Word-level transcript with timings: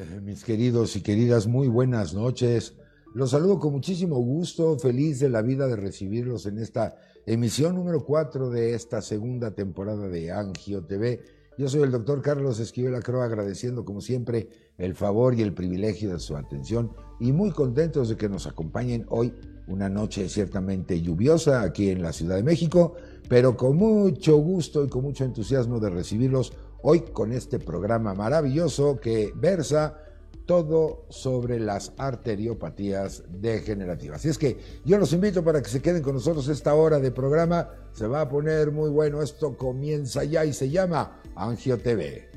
Eh, 0.00 0.20
mis 0.22 0.44
queridos 0.44 0.96
y 0.96 1.02
queridas, 1.02 1.46
muy 1.46 1.68
buenas 1.68 2.14
noches. 2.14 2.74
Los 3.12 3.32
saludo 3.32 3.58
con 3.58 3.72
muchísimo 3.72 4.16
gusto, 4.16 4.78
feliz 4.78 5.20
de 5.20 5.28
la 5.28 5.42
vida 5.42 5.66
de 5.66 5.76
recibirlos 5.76 6.46
en 6.46 6.56
esta 6.56 6.96
emisión 7.26 7.74
número 7.74 8.02
4 8.06 8.48
de 8.48 8.72
esta 8.72 9.02
segunda 9.02 9.50
temporada 9.50 10.08
de 10.08 10.30
Angio 10.32 10.82
TV. 10.84 11.20
Yo 11.58 11.68
soy 11.68 11.82
el 11.82 11.90
doctor 11.90 12.22
Carlos 12.22 12.60
Esquivel 12.60 12.94
Acroa, 12.94 13.26
agradeciendo 13.26 13.84
como 13.84 14.00
siempre 14.00 14.48
el 14.78 14.94
favor 14.94 15.34
y 15.34 15.42
el 15.42 15.52
privilegio 15.52 16.14
de 16.14 16.18
su 16.18 16.34
atención 16.34 16.92
y 17.18 17.32
muy 17.32 17.50
contentos 17.50 18.08
de 18.08 18.16
que 18.16 18.30
nos 18.30 18.46
acompañen 18.46 19.04
hoy, 19.10 19.34
una 19.66 19.90
noche 19.90 20.30
ciertamente 20.30 21.02
lluviosa 21.02 21.60
aquí 21.60 21.90
en 21.90 22.00
la 22.00 22.14
Ciudad 22.14 22.36
de 22.36 22.42
México, 22.42 22.94
pero 23.28 23.54
con 23.54 23.76
mucho 23.76 24.38
gusto 24.38 24.82
y 24.82 24.88
con 24.88 25.02
mucho 25.02 25.24
entusiasmo 25.24 25.78
de 25.78 25.90
recibirlos 25.90 26.54
hoy 26.82 27.00
con 27.00 27.32
este 27.32 27.58
programa 27.58 28.14
maravilloso 28.14 29.00
que 29.00 29.32
versa 29.34 29.98
todo 30.46 31.04
sobre 31.10 31.60
las 31.60 31.92
arteriopatías 31.96 33.22
degenerativas. 33.28 34.18
Así 34.18 34.30
es 34.30 34.38
que 34.38 34.58
yo 34.84 34.98
los 34.98 35.12
invito 35.12 35.44
para 35.44 35.62
que 35.62 35.70
se 35.70 35.80
queden 35.80 36.02
con 36.02 36.14
nosotros 36.14 36.48
esta 36.48 36.74
hora 36.74 36.98
de 36.98 37.12
programa. 37.12 37.68
Se 37.92 38.06
va 38.06 38.22
a 38.22 38.28
poner 38.28 38.72
muy 38.72 38.90
bueno. 38.90 39.22
Esto 39.22 39.56
comienza 39.56 40.24
ya 40.24 40.44
y 40.44 40.52
se 40.52 40.68
llama 40.68 41.20
Angio 41.36 41.78
TV. 41.78 42.29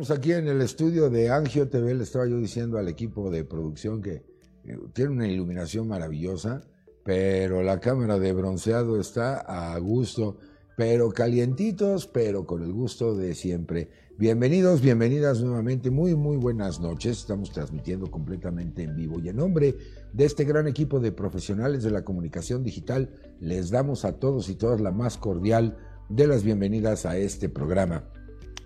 Estamos 0.00 0.18
aquí 0.18 0.32
en 0.32 0.48
el 0.48 0.62
estudio 0.62 1.10
de 1.10 1.28
Angio 1.28 1.68
TV. 1.68 1.92
Le 1.92 2.04
estaba 2.04 2.26
yo 2.26 2.38
diciendo 2.38 2.78
al 2.78 2.88
equipo 2.88 3.30
de 3.30 3.44
producción 3.44 4.00
que 4.00 4.22
eh, 4.64 4.78
tiene 4.94 5.10
una 5.10 5.28
iluminación 5.28 5.88
maravillosa, 5.88 6.62
pero 7.04 7.62
la 7.62 7.80
cámara 7.80 8.18
de 8.18 8.32
bronceado 8.32 8.98
está 8.98 9.40
a 9.40 9.78
gusto, 9.78 10.38
pero 10.74 11.10
calientitos, 11.10 12.06
pero 12.06 12.46
con 12.46 12.62
el 12.62 12.72
gusto 12.72 13.14
de 13.14 13.34
siempre. 13.34 13.90
Bienvenidos, 14.16 14.80
bienvenidas 14.80 15.42
nuevamente. 15.42 15.90
Muy, 15.90 16.14
muy 16.14 16.38
buenas 16.38 16.80
noches. 16.80 17.18
Estamos 17.18 17.52
transmitiendo 17.52 18.10
completamente 18.10 18.84
en 18.84 18.96
vivo 18.96 19.20
y 19.20 19.28
en 19.28 19.36
nombre 19.36 19.76
de 20.14 20.24
este 20.24 20.44
gran 20.44 20.66
equipo 20.66 20.98
de 20.98 21.12
profesionales 21.12 21.82
de 21.82 21.90
la 21.90 22.04
comunicación 22.04 22.62
digital, 22.62 23.10
les 23.38 23.68
damos 23.68 24.06
a 24.06 24.18
todos 24.18 24.48
y 24.48 24.54
todas 24.54 24.80
la 24.80 24.92
más 24.92 25.18
cordial 25.18 25.76
de 26.08 26.26
las 26.26 26.42
bienvenidas 26.42 27.04
a 27.04 27.18
este 27.18 27.50
programa 27.50 28.08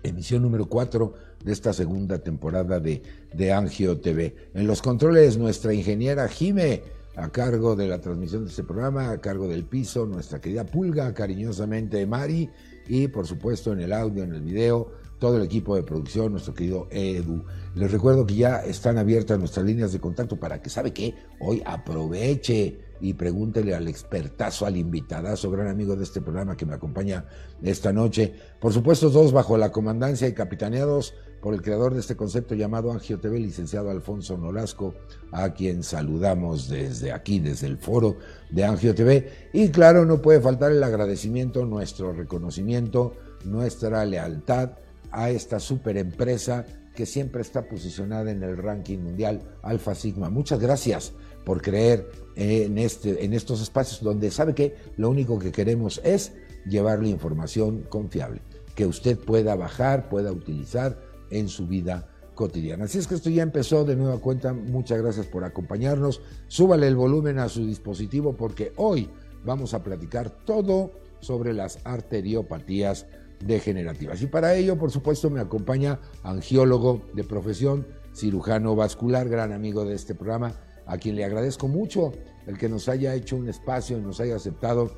emisión 0.05 0.41
número 0.41 0.67
4 0.67 1.13
de 1.43 1.51
esta 1.51 1.73
segunda 1.73 2.19
temporada 2.19 2.79
de, 2.79 3.01
de 3.33 3.53
Angio 3.53 3.99
TV. 3.99 4.35
En 4.53 4.67
los 4.67 4.81
controles, 4.81 5.37
nuestra 5.37 5.73
ingeniera 5.73 6.27
Jime, 6.27 6.81
a 7.15 7.29
cargo 7.29 7.75
de 7.75 7.87
la 7.87 7.99
transmisión 7.99 8.43
de 8.43 8.49
este 8.49 8.63
programa, 8.63 9.11
a 9.11 9.21
cargo 9.21 9.47
del 9.47 9.65
piso, 9.65 10.05
nuestra 10.05 10.39
querida 10.39 10.65
Pulga, 10.65 11.13
cariñosamente 11.13 12.05
Mari, 12.05 12.49
y 12.87 13.07
por 13.07 13.25
supuesto 13.25 13.73
en 13.73 13.81
el 13.81 13.93
audio, 13.93 14.23
en 14.23 14.33
el 14.33 14.41
video, 14.41 14.91
todo 15.19 15.37
el 15.37 15.43
equipo 15.43 15.75
de 15.75 15.83
producción, 15.83 16.31
nuestro 16.31 16.53
querido 16.53 16.87
Edu. 16.91 17.43
Les 17.75 17.91
recuerdo 17.91 18.25
que 18.25 18.35
ya 18.35 18.57
están 18.57 18.97
abiertas 18.97 19.39
nuestras 19.39 19.65
líneas 19.65 19.91
de 19.91 19.99
contacto 19.99 20.37
para 20.37 20.61
que, 20.61 20.69
¿sabe 20.69 20.93
qué? 20.93 21.15
Hoy 21.39 21.61
aproveche 21.65 22.79
y 23.01 23.13
pregúntele 23.13 23.75
al 23.75 23.87
expertazo, 23.87 24.65
al 24.65 24.77
invitadazo, 24.77 25.51
gran 25.51 25.67
amigo 25.67 25.95
de 25.95 26.03
este 26.03 26.21
programa 26.21 26.55
que 26.55 26.65
me 26.65 26.75
acompaña 26.75 27.25
esta 27.61 27.91
noche. 27.91 28.33
Por 28.59 28.73
supuesto, 28.73 29.09
dos 29.09 29.31
bajo 29.31 29.57
la 29.57 29.71
comandancia 29.71 30.27
y 30.27 30.33
capitaneados 30.33 31.13
por 31.41 31.53
el 31.53 31.61
creador 31.61 31.93
de 31.93 31.99
este 31.99 32.15
concepto 32.15 32.55
llamado 32.55 32.91
Angio 32.91 33.19
TV, 33.19 33.39
licenciado 33.39 33.91
Alfonso 33.91 34.37
Nolasco, 34.37 34.95
a 35.31 35.53
quien 35.53 35.83
saludamos 35.83 36.69
desde 36.69 37.11
aquí, 37.11 37.39
desde 37.39 37.67
el 37.67 37.77
foro 37.77 38.17
de 38.49 38.63
Angio 38.63 38.95
TV. 38.95 39.49
Y 39.53 39.69
claro, 39.69 40.05
no 40.05 40.21
puede 40.21 40.41
faltar 40.41 40.71
el 40.71 40.83
agradecimiento, 40.83 41.65
nuestro 41.65 42.13
reconocimiento, 42.13 43.13
nuestra 43.43 44.05
lealtad 44.05 44.71
a 45.15 45.29
esta 45.29 45.59
super 45.59 45.97
empresa 45.97 46.65
que 46.93 47.05
siempre 47.05 47.41
está 47.41 47.67
posicionada 47.67 48.31
en 48.31 48.43
el 48.43 48.57
ranking 48.57 48.99
mundial 48.99 49.41
Alfa 49.63 49.95
Sigma. 49.95 50.29
Muchas 50.29 50.59
gracias 50.59 51.13
por 51.43 51.61
creer 51.61 52.09
en, 52.35 52.77
este, 52.77 53.23
en 53.23 53.33
estos 53.33 53.61
espacios 53.61 54.01
donde 54.01 54.31
sabe 54.31 54.53
que 54.55 54.75
lo 54.97 55.09
único 55.09 55.39
que 55.39 55.51
queremos 55.51 56.01
es 56.03 56.33
llevarle 56.65 57.09
información 57.09 57.83
confiable, 57.89 58.41
que 58.75 58.85
usted 58.85 59.17
pueda 59.17 59.55
bajar, 59.55 60.09
pueda 60.09 60.31
utilizar 60.31 60.99
en 61.29 61.47
su 61.47 61.67
vida 61.67 62.07
cotidiana. 62.33 62.85
Así 62.85 62.97
es 62.97 63.07
que 63.07 63.15
esto 63.15 63.29
ya 63.29 63.43
empezó 63.43 63.85
de 63.85 63.95
nueva 63.95 64.19
cuenta. 64.19 64.53
Muchas 64.53 65.01
gracias 65.01 65.27
por 65.27 65.43
acompañarnos. 65.43 66.21
Súbale 66.47 66.87
el 66.87 66.95
volumen 66.95 67.39
a 67.39 67.49
su 67.49 67.65
dispositivo 67.65 68.35
porque 68.35 68.73
hoy 68.75 69.09
vamos 69.45 69.73
a 69.73 69.83
platicar 69.83 70.29
todo 70.29 70.91
sobre 71.19 71.53
las 71.53 71.79
arteriopatías 71.85 73.05
degenerativas. 73.39 74.21
Y 74.21 74.27
para 74.27 74.55
ello, 74.55 74.77
por 74.77 74.91
supuesto, 74.91 75.29
me 75.29 75.39
acompaña 75.39 75.99
angiólogo 76.23 77.01
de 77.13 77.23
profesión, 77.23 77.87
cirujano 78.13 78.75
vascular, 78.75 79.29
gran 79.29 79.51
amigo 79.51 79.85
de 79.85 79.95
este 79.95 80.15
programa, 80.15 80.53
a 80.85 80.97
quien 80.97 81.15
le 81.15 81.25
agradezco 81.25 81.67
mucho 81.67 82.11
el 82.47 82.57
que 82.57 82.69
nos 82.69 82.87
haya 82.89 83.15
hecho 83.15 83.35
un 83.35 83.49
espacio 83.49 83.97
y 83.97 84.01
nos 84.01 84.19
haya 84.19 84.35
aceptado 84.35 84.91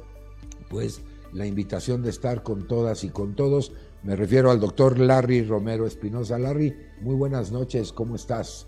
pues 0.70 1.02
la 1.34 1.46
invitación 1.46 2.04
de 2.04 2.10
estar 2.10 2.44
con 2.44 2.68
todas 2.68 3.04
y 3.04 3.10
con 3.10 3.36
todos. 3.36 3.74
Me 4.04 4.16
refiero 4.16 4.52
al 4.52 4.60
doctor 4.60 5.00
Larry 5.00 5.44
Romero 5.44 5.86
Espinosa. 5.86 6.38
Larry, 6.38 6.76
muy 7.02 7.16
buenas 7.16 7.52
noches, 7.52 7.92
¿cómo 7.92 8.16
estás? 8.16 8.68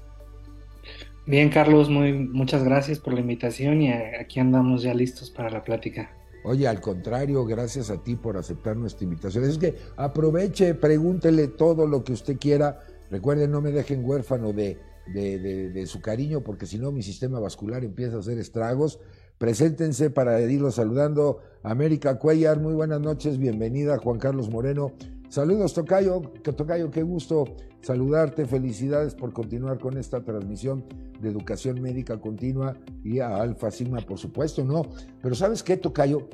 Bien, 1.26 1.50
Carlos, 1.50 1.90
muy, 1.90 2.14
muchas 2.14 2.64
gracias 2.64 3.00
por 3.00 3.14
la 3.14 3.20
invitación 3.20 3.82
y 3.82 3.92
aquí 3.92 4.40
andamos 4.40 4.82
ya 4.82 4.94
listos 4.94 5.30
para 5.30 5.50
la 5.50 5.64
plática. 5.64 6.19
Oye, 6.44 6.68
al 6.68 6.80
contrario, 6.82 7.46
gracias 7.46 7.90
a 7.90 8.04
ti 8.04 8.16
por 8.16 8.38
aceptar 8.38 8.78
nuestra 8.78 9.04
invitación. 9.04 9.44
Es 9.44 9.58
que 9.58 9.76
aproveche, 9.98 10.74
pregúntele 10.76 11.48
todo 11.48 11.88
lo 11.88 12.04
que 12.04 12.14
usted 12.14 12.38
quiera. 12.38 12.80
Recuerden, 13.10 13.52
no 13.52 13.62
me 13.62 13.72
dejen 13.72 14.06
huérfano 14.06 14.54
de 14.54 14.78
de, 15.14 15.86
su 15.88 16.02
cariño, 16.02 16.42
porque 16.42 16.66
si 16.66 16.78
no 16.78 16.92
mi 16.92 17.02
sistema 17.02 17.40
vascular 17.40 17.84
empieza 17.84 18.18
a 18.18 18.20
hacer 18.20 18.38
estragos. 18.38 19.00
Preséntense 19.38 20.10
para 20.10 20.42
irlos 20.42 20.76
saludando. 20.76 21.40
América 21.64 22.20
Cuellar, 22.20 22.60
muy 22.60 22.74
buenas 22.74 23.00
noches, 23.00 23.38
bienvenida. 23.38 23.98
Juan 23.98 24.20
Carlos 24.20 24.50
Moreno, 24.50 24.92
saludos 25.30 25.74
Tocayo, 25.74 26.22
Tocayo, 26.44 26.92
qué 26.92 27.04
gusto 27.04 27.46
saludarte, 27.82 28.46
felicidades 28.46 29.16
por 29.16 29.34
continuar 29.34 29.80
con 29.80 29.98
esta 29.98 30.24
transmisión 30.24 30.84
de 31.22 31.30
educación 31.30 31.82
médica 31.82 32.20
continua 32.20 32.76
y 33.04 33.20
a 33.20 33.38
Alfa 33.38 33.72
Sigma, 33.72 34.00
por 34.00 34.18
supuesto, 34.18 34.64
¿no? 34.64 34.84
Pero 35.22 35.36
¿sabes 35.36 35.64
qué, 35.64 35.78
Tocayo? 35.78 36.28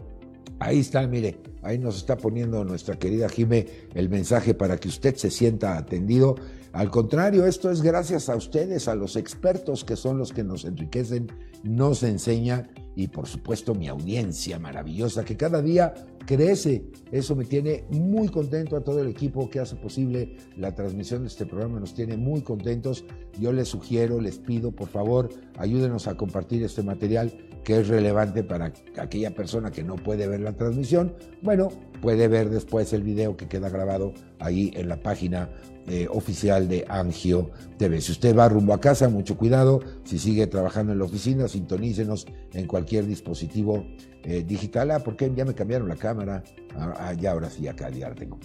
Ahí 0.59 0.79
está, 0.79 1.05
mire, 1.05 1.37
ahí 1.63 1.77
nos 1.77 1.97
está 1.97 2.15
poniendo 2.15 2.63
nuestra 2.63 2.97
querida 2.97 3.27
Jime 3.27 3.67
el 3.93 4.09
mensaje 4.09 4.53
para 4.53 4.77
que 4.77 4.87
usted 4.87 5.15
se 5.15 5.29
sienta 5.29 5.77
atendido. 5.77 6.35
Al 6.71 6.89
contrario, 6.89 7.45
esto 7.45 7.71
es 7.71 7.81
gracias 7.81 8.29
a 8.29 8.35
ustedes, 8.35 8.87
a 8.87 8.95
los 8.95 9.15
expertos 9.15 9.83
que 9.83 9.95
son 9.95 10.17
los 10.17 10.31
que 10.31 10.43
nos 10.43 10.65
enriquecen, 10.65 11.27
nos 11.63 12.03
enseñan 12.03 12.69
y 12.95 13.07
por 13.07 13.27
supuesto 13.27 13.75
mi 13.75 13.87
audiencia 13.87 14.59
maravillosa 14.59 15.25
que 15.25 15.35
cada 15.35 15.61
día 15.61 15.93
crece. 16.25 16.83
Eso 17.11 17.35
me 17.35 17.45
tiene 17.45 17.85
muy 17.91 18.27
contento 18.29 18.75
a 18.75 18.83
todo 18.83 19.01
el 19.01 19.07
equipo 19.07 19.49
que 19.49 19.59
hace 19.59 19.75
posible 19.75 20.35
la 20.57 20.73
transmisión 20.73 21.21
de 21.21 21.27
este 21.27 21.45
programa, 21.45 21.79
nos 21.79 21.93
tiene 21.93 22.17
muy 22.17 22.41
contentos. 22.41 23.05
Yo 23.39 23.53
les 23.53 23.69
sugiero, 23.69 24.19
les 24.19 24.39
pido, 24.39 24.71
por 24.71 24.87
favor, 24.87 25.29
ayúdenos 25.57 26.07
a 26.07 26.15
compartir 26.15 26.63
este 26.63 26.83
material 26.83 27.33
que 27.63 27.79
es 27.79 27.87
relevante 27.87 28.43
para 28.43 28.71
aquella 28.97 29.33
persona 29.33 29.71
que 29.71 29.83
no 29.83 29.95
puede 29.95 30.27
ver 30.27 30.39
la 30.41 30.53
transmisión. 30.53 31.15
Bueno, 31.41 31.69
puede 32.01 32.27
ver 32.27 32.49
después 32.49 32.93
el 32.93 33.01
video 33.01 33.35
que 33.35 33.47
queda 33.47 33.69
grabado 33.69 34.13
ahí 34.39 34.71
en 34.75 34.87
la 34.87 35.01
página 35.01 35.49
eh, 35.87 36.07
oficial 36.09 36.67
de 36.67 36.85
Angio 36.89 37.51
TV. 37.77 38.01
Si 38.01 38.11
usted 38.11 38.35
va 38.35 38.49
rumbo 38.49 38.73
a 38.73 38.81
casa, 38.81 39.07
mucho 39.07 39.37
cuidado. 39.37 39.81
Si 40.03 40.17
sigue 40.17 40.47
trabajando 40.47 40.93
en 40.93 40.99
la 40.99 41.05
oficina, 41.05 41.47
sintonícenos 41.47 42.25
en 42.53 42.65
cualquier 42.65 43.05
dispositivo 43.05 43.85
eh, 44.23 44.43
digital. 44.43 44.91
Ah, 44.91 44.99
porque 44.99 45.31
ya 45.35 45.45
me 45.45 45.53
cambiaron 45.53 45.87
la 45.87 45.95
cámara. 45.95 46.43
Ah, 46.75 46.93
ah, 46.97 47.13
ya 47.13 47.31
ahora 47.31 47.49
sí, 47.49 47.67
acá 47.67 47.89
ya 47.89 48.13
tengo. 48.15 48.39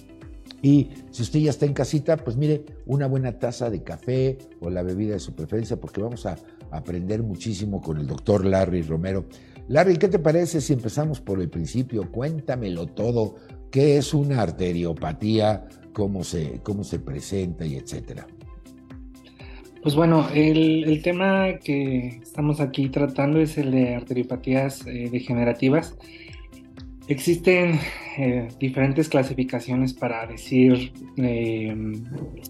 Y 0.62 0.90
si 1.10 1.22
usted 1.22 1.40
ya 1.40 1.50
está 1.50 1.64
en 1.64 1.72
casita, 1.72 2.16
pues 2.18 2.36
mire, 2.36 2.64
una 2.86 3.06
buena 3.06 3.38
taza 3.38 3.70
de 3.70 3.82
café 3.82 4.36
o 4.60 4.68
la 4.68 4.82
bebida 4.82 5.14
de 5.14 5.20
su 5.20 5.34
preferencia, 5.34 5.80
porque 5.80 6.02
vamos 6.02 6.26
a 6.26 6.36
aprender 6.70 7.22
muchísimo 7.22 7.80
con 7.80 7.98
el 7.98 8.06
doctor 8.06 8.44
Larry 8.44 8.82
Romero. 8.82 9.24
Larry, 9.68 9.96
¿qué 9.96 10.08
te 10.08 10.18
parece 10.18 10.60
si 10.60 10.72
empezamos 10.72 11.20
por 11.20 11.40
el 11.40 11.48
principio? 11.48 12.10
Cuéntamelo 12.10 12.86
todo. 12.86 13.36
¿Qué 13.70 13.98
es 13.98 14.12
una 14.12 14.42
arteriopatía? 14.42 15.68
Cómo 15.92 16.24
se, 16.24 16.60
cómo 16.62 16.84
se 16.84 16.98
presenta 16.98 17.66
y 17.66 17.76
etcétera. 17.76 18.26
Pues 19.82 19.94
bueno, 19.94 20.28
el, 20.34 21.00
tema 21.02 21.54
que 21.54 22.20
estamos 22.22 22.60
aquí 22.60 22.90
tratando 22.90 23.40
es 23.40 23.56
el 23.56 23.70
de 23.70 23.94
arteriopatías 23.94 24.86
eh, 24.86 25.08
degenerativas. 25.10 25.96
Existen 27.08 27.80
eh, 28.18 28.48
diferentes 28.60 29.08
clasificaciones 29.08 29.94
para 29.94 30.26
decir 30.26 30.92
eh, 31.16 31.74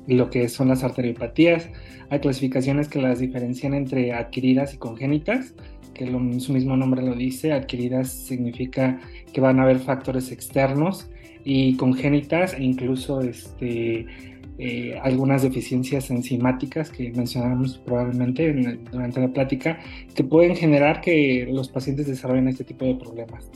lo 0.08 0.28
que 0.28 0.48
son 0.48 0.68
las 0.68 0.82
arteriopatías. 0.82 1.70
Hay 2.10 2.18
clasificaciones 2.18 2.88
que 2.88 3.00
las 3.00 3.20
diferencian 3.20 3.74
entre 3.74 4.12
adquiridas 4.12 4.74
y 4.74 4.78
congénitas, 4.78 5.54
que 5.94 6.06
su 6.40 6.52
mismo 6.52 6.76
nombre 6.76 7.00
lo 7.00 7.14
dice. 7.14 7.52
Adquiridas 7.52 8.10
significa 8.10 8.98
que 9.32 9.40
van 9.40 9.60
a 9.60 9.62
haber 9.62 9.78
factores 9.78 10.32
externos 10.32 11.08
y 11.44 11.76
congénitas 11.76 12.54
e 12.54 12.62
incluso 12.62 13.20
este, 13.20 14.06
eh, 14.62 14.98
algunas 15.02 15.42
deficiencias 15.42 16.10
enzimáticas 16.10 16.90
que 16.90 17.10
mencionamos 17.12 17.78
probablemente 17.78 18.52
durante 18.92 19.18
la 19.18 19.32
plática, 19.32 19.78
que 20.14 20.22
pueden 20.22 20.54
generar 20.54 21.00
que 21.00 21.48
los 21.50 21.70
pacientes 21.70 22.06
desarrollen 22.06 22.46
este 22.48 22.64
tipo 22.64 22.84
de 22.84 22.94
problemas. 22.94 23.50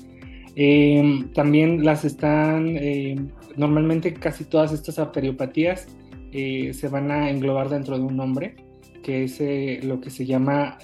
Eh, 0.57 1.27
también 1.35 1.85
las 1.85 2.07
están, 2.07 2.79
eh, 2.79 3.17
normalmente 3.55 4.15
casi 4.15 4.45
todas 4.45 4.73
estas 4.73 4.99
arteriopatías 4.99 5.89
se 6.33 6.89
van 6.89 7.13
a 7.13 7.31
englobar 7.31 7.69
dentro 7.69 7.97
de 7.97 8.03
un 8.03 8.17
nombre, 8.17 8.57
que 9.05 9.23
es 9.25 9.85
lo 9.85 10.01
que 10.01 10.11
se 10.11 10.27
llama 10.27 10.79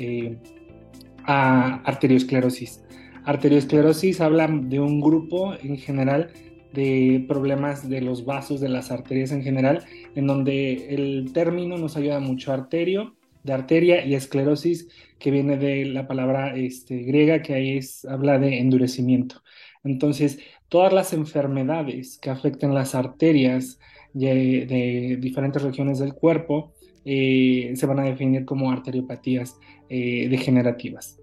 arteriosclerosis. 1.25 2.85
Arteriosclerosis 3.25 4.21
habla 4.21 4.47
de 4.47 4.79
un 4.79 5.01
grupo 5.01 5.55
en 5.55 5.77
general 5.77 6.31
de 6.73 7.25
problemas 7.27 7.89
de 7.89 8.01
los 8.01 8.25
vasos 8.25 8.61
de 8.61 8.69
las 8.69 8.91
arterias 8.91 9.33
en 9.33 9.43
general, 9.43 9.85
en 10.15 10.27
donde 10.27 10.95
el 10.95 11.33
término 11.33 11.77
nos 11.77 11.97
ayuda 11.97 12.21
mucho 12.21 12.53
arterio, 12.53 13.15
de 13.43 13.53
arteria 13.53 14.05
y 14.05 14.15
esclerosis, 14.15 14.89
que 15.19 15.31
viene 15.31 15.57
de 15.57 15.87
la 15.87 16.07
palabra 16.07 16.57
este, 16.57 17.03
griega 17.03 17.43
que 17.43 17.55
ahí 17.55 17.79
es, 17.79 18.05
habla 18.05 18.39
de 18.39 18.59
endurecimiento. 18.59 19.43
Entonces, 19.85 20.39
todas 20.69 20.93
las 20.93 21.13
enfermedades 21.13 22.19
que 22.19 22.31
afecten 22.31 22.75
las 22.75 22.95
arterias 22.95 23.79
de, 24.13 25.19
diferentes 25.21 25.63
regiones 25.63 25.99
del 25.99 26.15
cuerpo 26.15 26.75
eh, 27.05 27.73
se 27.75 27.87
van 27.87 28.01
a 28.01 28.05
definir 28.05 28.45
como 28.45 28.71
arteriopatías 28.71 29.59
eh, 29.89 30.29
degenerativas. 30.29 31.19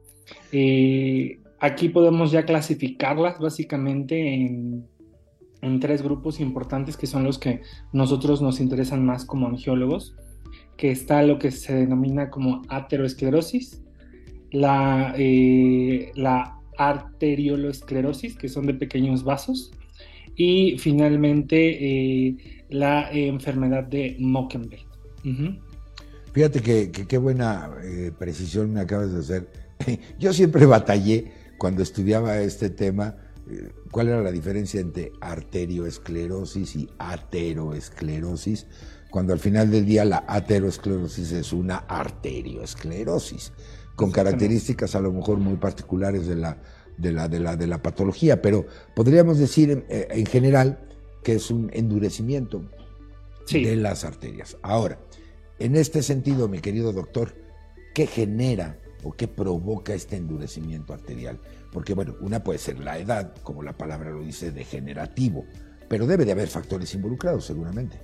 Eh, 0.51 1.39
aquí 1.59 1.89
podemos 1.89 2.31
ya 2.31 2.43
clasificarlas 2.43 3.39
básicamente 3.39 4.33
en 4.33 4.87
en 5.61 5.79
tres 5.79 6.01
grupos 6.01 6.39
importantes 6.39 6.97
que 6.97 7.07
son 7.07 7.23
los 7.23 7.39
que 7.39 7.61
nosotros 7.93 8.41
nos 8.41 8.59
interesan 8.59 9.05
más 9.05 9.25
como 9.25 9.47
angiólogos, 9.47 10.15
que 10.75 10.91
está 10.91 11.23
lo 11.23 11.39
que 11.39 11.51
se 11.51 11.73
denomina 11.73 12.29
como 12.29 12.61
ateroesclerosis, 12.69 13.81
la, 14.51 15.13
eh, 15.17 16.11
la 16.15 16.59
arterioloesclerosis, 16.77 18.37
que 18.37 18.49
son 18.49 18.67
de 18.67 18.75
pequeños 18.75 19.23
vasos, 19.23 19.71
y 20.35 20.77
finalmente 20.77 22.27
eh, 22.27 22.37
la 22.69 23.11
enfermedad 23.11 23.83
de 23.83 24.15
Mockenberg. 24.19 24.85
Fíjate 26.31 26.61
que 26.61 26.91
qué 26.91 27.17
buena 27.17 27.71
eh, 27.83 28.11
precisión 28.17 28.71
me 28.71 28.81
acabas 28.81 29.11
de 29.11 29.19
hacer. 29.19 29.49
Yo 30.19 30.31
siempre 30.31 30.65
batallé 30.67 31.31
cuando 31.57 31.81
estudiaba 31.81 32.39
este 32.39 32.69
tema 32.69 33.17
cuál 33.91 34.09
era 34.09 34.21
la 34.21 34.31
diferencia 34.31 34.79
entre 34.79 35.11
arterioesclerosis 35.21 36.75
y 36.75 36.89
ateroesclerosis, 36.97 38.67
cuando 39.09 39.33
al 39.33 39.39
final 39.39 39.71
del 39.71 39.85
día 39.85 40.05
la 40.05 40.23
ateroesclerosis 40.27 41.31
es 41.31 41.53
una 41.53 41.77
arterioesclerosis, 41.77 43.53
con 43.95 44.11
características 44.11 44.95
a 44.95 45.01
lo 45.01 45.11
mejor 45.11 45.39
muy 45.39 45.55
particulares 45.55 46.27
de 46.27 46.35
la, 46.35 46.61
de 46.97 47.11
la, 47.11 47.27
de 47.27 47.39
la, 47.39 47.55
de 47.55 47.67
la 47.67 47.81
patología, 47.81 48.41
pero 48.41 48.65
podríamos 48.95 49.37
decir 49.37 49.71
en, 49.71 49.85
eh, 49.89 50.25
general 50.29 50.79
que 51.23 51.33
es 51.33 51.51
un 51.51 51.69
endurecimiento 51.73 52.63
de 53.51 53.75
las 53.75 54.03
arterias. 54.03 54.57
Ahora, 54.61 54.99
en 55.59 55.75
este 55.75 56.03
sentido, 56.03 56.47
mi 56.47 56.59
querido 56.59 56.93
doctor, 56.93 57.33
¿qué 57.93 58.07
genera 58.07 58.79
o 59.03 59.13
qué 59.13 59.27
provoca 59.27 59.93
este 59.93 60.15
endurecimiento 60.15 60.93
arterial? 60.93 61.39
Porque, 61.77 61.93
bueno, 61.93 62.15
una 62.21 62.43
puede 62.43 62.57
ser 62.57 62.79
la 62.79 62.97
edad, 62.97 63.35
como 63.43 63.61
la 63.61 63.77
palabra 63.77 64.09
lo 64.09 64.23
dice, 64.23 64.49
degenerativo, 64.49 65.45
pero 65.87 66.07
debe 66.07 66.25
de 66.25 66.31
haber 66.31 66.47
factores 66.47 66.91
involucrados, 66.95 67.45
seguramente. 67.45 67.99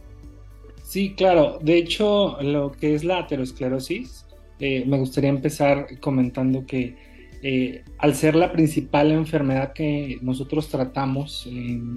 Sí, 0.84 1.16
claro. 1.16 1.58
De 1.60 1.76
hecho, 1.80 2.40
lo 2.44 2.72
que 2.72 2.94
es 2.94 3.04
la 3.04 3.18
aterosclerosis, 3.18 4.28
eh, 4.60 4.84
me 4.86 5.00
gustaría 5.00 5.32
empezar 5.32 6.00
comentando 6.00 6.68
que 6.68 6.96
eh, 7.42 7.84
al 7.98 8.14
ser 8.14 8.36
la 8.36 8.52
principal 8.52 9.12
enfermedad 9.12 9.74
que 9.74 10.20
nosotros 10.22 10.70
tratamos, 10.70 11.48
en, 11.48 11.96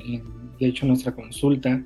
de 0.59 0.67
hecho, 0.67 0.87
en 0.87 0.89
nuestra 0.89 1.15
consulta, 1.15 1.85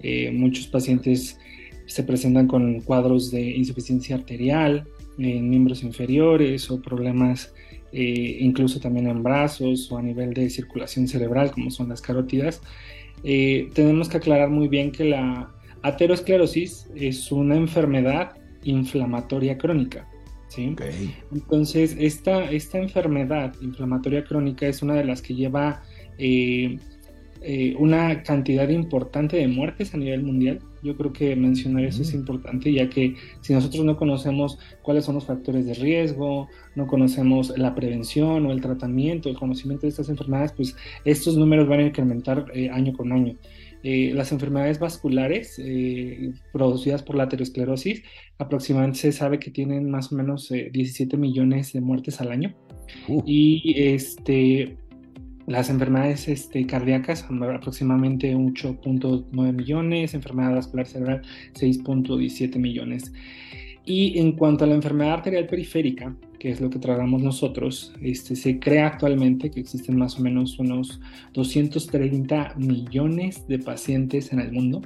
eh, 0.00 0.30
muchos 0.32 0.66
pacientes 0.66 1.38
se 1.86 2.02
presentan 2.02 2.46
con 2.46 2.82
cuadros 2.82 3.30
de 3.30 3.40
insuficiencia 3.40 4.16
arterial 4.16 4.86
en 5.16 5.48
miembros 5.48 5.82
inferiores 5.82 6.70
o 6.70 6.82
problemas 6.82 7.54
eh, 7.92 8.38
incluso 8.40 8.80
también 8.80 9.06
en 9.08 9.22
brazos 9.22 9.90
o 9.90 9.98
a 9.98 10.02
nivel 10.02 10.32
de 10.34 10.48
circulación 10.50 11.08
cerebral, 11.08 11.50
como 11.50 11.70
son 11.70 11.88
las 11.88 12.00
carótidas. 12.00 12.62
Eh, 13.24 13.68
tenemos 13.74 14.08
que 14.08 14.18
aclarar 14.18 14.48
muy 14.48 14.68
bien 14.68 14.92
que 14.92 15.04
la 15.04 15.50
aterosclerosis 15.82 16.88
es 16.94 17.30
una 17.32 17.56
enfermedad 17.56 18.32
inflamatoria 18.62 19.58
crónica. 19.58 20.06
¿sí? 20.48 20.74
Entonces, 21.32 21.96
esta, 21.98 22.50
esta 22.50 22.78
enfermedad 22.78 23.54
inflamatoria 23.60 24.24
crónica 24.24 24.66
es 24.66 24.82
una 24.82 24.94
de 24.94 25.04
las 25.04 25.22
que 25.22 25.34
lleva 25.34 25.82
eh, 26.18 26.78
una 27.78 28.22
cantidad 28.22 28.68
importante 28.68 29.36
de 29.36 29.48
muertes 29.48 29.94
a 29.94 29.98
nivel 29.98 30.22
mundial. 30.22 30.60
Yo 30.82 30.96
creo 30.96 31.12
que 31.12 31.36
mencionar 31.36 31.84
eso 31.84 32.02
es 32.02 32.14
importante, 32.14 32.72
ya 32.72 32.88
que 32.88 33.14
si 33.40 33.52
nosotros 33.52 33.84
no 33.84 33.96
conocemos 33.96 34.58
cuáles 34.82 35.04
son 35.04 35.16
los 35.16 35.26
factores 35.26 35.66
de 35.66 35.74
riesgo, 35.74 36.48
no 36.74 36.86
conocemos 36.86 37.56
la 37.56 37.74
prevención 37.74 38.46
o 38.46 38.52
el 38.52 38.60
tratamiento, 38.60 39.28
el 39.28 39.36
conocimiento 39.36 39.82
de 39.82 39.90
estas 39.90 40.08
enfermedades, 40.08 40.52
pues 40.52 40.76
estos 41.04 41.36
números 41.36 41.68
van 41.68 41.80
a 41.80 41.86
incrementar 41.86 42.46
eh, 42.54 42.70
año 42.70 42.92
con 42.92 43.12
año. 43.12 43.36
Eh, 43.82 44.12
las 44.14 44.30
enfermedades 44.32 44.78
vasculares 44.78 45.58
eh, 45.58 46.32
producidas 46.52 47.02
por 47.02 47.16
la 47.16 47.24
aterosclerosis 47.24 48.02
aproximadamente 48.36 48.98
se 48.98 49.12
sabe 49.12 49.38
que 49.38 49.50
tienen 49.50 49.90
más 49.90 50.12
o 50.12 50.16
menos 50.16 50.50
17 50.50 51.16
millones 51.16 51.72
de 51.72 51.80
muertes 51.80 52.20
al 52.20 52.30
año. 52.30 52.54
Uh. 53.08 53.22
Y 53.24 53.74
este, 53.76 54.76
las 55.50 55.68
enfermedades 55.68 56.28
este, 56.28 56.64
cardíacas, 56.64 57.24
aproximadamente 57.24 58.36
8.9 58.36 59.52
millones, 59.52 60.14
enfermedad 60.14 60.54
vascular 60.54 60.86
cerebral 60.86 61.22
6.17 61.54 62.56
millones. 62.56 63.12
Y 63.84 64.20
en 64.20 64.32
cuanto 64.32 64.62
a 64.62 64.68
la 64.68 64.76
enfermedad 64.76 65.14
arterial 65.14 65.48
periférica, 65.48 66.14
que 66.38 66.50
es 66.50 66.60
lo 66.60 66.70
que 66.70 66.78
tratamos 66.78 67.20
nosotros, 67.20 67.92
este, 68.00 68.36
se 68.36 68.60
cree 68.60 68.82
actualmente 68.82 69.50
que 69.50 69.58
existen 69.58 69.98
más 69.98 70.20
o 70.20 70.22
menos 70.22 70.56
unos 70.60 71.00
230 71.34 72.54
millones 72.56 73.48
de 73.48 73.58
pacientes 73.58 74.32
en 74.32 74.38
el 74.38 74.52
mundo 74.52 74.82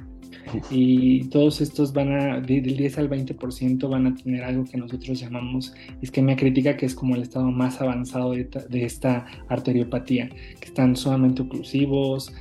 y 0.69 1.25
todos 1.25 1.61
estos 1.61 1.93
van 1.93 2.11
a, 2.11 2.39
del 2.39 2.77
10 2.77 2.97
al 2.97 3.09
20% 3.09 3.89
van 3.89 4.07
a 4.07 4.15
tener 4.15 4.43
algo 4.43 4.65
que 4.65 4.77
nosotros 4.77 5.19
llamamos 5.19 5.73
isquemia 6.01 6.35
crítica, 6.35 6.77
que 6.77 6.85
es 6.85 6.95
como 6.95 7.15
el 7.15 7.21
estado 7.21 7.51
más 7.51 7.81
avanzado 7.81 8.31
de, 8.31 8.85
esta 8.85 9.25
arteriopatía, 9.49 10.29
que 10.29 10.65
están 10.65 10.95
sumamente 10.95 11.41
oclusivos, 11.41 12.33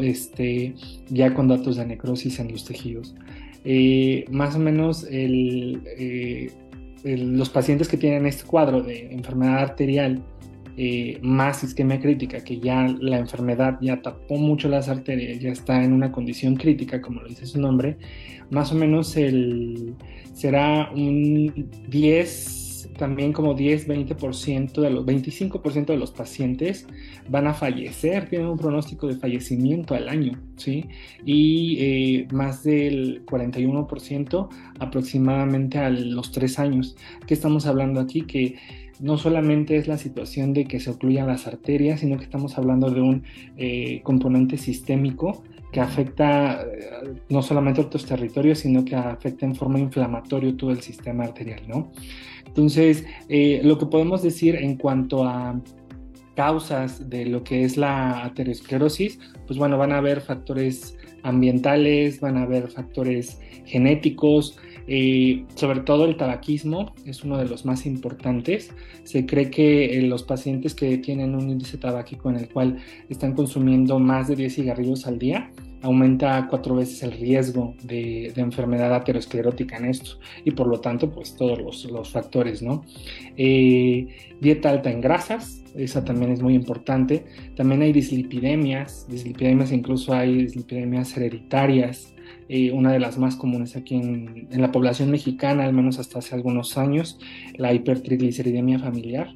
este, 0.00 0.74
ya 1.08 1.34
con 1.34 1.48
datos 1.48 1.76
de 1.76 1.86
necrosis 1.86 2.38
en 2.38 2.52
los 2.52 2.64
tejidos. 2.64 3.14
Eh, 3.64 4.24
más 4.30 4.56
o 4.56 4.58
menos 4.58 5.06
eh, 5.10 6.50
los 7.04 7.50
pacientes 7.50 7.88
que 7.88 7.96
tienen 7.96 8.26
este 8.26 8.44
cuadro 8.44 8.82
de 8.82 9.12
enfermedad 9.12 9.58
arterial 9.58 10.22
eh, 10.76 11.18
más 11.22 11.62
isquemia 11.64 12.00
crítica, 12.00 12.42
que 12.42 12.58
ya 12.58 12.86
la 13.00 13.18
enfermedad 13.18 13.78
ya 13.80 14.00
tapó 14.00 14.36
mucho 14.36 14.68
las 14.68 14.88
arterias, 14.88 15.38
ya 15.40 15.50
está 15.50 15.82
en 15.84 15.92
una 15.92 16.12
condición 16.12 16.56
crítica, 16.56 17.00
como 17.00 17.20
lo 17.20 17.28
dice 17.28 17.46
su 17.46 17.60
nombre, 17.60 17.98
más 18.50 18.72
o 18.72 18.74
menos 18.74 19.16
el, 19.16 19.94
será 20.32 20.90
un 20.92 21.70
10, 21.88 22.62
también 22.98 23.32
como 23.32 23.54
10, 23.54 23.88
20% 23.88 24.80
de 24.80 24.90
los 24.90 25.04
25% 25.04 25.86
de 25.86 25.96
los 25.96 26.10
pacientes 26.10 26.86
van 27.28 27.46
a 27.46 27.54
fallecer, 27.54 28.28
tienen 28.28 28.48
un 28.48 28.58
pronóstico 28.58 29.06
de 29.06 29.16
fallecimiento 29.16 29.94
al 29.94 30.08
año, 30.08 30.40
¿sí? 30.56 30.86
Y 31.24 31.76
eh, 31.80 32.28
más 32.32 32.62
del 32.64 33.24
41% 33.26 34.48
aproximadamente 34.78 35.78
a 35.78 35.90
los 35.90 36.32
3 36.32 36.58
años. 36.58 36.96
¿Qué 37.26 37.34
estamos 37.34 37.66
hablando 37.66 38.00
aquí? 38.00 38.22
Que 38.22 38.56
no 39.00 39.18
solamente 39.18 39.76
es 39.76 39.88
la 39.88 39.98
situación 39.98 40.52
de 40.52 40.64
que 40.64 40.80
se 40.80 40.90
ocluyan 40.90 41.26
las 41.26 41.46
arterias, 41.46 42.00
sino 42.00 42.16
que 42.18 42.24
estamos 42.24 42.58
hablando 42.58 42.90
de 42.90 43.00
un 43.00 43.24
eh, 43.56 44.00
componente 44.02 44.58
sistémico 44.58 45.42
que 45.72 45.80
afecta 45.80 46.62
eh, 46.62 47.14
no 47.30 47.42
solamente 47.42 47.80
otros 47.80 48.04
territorios, 48.04 48.60
sino 48.60 48.84
que 48.84 48.94
afecta 48.94 49.46
en 49.46 49.56
forma 49.56 49.78
inflamatoria 49.78 50.54
todo 50.56 50.70
el 50.70 50.82
sistema 50.82 51.24
arterial, 51.24 51.62
¿no? 51.66 51.90
Entonces, 52.46 53.06
eh, 53.28 53.60
lo 53.64 53.78
que 53.78 53.86
podemos 53.86 54.22
decir 54.22 54.56
en 54.56 54.76
cuanto 54.76 55.24
a 55.24 55.58
causas 56.36 57.08
de 57.08 57.26
lo 57.26 57.42
que 57.42 57.64
es 57.64 57.76
la 57.76 58.24
aterosclerosis, 58.24 59.18
pues 59.46 59.58
bueno, 59.58 59.78
van 59.78 59.92
a 59.92 59.98
haber 59.98 60.20
factores 60.20 60.96
ambientales, 61.22 62.20
van 62.20 62.36
a 62.36 62.42
haber 62.42 62.68
factores 62.68 63.40
genéticos, 63.64 64.58
eh, 64.86 65.44
sobre 65.54 65.80
todo 65.80 66.04
el 66.04 66.16
tabaquismo 66.16 66.94
es 67.04 67.24
uno 67.24 67.38
de 67.38 67.48
los 67.48 67.64
más 67.64 67.86
importantes. 67.86 68.74
Se 69.04 69.26
cree 69.26 69.50
que 69.50 69.98
eh, 69.98 70.02
los 70.02 70.22
pacientes 70.22 70.74
que 70.74 70.98
tienen 70.98 71.34
un 71.34 71.50
índice 71.50 71.78
tabáquico 71.78 72.30
en 72.30 72.36
el 72.36 72.48
cual 72.48 72.78
están 73.08 73.34
consumiendo 73.34 73.98
más 73.98 74.28
de 74.28 74.36
10 74.36 74.54
cigarrillos 74.54 75.06
al 75.06 75.18
día, 75.18 75.50
aumenta 75.82 76.46
cuatro 76.48 76.76
veces 76.76 77.02
el 77.02 77.12
riesgo 77.12 77.74
de, 77.82 78.32
enfermedad 78.36 78.94
aterosclerótica 78.94 79.76
en 79.76 79.86
esto 79.86 80.18
y 80.44 80.52
por 80.52 80.68
lo 80.68 80.80
tanto 80.80 81.10
pues 81.10 81.34
todos 81.36 81.58
los, 81.58 82.10
factores, 82.10 82.62
¿no? 82.62 82.84
Eh, 83.36 84.06
dieta 84.40 84.70
alta 84.70 84.90
en 84.90 85.00
grasas, 85.00 85.62
esa 85.74 86.04
también 86.04 86.32
es 86.32 86.42
muy 86.42 86.54
importante. 86.54 87.24
También 87.56 87.82
hay 87.82 87.92
dislipidemias, 87.92 89.06
dislipidemias 89.08 89.72
incluso 89.72 90.12
hay 90.12 90.42
dislipidemias 90.42 91.16
hereditarias, 91.16 92.11
eh, 92.48 92.72
una 92.72 92.92
de 92.92 93.00
las 93.00 93.18
más 93.18 93.36
comunes 93.36 93.76
aquí 93.76 93.96
en, 93.96 94.48
la 94.50 94.72
población 94.72 95.10
mexicana, 95.10 95.64
al 95.64 95.72
menos 95.72 95.98
hasta 95.98 96.18
hace 96.18 96.34
algunos 96.34 96.76
años, 96.78 97.18
la 97.56 97.72
hipertrigliceridemia 97.72 98.78
familiar. 98.78 99.34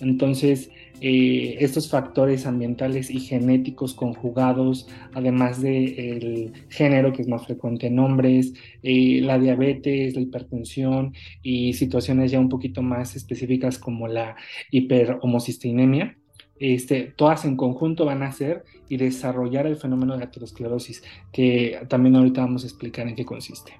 Entonces, 0.00 0.70
eh, 1.00 1.56
estos 1.60 1.90
factores 1.90 2.46
ambientales 2.46 3.10
y 3.10 3.20
genéticos 3.20 3.94
conjugados, 3.94 4.88
además 5.14 5.60
del 5.60 6.52
género 6.68 7.12
que 7.12 7.22
es 7.22 7.28
más 7.28 7.44
frecuente 7.46 7.88
en 7.88 7.98
hombres, 7.98 8.54
eh, 8.82 9.20
la 9.22 9.38
diabetes, 9.38 10.14
la 10.14 10.22
hipertensión 10.22 11.14
y 11.42 11.74
situaciones 11.74 12.30
ya 12.30 12.40
un 12.40 12.48
poquito 12.48 12.82
más 12.82 13.16
específicas 13.16 13.78
como 13.78 14.08
la 14.08 14.36
hiperhomocisteinemia, 14.70 16.16
este, 16.58 17.14
todas 17.16 17.44
en 17.44 17.56
conjunto 17.56 18.04
van 18.04 18.22
a 18.22 18.28
hacer 18.28 18.64
y 18.88 18.96
desarrollar 18.96 19.66
el 19.66 19.76
fenómeno 19.76 20.16
de 20.16 20.24
aterosclerosis, 20.24 21.02
que 21.32 21.80
también 21.88 22.16
ahorita 22.16 22.40
vamos 22.40 22.64
a 22.64 22.66
explicar 22.66 23.08
en 23.08 23.14
qué 23.14 23.24
consiste. 23.24 23.72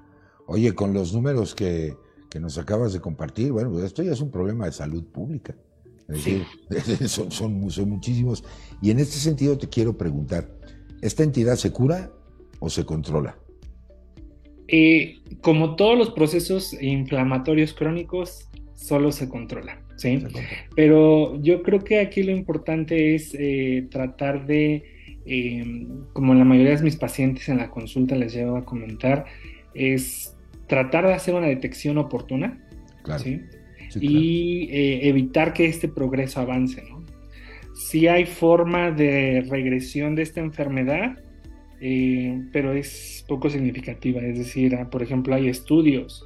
Oye, 0.47 0.75
con 0.75 0.93
los 0.93 1.13
números 1.13 1.55
que, 1.55 1.97
que 2.31 2.41
nos 2.41 2.59
acabas 2.59 2.93
de 2.93 3.01
compartir, 3.01 3.53
bueno, 3.53 3.71
pues 3.71 3.85
esto 3.85 4.03
ya 4.03 4.13
es 4.13 4.21
un 4.21 4.31
problema 4.31 4.67
de 4.67 4.73
salud 4.73 5.05
pública. 5.05 5.55
son, 7.07 7.31
son, 7.33 7.89
muchísimos. 7.89 8.45
Y 8.81 8.91
en 8.91 9.01
este 9.01 9.17
sentido 9.17 9.59
te 9.59 9.69
quiero 9.69 9.97
preguntar, 9.97 10.49
¿esta 11.03 11.23
entidad 11.23 11.57
se 11.57 11.73
cura 11.73 12.13
o 12.61 12.71
se 12.71 12.85
controla? 12.85 13.39
Eh, 14.69 15.21
como 15.43 15.77
todos 15.77 15.97
los 15.97 16.11
procesos 16.11 16.73
inflamatorios 16.81 17.73
crónicos, 17.73 18.49
solo 18.75 19.13
se 19.13 19.29
controla, 19.29 19.81
¿sí? 19.97 20.25
Pero 20.75 21.41
yo 21.43 21.63
creo 21.63 21.83
que 21.83 22.01
aquí 22.01 22.23
lo 22.23 22.33
importante 22.33 23.15
es 23.15 23.35
eh, 23.39 23.87
tratar 23.91 24.47
de, 24.47 24.85
em, 25.27 26.05
como 26.13 26.35
la 26.35 26.45
mayoría 26.45 26.77
de 26.77 26.83
mis 26.83 26.97
pacientes 26.97 27.49
en 27.49 27.59
la 27.59 27.71
consulta 27.71 28.15
les 28.15 28.35
llevo 28.35 28.57
a 28.57 28.65
comentar, 28.65 29.25
es 29.75 30.37
tratar 30.67 31.07
de 31.07 31.15
hacer 31.15 31.35
una 31.35 31.47
detección 31.47 31.99
oportuna, 31.99 32.59
claro. 33.03 33.23
¿sí? 33.23 33.41
y 34.01 34.69
eh, 34.71 35.09
evitar 35.09 35.53
que 35.53 35.67
este 35.67 35.89
progreso 35.89 36.41
avance. 36.41 36.83
¿no? 36.89 37.05
Sí 37.75 38.09
hay 38.09 38.27
forma 38.27 38.91
de 38.91 39.47
regresión 39.49 40.15
de 40.15 40.23
esta 40.23 40.41
enfermedad, 40.41 41.19
eh, 41.81 42.43
pero 42.53 42.73
es 42.73 43.25
poco 43.29 43.51
significativa. 43.51 44.21
Es 44.23 44.39
decir, 44.39 44.75
ah, 44.75 44.91
por 44.91 45.03
ejemplo, 45.03 45.35
hay 45.35 45.49
estudios 45.49 46.25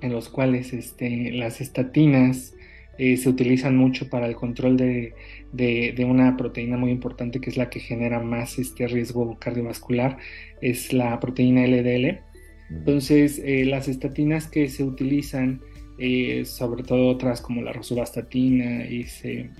en 0.00 0.12
los 0.12 0.28
cuales 0.28 0.72
este, 0.72 1.32
las 1.32 1.60
estatinas 1.60 2.54
eh, 3.00 3.16
se 3.16 3.28
utilizan 3.28 3.76
mucho 3.76 4.08
para 4.08 4.26
el 4.26 4.34
control 4.34 4.76
de, 4.76 5.14
una 6.06 6.36
proteína 6.36 6.76
muy 6.76 6.90
importante 6.90 7.40
que 7.40 7.50
es 7.50 7.56
la 7.56 7.70
que 7.70 7.80
genera 7.80 8.20
más 8.20 8.58
este 8.58 8.86
riesgo 8.86 9.38
cardiovascular, 9.38 10.18
es 10.60 10.92
la 10.92 11.18
proteína 11.18 11.66
LDL. 11.66 12.20
Entonces, 12.70 13.42
las 13.66 13.88
estatinas 13.88 14.46
que 14.46 14.68
se 14.68 14.84
utilizan 14.84 15.60
eh, 16.02 16.46
sobre 16.46 16.82
todo 16.82 17.08
otras 17.08 17.42
como 17.42 17.60
la 17.60 17.74
rosuvastatina, 17.74 18.86
y 18.86 19.04
se 19.04 19.50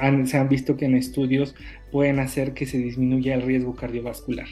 han, 0.00 0.26
se 0.26 0.38
han 0.38 0.48
visto 0.48 0.76
que 0.76 0.86
en 0.86 0.94
estudios 0.94 1.54
pueden 1.90 2.18
hacer 2.18 2.54
que 2.54 2.66
se 2.66 2.78
disminuya 2.78 3.34
el 3.34 3.42
riesgo 3.42 3.74
cardiovascular. 3.74 4.46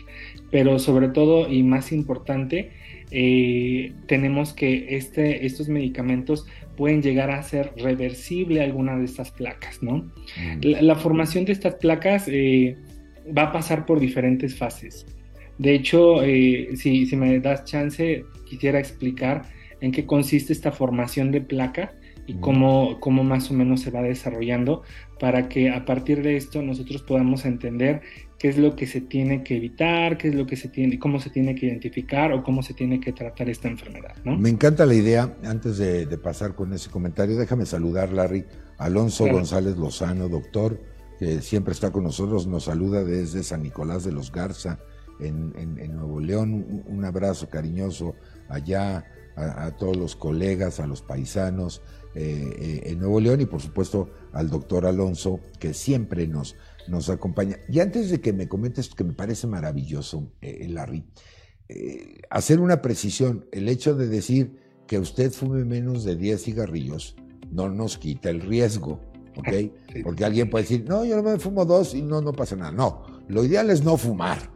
Pero 0.51 0.79
sobre 0.79 1.09
todo 1.09 1.51
y 1.51 1.63
más 1.63 1.93
importante, 1.93 2.71
eh, 3.11 3.93
tenemos 4.07 4.53
que 4.53 4.97
este, 4.97 5.45
estos 5.45 5.69
medicamentos 5.69 6.47
pueden 6.77 7.03
llegar 7.03 7.31
a 7.31 7.43
ser 7.43 7.73
reversible 7.77 8.63
alguna 8.63 8.97
de 8.97 9.05
estas 9.05 9.31
placas, 9.31 9.83
¿no? 9.83 10.11
Mm. 10.37 10.61
La, 10.81 10.95
formación 10.95 11.45
de 11.45 11.53
estas 11.53 11.75
placas 11.75 12.27
eh, 12.29 12.77
va 13.37 13.45
a 13.45 13.53
pasar 13.53 13.87
por 13.87 14.01
diferentes 14.01 14.57
fases. 14.57 15.07
De 15.59 15.75
hecho, 15.75 16.23
si, 16.23 17.07
si 17.07 17.17
me 17.17 17.39
das 17.39 17.65
chance, 17.65 18.25
quisiera 18.49 18.79
explicar 18.79 19.43
en 19.81 19.93
qué 19.93 20.07
consiste 20.07 20.53
esta 20.53 20.73
formación 20.73 21.31
de 21.31 21.41
placa 21.41 21.93
y 22.27 22.35
cómo, 22.35 23.01
cómo 23.01 23.25
más 23.25 23.51
o 23.51 23.55
menos 23.55 23.81
se 23.81 23.91
va 23.91 24.01
desarrollando 24.01 24.83
para 25.23 25.49
que 25.49 25.71
a 25.71 25.85
partir 25.85 26.21
de 26.21 26.37
esto 26.37 26.63
nosotros 26.63 27.01
podamos 27.01 27.45
entender 27.45 28.01
qué 28.41 28.49
es 28.49 28.59
lo 28.59 28.75
que 28.75 28.89
se 28.89 29.01
tiene 29.01 29.45
que 29.45 29.57
evitar, 29.57 30.19
qué 30.19 30.27
es 30.27 30.35
lo 30.35 30.49
que 30.49 30.57
se 30.57 30.67
tiene, 30.67 30.99
cómo 30.99 31.21
se 31.21 31.31
tiene 31.31 31.55
que 31.55 31.67
identificar 31.67 32.33
o 32.33 32.43
cómo 32.43 32.65
se 32.65 32.75
tiene 32.75 32.99
que 32.99 33.13
tratar 33.13 33.49
esta 33.49 33.69
enfermedad. 33.69 34.17
Me 34.25 34.49
encanta 34.49 34.85
la 34.85 34.95
idea. 34.95 35.33
Antes 35.45 35.79
de, 35.79 36.19
pasar 36.19 36.57
con 36.57 36.73
ese 36.73 36.91
comentario, 36.91 37.37
déjame 37.37 37.67
saludar, 37.67 38.13
Larry, 38.13 38.45
Alonso 38.79 39.29
González 39.29 39.77
Lozano, 39.77 40.29
doctor, 40.29 40.83
que 41.21 41.41
siempre 41.41 41.73
está 41.73 41.93
con 41.93 42.03
nosotros, 42.03 42.49
nos 42.49 42.65
saluda 42.65 43.05
desde 43.05 43.45
San 43.45 43.63
Nicolás 43.63 44.03
de 44.03 44.11
los 44.11 44.33
Garza, 44.33 44.81
en, 45.21 45.53
en 45.57 45.95
Nuevo 45.95 46.19
León. 46.19 46.83
Un 46.89 47.05
abrazo 47.05 47.49
cariñoso 47.49 48.17
allá 48.49 49.05
a, 49.37 49.71
todos 49.77 49.97
los 49.97 50.17
colegas, 50.17 50.81
a 50.81 50.87
los 50.87 51.03
paisanos 51.03 51.83
eh, 52.15 52.51
eh, 52.59 52.83
en 52.91 52.99
Nuevo 52.99 53.21
León 53.21 53.41
y 53.41 53.47
por 53.47 53.63
supuesto 53.63 54.11
al 54.33 54.51
doctor 54.51 54.85
Alonso 54.87 55.41
que 55.59 55.73
siempre 55.73 56.27
nos, 56.27 56.57
nos 56.89 57.09
acompaña. 57.09 57.59
Y 57.69 57.81
antes 57.81 58.11
de 58.11 58.21
que 58.21 58.33
me 58.33 58.49
comentes 58.49 58.91
que 58.91 59.05
me 59.05 59.15
parece 59.15 59.47
maravilloso, 59.47 60.31
eh, 60.41 60.67
Larry, 60.69 61.05
hacer 62.29 62.61
una 62.61 62.83
precisión, 62.83 63.47
el 63.51 63.67
hecho 63.69 63.95
de 63.95 64.07
decir 64.07 64.61
que 64.87 64.99
usted 64.99 65.33
fume 65.33 65.65
menos 65.65 66.05
de 66.05 66.17
10 66.17 66.43
cigarrillos 66.43 67.17
no 67.51 67.71
nos 67.71 67.97
quita 67.97 68.29
el 68.29 68.43
riesgo. 68.43 69.01
¿ok? 69.37 69.49
Porque 70.05 70.27
alguien 70.27 70.51
puede 70.51 70.65
decir, 70.65 70.85
no, 70.87 71.07
yo 71.07 71.17
no 71.17 71.23
me 71.23 71.39
fumo 71.39 71.65
dos 71.65 71.95
y 71.95 72.03
no, 72.03 72.21
no 72.21 72.33
pasa 72.33 72.57
nada. 72.57 72.73
No, 72.73 73.05
lo 73.29 73.43
ideal 73.43 73.71
es 73.71 73.83
no 73.83 73.97
fumar, 73.97 74.51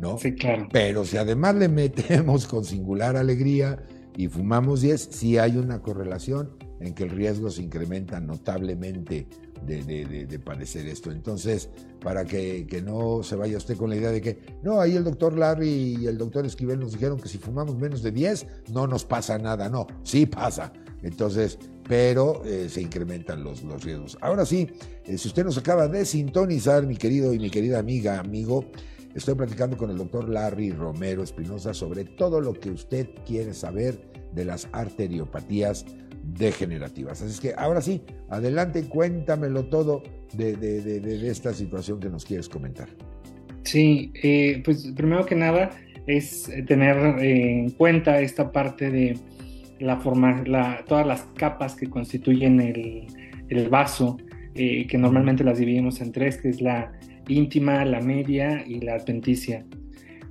¿no? 0.00 0.16
Sí, 0.16 0.34
claro. 0.34 0.68
Pero 0.72 1.04
si 1.04 1.18
además 1.18 1.56
le 1.56 1.68
metemos 1.68 2.46
con 2.46 2.64
singular 2.64 3.16
alegría 3.16 3.84
y 4.16 4.28
fumamos 4.28 4.80
10, 4.80 5.08
sí 5.10 5.38
hay 5.38 5.56
una 5.56 5.82
correlación 5.82 6.50
en 6.80 6.94
que 6.94 7.04
el 7.04 7.10
riesgo 7.10 7.50
se 7.50 7.62
incrementa 7.62 8.20
notablemente 8.20 9.26
de, 9.66 10.40
padecer 10.44 10.86
esto. 10.86 11.10
Entonces, 11.10 11.70
para 12.00 12.24
que, 12.24 12.66
no 12.84 13.22
se 13.22 13.36
vaya 13.36 13.56
usted 13.56 13.76
con 13.76 13.90
la 13.90 13.96
idea 13.96 14.10
de 14.10 14.20
que, 14.20 14.38
no, 14.62 14.80
ahí 14.80 14.96
el 14.96 15.04
doctor 15.04 15.36
Larry 15.36 15.96
y 16.00 16.06
el 16.06 16.18
doctor 16.18 16.44
Esquivel 16.44 16.78
nos 16.78 16.92
dijeron 16.92 17.18
que 17.18 17.28
si 17.28 17.38
fumamos 17.38 17.76
menos 17.76 18.02
de 18.02 18.12
10 18.12 18.46
no 18.72 18.86
nos 18.86 19.04
pasa 19.04 19.38
nada. 19.38 19.68
No, 19.68 19.86
sí 20.02 20.26
pasa. 20.26 20.72
Entonces, 21.02 21.58
pero 21.88 22.42
eh, 22.44 22.68
se 22.68 22.80
incrementan 22.80 23.42
los, 23.44 23.62
riesgos. 23.82 24.16
Ahora 24.20 24.46
sí, 24.46 24.68
eh, 25.04 25.18
si 25.18 25.28
usted 25.28 25.44
nos 25.44 25.58
acaba 25.58 25.88
de 25.88 26.04
sintonizar, 26.04 26.86
mi 26.86 26.96
querido 26.96 27.32
y 27.34 27.38
mi 27.38 27.50
querida 27.50 27.78
amiga, 27.78 28.18
amigo, 28.18 28.66
Estoy 29.14 29.36
platicando 29.36 29.76
con 29.76 29.90
el 29.90 29.98
doctor 29.98 30.28
Larry 30.28 30.72
Romero 30.72 31.22
Espinosa 31.22 31.72
sobre 31.72 32.04
todo 32.04 32.40
lo 32.40 32.52
que 32.52 32.70
usted 32.70 33.08
quiere 33.24 33.54
saber 33.54 33.96
de 34.32 34.44
las 34.44 34.68
arteriopatías 34.72 35.86
degenerativas. 36.36 37.22
Así 37.22 37.30
es 37.30 37.40
que 37.40 37.54
ahora 37.56 37.80
sí, 37.80 38.02
adelante, 38.28 38.82
cuéntamelo 38.88 39.66
todo 39.66 40.02
de, 40.32 41.30
esta 41.30 41.54
situación 41.54 42.00
que 42.00 42.08
nos 42.08 42.24
quieres 42.24 42.48
comentar. 42.48 42.88
Sí, 43.62 44.12
eh, 44.20 44.62
pues 44.64 44.92
primero 44.96 45.24
que 45.24 45.36
nada 45.36 45.70
es 46.06 46.50
tener 46.66 46.96
en 47.22 47.70
cuenta 47.70 48.20
esta 48.20 48.50
parte 48.50 48.90
de 48.90 49.16
la 49.78 49.98
forma, 49.98 50.44
todas 50.86 51.06
las 51.06 51.22
capas 51.36 51.76
que 51.76 51.88
constituyen 51.88 52.60
el, 52.60 53.68
vaso, 53.68 54.16
eh, 54.54 54.86
que 54.88 54.98
normalmente 54.98 55.44
las 55.44 55.58
dividimos 55.58 56.00
en 56.00 56.10
tres, 56.10 56.38
que 56.38 56.48
es 56.48 56.60
la 56.60 56.92
íntima, 57.28 57.84
la 57.84 58.00
media 58.00 58.64
y 58.66 58.80
la 58.80 58.94
adventicia. 58.94 59.64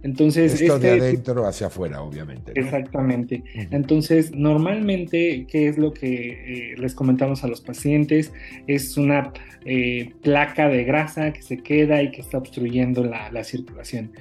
Entonces, 0.04 0.62
Esto 0.62 0.80
de 0.80 0.96
este 0.96 1.06
adentro 1.06 1.48
hacia 1.48 1.68
afuera, 1.68 2.02
obviamente. 2.02 2.52
Exactamente. 2.56 3.42
Entonces, 3.72 4.36
normalmente, 4.36 5.48
¿qué 5.50 5.70
es 5.70 5.78
lo 5.78 5.94
que 5.94 6.74
eh, 6.74 6.76
les 6.78 6.94
comentamos 6.94 7.46
a 7.46 7.48
los 7.48 7.62
pacientes? 7.62 8.34
Es 8.68 8.98
una 8.98 9.32
eh, 9.64 10.12
placa 10.22 10.68
de 10.68 10.84
grasa 10.84 11.32
que 11.32 11.42
se 11.42 11.58
queda 11.58 12.04
y 12.04 12.12
que 12.12 12.20
está 12.20 12.38
obstruyendo 12.38 13.06
la, 13.06 13.44
circulación. 13.46 14.12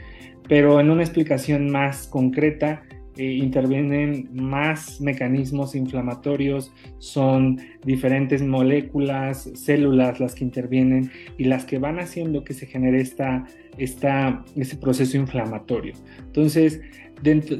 pero 0.48 0.80
en 0.80 0.90
una 0.90 1.02
explicación 1.02 1.70
más 1.70 2.06
concreta 2.06 2.82
eh, 3.16 3.24
intervienen 3.24 4.30
más 4.32 5.00
mecanismos 5.00 5.74
inflamatorios, 5.74 6.72
son 6.98 7.60
diferentes 7.84 8.42
moléculas, 8.42 9.50
células 9.54 10.18
las 10.18 10.34
que 10.34 10.44
intervienen 10.44 11.10
y 11.36 11.44
las 11.44 11.66
que 11.66 11.78
van 11.78 11.98
haciendo 11.98 12.42
que 12.42 12.54
se 12.54 12.66
genere 12.66 13.00
esta, 13.00 13.44
esta, 13.76 14.42
ese 14.56 14.76
proceso 14.76 15.16
inflamatorio. 15.18 15.92
Entonces, 16.18 16.80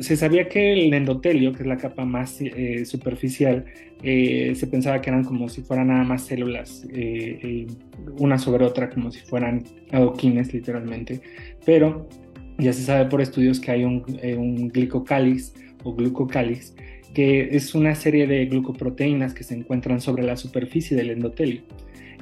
se 0.00 0.16
sabía 0.16 0.48
que 0.48 0.72
el 0.72 0.92
endotelio, 0.94 1.52
que 1.52 1.62
es 1.62 1.68
la 1.68 1.76
capa 1.76 2.04
más 2.04 2.40
eh, 2.40 2.84
superficial, 2.84 3.64
eh, 4.02 4.54
se 4.56 4.66
pensaba 4.66 5.00
que 5.00 5.10
eran 5.10 5.22
como 5.22 5.48
si 5.48 5.62
fueran 5.62 5.88
nada 5.88 6.02
más 6.02 6.22
células, 6.22 6.84
una 8.18 8.38
sobre 8.38 8.64
otra, 8.64 8.90
como 8.90 9.12
si 9.12 9.20
fueran 9.20 9.62
adoquines 9.92 10.52
literalmente, 10.52 11.20
pero 11.64 12.08
ya 12.58 12.72
se 12.72 12.82
sabe 12.82 13.08
por 13.08 13.20
estudios 13.20 13.60
que 13.60 13.70
hay 13.70 13.84
un, 13.84 14.04
eh, 14.22 14.36
o 15.84 15.94
glucocáliz, 15.94 16.74
que 17.14 17.56
es 17.56 17.74
una 17.74 17.94
serie 17.94 18.26
de 18.26 18.46
glucoproteínas 18.46 19.34
que 19.34 19.44
se 19.44 19.54
encuentran 19.54 20.00
sobre 20.00 20.22
la 20.22 20.36
superficie 20.36 20.96
del 20.96 21.10
endotelio. 21.10 21.62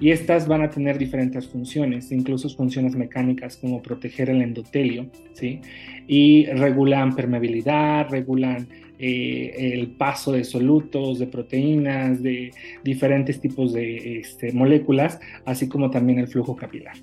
Y 0.01 0.11
estas 0.11 0.49
van 0.49 0.63
a 0.63 0.71
tener 0.71 0.97
diferentes 0.97 1.47
funciones, 1.47 2.11
incluso 2.11 2.49
funciones 2.49 2.97
mecánicas 2.97 3.59
como 3.59 3.83
proteger 3.83 4.31
el 4.31 4.41
endotelio, 4.41 5.11
¿sí? 5.35 5.61
Y 6.09 6.47
regulan 6.47 7.15
permeabilidad, 7.15 8.09
regulan 8.09 8.67
eh, 8.99 9.73
el 9.75 9.89
paso 9.89 10.33
de 10.33 10.45
solutos, 10.45 11.19
de 11.19 11.27
proteínas, 11.27 12.23
de 12.23 12.51
diferentes 12.83 13.41
tipos 13.41 13.75
de 13.75 14.21
este, 14.21 14.53
moléculas, 14.53 15.21
así 15.45 15.69
como 15.69 15.91
también 15.91 16.19
el 16.19 16.29
flujo 16.29 16.57
capilar. 16.57 16.97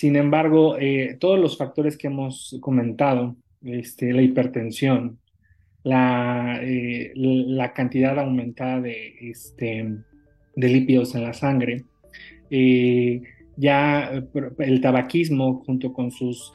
Sin 0.00 0.16
embargo, 0.16 0.78
eh, 0.78 1.18
todos 1.20 1.38
los 1.38 1.58
factores 1.58 1.98
que 1.98 2.06
hemos 2.06 2.56
comentado, 2.62 3.36
este, 3.62 4.14
la 4.14 4.22
hipertensión, 4.22 5.18
la, 5.84 6.58
eh, 6.62 7.12
cantidad 7.74 8.18
aumentada 8.18 8.80
de, 8.80 9.14
este, 9.20 9.98
de 10.56 10.68
lípidos 10.70 11.14
en 11.14 11.24
la 11.24 11.34
sangre, 11.34 11.84
eh, 12.50 13.20
ya 13.58 14.10
el 14.58 14.80
tabaquismo 14.80 15.62
junto 15.66 15.92
con 15.92 16.10
sus 16.10 16.50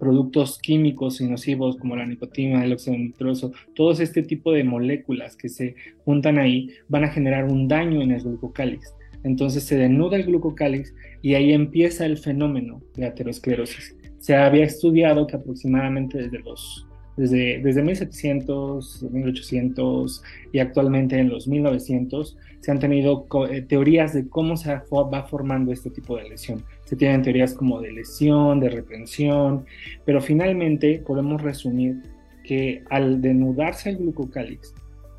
productos 0.00 0.58
químicos 0.58 1.20
y 1.20 1.28
nocivos 1.28 1.76
como 1.76 1.96
la 1.96 2.06
nicotina, 2.06 2.64
el 2.64 2.72
óxido 2.72 2.96
nitroso, 2.96 3.52
todos 3.74 4.00
este 4.00 4.22
tipo 4.22 4.52
de 4.52 4.64
moléculas 4.64 5.36
que 5.36 5.50
se 5.50 5.74
juntan 6.06 6.38
ahí 6.38 6.70
van 6.88 7.04
a 7.04 7.08
generar 7.08 7.44
un 7.44 7.68
daño 7.68 8.00
en 8.00 8.12
el 8.12 8.22
glucocáliz. 8.22 8.94
Entonces 9.22 9.64
se 9.64 9.76
denuda 9.76 10.16
el 10.16 10.24
glucocáliz 10.24 10.94
y 11.24 11.34
ahí 11.36 11.54
empieza 11.54 12.04
el 12.04 12.18
fenómeno 12.18 12.82
de 12.96 13.06
aterosclerosis. 13.06 13.96
Se 14.18 14.36
había 14.36 14.66
estudiado 14.66 15.26
que 15.26 15.36
aproximadamente 15.36 16.18
desde 16.18 16.38
los 16.40 16.86
desde, 17.16 17.60
desde 17.62 17.82
1700, 17.82 19.06
1800 19.10 20.22
y 20.52 20.58
actualmente 20.58 21.18
en 21.18 21.30
los 21.30 21.48
1900 21.48 22.36
se 22.60 22.70
han 22.70 22.78
tenido 22.78 23.26
eh, 23.48 23.62
teorías 23.62 24.12
de 24.12 24.28
cómo 24.28 24.58
se 24.58 24.74
va 24.74 25.22
formando 25.22 25.72
este 25.72 25.88
tipo 25.88 26.14
de 26.18 26.28
lesión. 26.28 26.62
Se 26.84 26.94
tienen 26.94 27.22
teorías 27.22 27.54
como 27.54 27.80
de 27.80 27.92
lesión, 27.92 28.60
de 28.60 28.68
retención, 28.68 29.64
pero 30.04 30.20
finalmente 30.20 31.02
podemos 31.06 31.40
resumir 31.40 32.02
que 32.46 32.82
al 32.90 33.22
denudarse 33.22 33.88
el 33.88 33.96
glucocálix, 33.96 34.74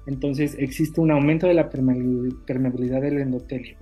entonces 0.06 0.56
existe 0.60 1.02
un 1.02 1.10
aumento 1.10 1.48
de 1.48 1.56
la 1.56 1.72
permeabilidad 1.72 3.02
del 3.02 3.22
endotelio 3.22 3.76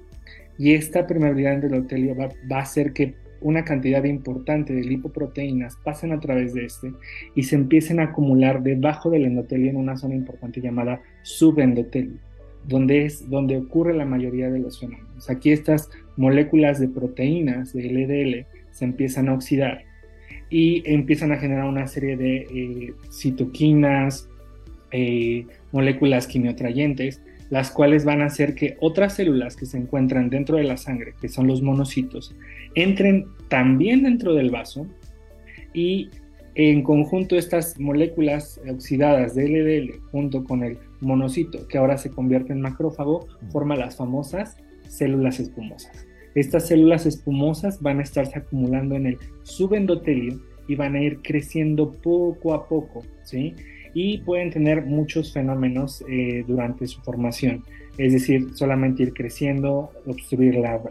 y 0.57 0.73
esta 0.73 1.07
permeabilidad 1.07 1.57
del 1.57 1.73
endotelio 1.73 2.15
va, 2.15 2.29
va, 2.51 2.59
a 2.59 2.63
hacer 2.63 2.93
que 2.93 3.15
una 3.41 3.65
cantidad 3.65 4.03
importante 4.03 4.73
de 4.73 4.83
lipoproteínas 4.83 5.77
pasen 5.83 6.11
a 6.11 6.19
través 6.19 6.53
de 6.53 6.65
este 6.65 6.93
y 7.35 7.43
se 7.43 7.55
empiecen 7.55 7.99
a 7.99 8.05
acumular 8.05 8.63
debajo 8.63 9.09
del 9.09 9.25
endotelio 9.25 9.69
en 9.69 9.75
una 9.75 9.97
zona 9.97 10.15
importante 10.15 10.61
llamada 10.61 11.01
subendotelio, 11.23 12.17
donde 12.67 13.05
es 13.05 13.29
donde 13.29 13.57
ocurre 13.57 13.93
la 13.93 14.05
mayoría 14.05 14.49
de 14.49 14.59
los 14.59 14.79
fenómenos. 14.79 15.29
Aquí 15.29 15.51
estas 15.51 15.89
moléculas 16.15 16.79
de 16.79 16.87
proteínas 16.87 17.73
de 17.73 17.83
LDL 17.83 18.45
se 18.71 18.85
empiezan 18.85 19.29
a 19.29 19.33
oxidar 19.33 19.83
y 20.49 20.83
empiezan 20.85 21.31
a 21.31 21.37
generar 21.37 21.65
una 21.65 21.87
serie 21.87 22.15
de 22.15 22.37
eh, 22.37 22.93
citoquinas, 23.11 24.29
eh, 24.91 25.45
moléculas 25.71 26.27
quimiotrayentes 26.27 27.21
las 27.53 27.69
cuales 27.69 28.03
van 28.03 28.23
a 28.23 28.25
hacer 28.25 28.55
que 28.55 28.77
otras 28.79 29.13
células 29.13 29.55
que 29.55 29.67
se 29.67 29.77
encuentran 29.77 30.31
dentro 30.31 30.57
de 30.57 30.63
la 30.63 30.75
sangre, 30.75 31.13
que 31.21 31.29
son 31.29 31.45
los 31.45 31.61
monocitos, 31.61 32.35
entren 32.73 33.27
también 33.47 34.01
dentro 34.01 34.33
del 34.33 34.49
vaso 34.49 34.87
y 35.71 36.09
en 36.55 36.81
conjunto 36.81 37.37
estas 37.37 37.79
moléculas 37.79 38.59
oxidadas 38.67 39.35
de 39.35 39.49
LDL 39.49 39.99
junto 40.09 40.43
con 40.43 40.63
el 40.63 40.79
monocito, 40.99 41.67
que 41.67 41.77
ahora 41.77 41.99
se 41.99 42.09
convierte 42.09 42.53
en 42.53 42.61
macrófago, 42.61 43.27
forma 43.51 43.75
las 43.75 43.97
famosas 43.97 44.57
células 44.87 45.39
espumosas. 45.39 46.07
Estas 46.33 46.67
células 46.67 47.05
espumosas 47.05 47.79
van 47.83 47.99
a 47.99 48.03
estarse 48.03 48.39
acumulando 48.39 48.95
en 48.95 49.05
el 49.05 49.17
subendotelio 49.43 50.41
y 50.67 50.73
van 50.73 50.95
a 50.95 51.03
ir 51.03 51.19
creciendo 51.21 51.91
poco 52.01 52.55
a 52.55 52.67
poco, 52.67 53.03
¿sí? 53.21 53.53
Y 53.93 54.19
pueden 54.19 54.49
tener 54.49 54.85
muchos 54.85 55.33
fenómenos 55.33 56.03
eh, 56.09 56.43
durante 56.47 56.87
su 56.87 57.01
formación, 57.01 57.63
es 57.97 58.13
decir, 58.13 58.49
solamente 58.55 59.03
ir 59.03 59.13
creciendo, 59.13 59.91
obstruir 60.05 60.55
la, 60.55 60.81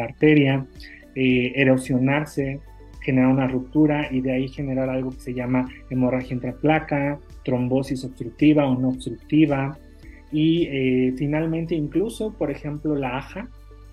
arteria, 0.00 0.66
eh, 1.14 1.52
erosionarse, 1.56 2.60
generar 3.00 3.30
una 3.30 3.48
ruptura 3.48 4.08
y 4.12 4.20
de 4.20 4.32
ahí 4.32 4.48
generar 4.48 4.88
algo 4.88 5.10
que 5.10 5.20
se 5.20 5.34
llama 5.34 5.68
hemorragia 5.90 6.34
intraplaca, 6.34 7.18
trombosis 7.44 8.04
obstructiva 8.04 8.66
o 8.66 8.78
no 8.78 8.90
obstructiva. 8.90 9.78
Y 10.30 10.66
eh, 10.66 11.14
finalmente 11.16 11.74
incluso, 11.74 12.34
por 12.34 12.50
ejemplo, 12.50 12.94
la 12.94 13.16
AJA 13.16 13.48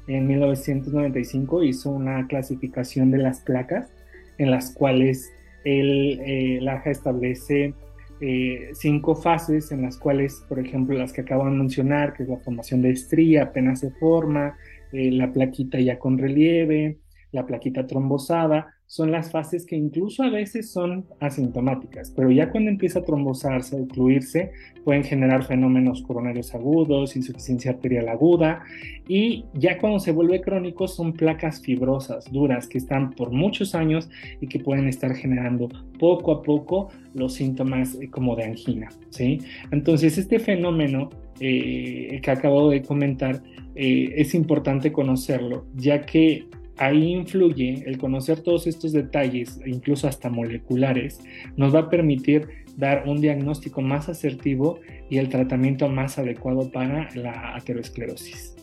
en 0.08 0.28
1995 0.28 1.64
hizo 1.64 1.90
una 1.90 2.28
clasificación 2.28 3.10
de 3.10 3.20
las 3.20 3.40
placas 3.40 3.90
en 4.38 4.52
las 4.52 4.72
cuales 4.74 5.32
el, 5.64 6.64
la 6.64 6.74
AJA 6.74 6.92
establece 6.92 7.74
eh, 8.22 8.70
cinco 8.74 9.16
fases 9.16 9.72
en 9.72 9.82
las 9.82 9.98
cuales, 9.98 10.44
por 10.48 10.60
ejemplo, 10.60 10.98
las 10.98 11.12
que 11.12 11.22
acabo 11.22 11.46
de 11.46 11.52
mencionar, 11.52 12.14
que 12.14 12.24
es 12.24 12.30
la 12.30 12.38
formación 12.38 12.82
de 12.82 12.92
estría, 12.92 13.44
apenas 13.44 13.82
se 13.82 13.92
forma, 13.92 14.58
eh, 14.92 15.12
la 15.12 15.32
plaquita 15.34 15.80
ya 15.80 16.00
con 16.00 16.18
relieve, 16.18 17.00
la 17.36 17.46
plaquita 17.46 17.86
trombosada, 17.86 18.74
son 18.88 19.12
las 19.12 19.32
fases 19.32 19.66
que 19.66 19.76
incluso 19.76 20.24
a 20.24 20.30
veces 20.30 20.72
son 20.72 21.06
asintomáticas, 21.20 22.12
pero 22.16 22.32
ya 22.32 22.50
cuando 22.50 22.70
empieza 22.70 23.00
a 23.00 23.04
trombosarse, 23.04 23.76
a 23.76 23.82
ocluirse, 23.82 24.52
pueden 24.84 25.04
generar 25.04 25.44
fenómenos 25.44 26.04
coronarios 26.04 26.54
agudos, 26.54 27.16
insuficiencia 27.16 27.72
arterial 27.72 28.08
aguda, 28.08 28.64
y 29.08 29.46
ya 29.54 29.80
cuando 29.80 30.00
se 30.00 30.12
vuelve 30.12 30.42
crónico 30.42 30.88
son 30.88 31.14
placas 31.14 31.62
fibrosas, 31.62 32.32
duras, 32.32 32.68
que 32.68 32.78
están 32.78 33.12
por 33.12 33.32
muchos 33.32 33.76
años 33.76 34.10
y 34.40 34.48
que 34.48 34.60
pueden 34.60 34.88
estar 34.88 35.14
generando 35.16 35.68
poco 36.00 36.32
a 36.32 36.42
poco 36.42 36.90
los 37.14 37.34
síntomas 37.34 37.96
eh, 38.00 38.10
como 38.10 38.36
de 38.36 38.46
angina, 38.46 38.90
¿sí? 39.10 39.40
Entonces, 39.72 40.18
este 40.18 40.40
fenómeno 40.40 41.10
eh, 41.40 42.20
que 42.24 42.32
acabo 42.32 42.70
de 42.70 42.82
comentar 42.82 43.42
eh, 43.76 44.14
es 44.16 44.34
importante 44.34 44.94
conocerlo, 44.94 45.66
ya 45.76 46.06
que 46.06 46.46
ahí 46.78 47.14
influye 47.14 47.84
el 47.86 47.98
conocer 47.98 48.42
todos 48.42 48.68
estos 48.68 48.92
detalles, 48.92 49.60
incluso 49.66 50.08
hasta 50.08 50.30
moleculares, 50.30 51.20
nos 51.58 51.74
va 51.74 51.80
a 51.80 51.90
permitir 51.90 52.48
dar 52.78 53.08
un 53.08 53.22
diagnóstico 53.22 53.82
más 53.82 54.10
asertivo 54.10 54.80
y 55.10 55.18
el 55.18 55.30
tratamiento 55.30 55.88
más 55.88 56.18
adecuado 56.18 56.72
para 56.72 57.10
la 57.16 57.56
aterosclerosis. 57.56 58.56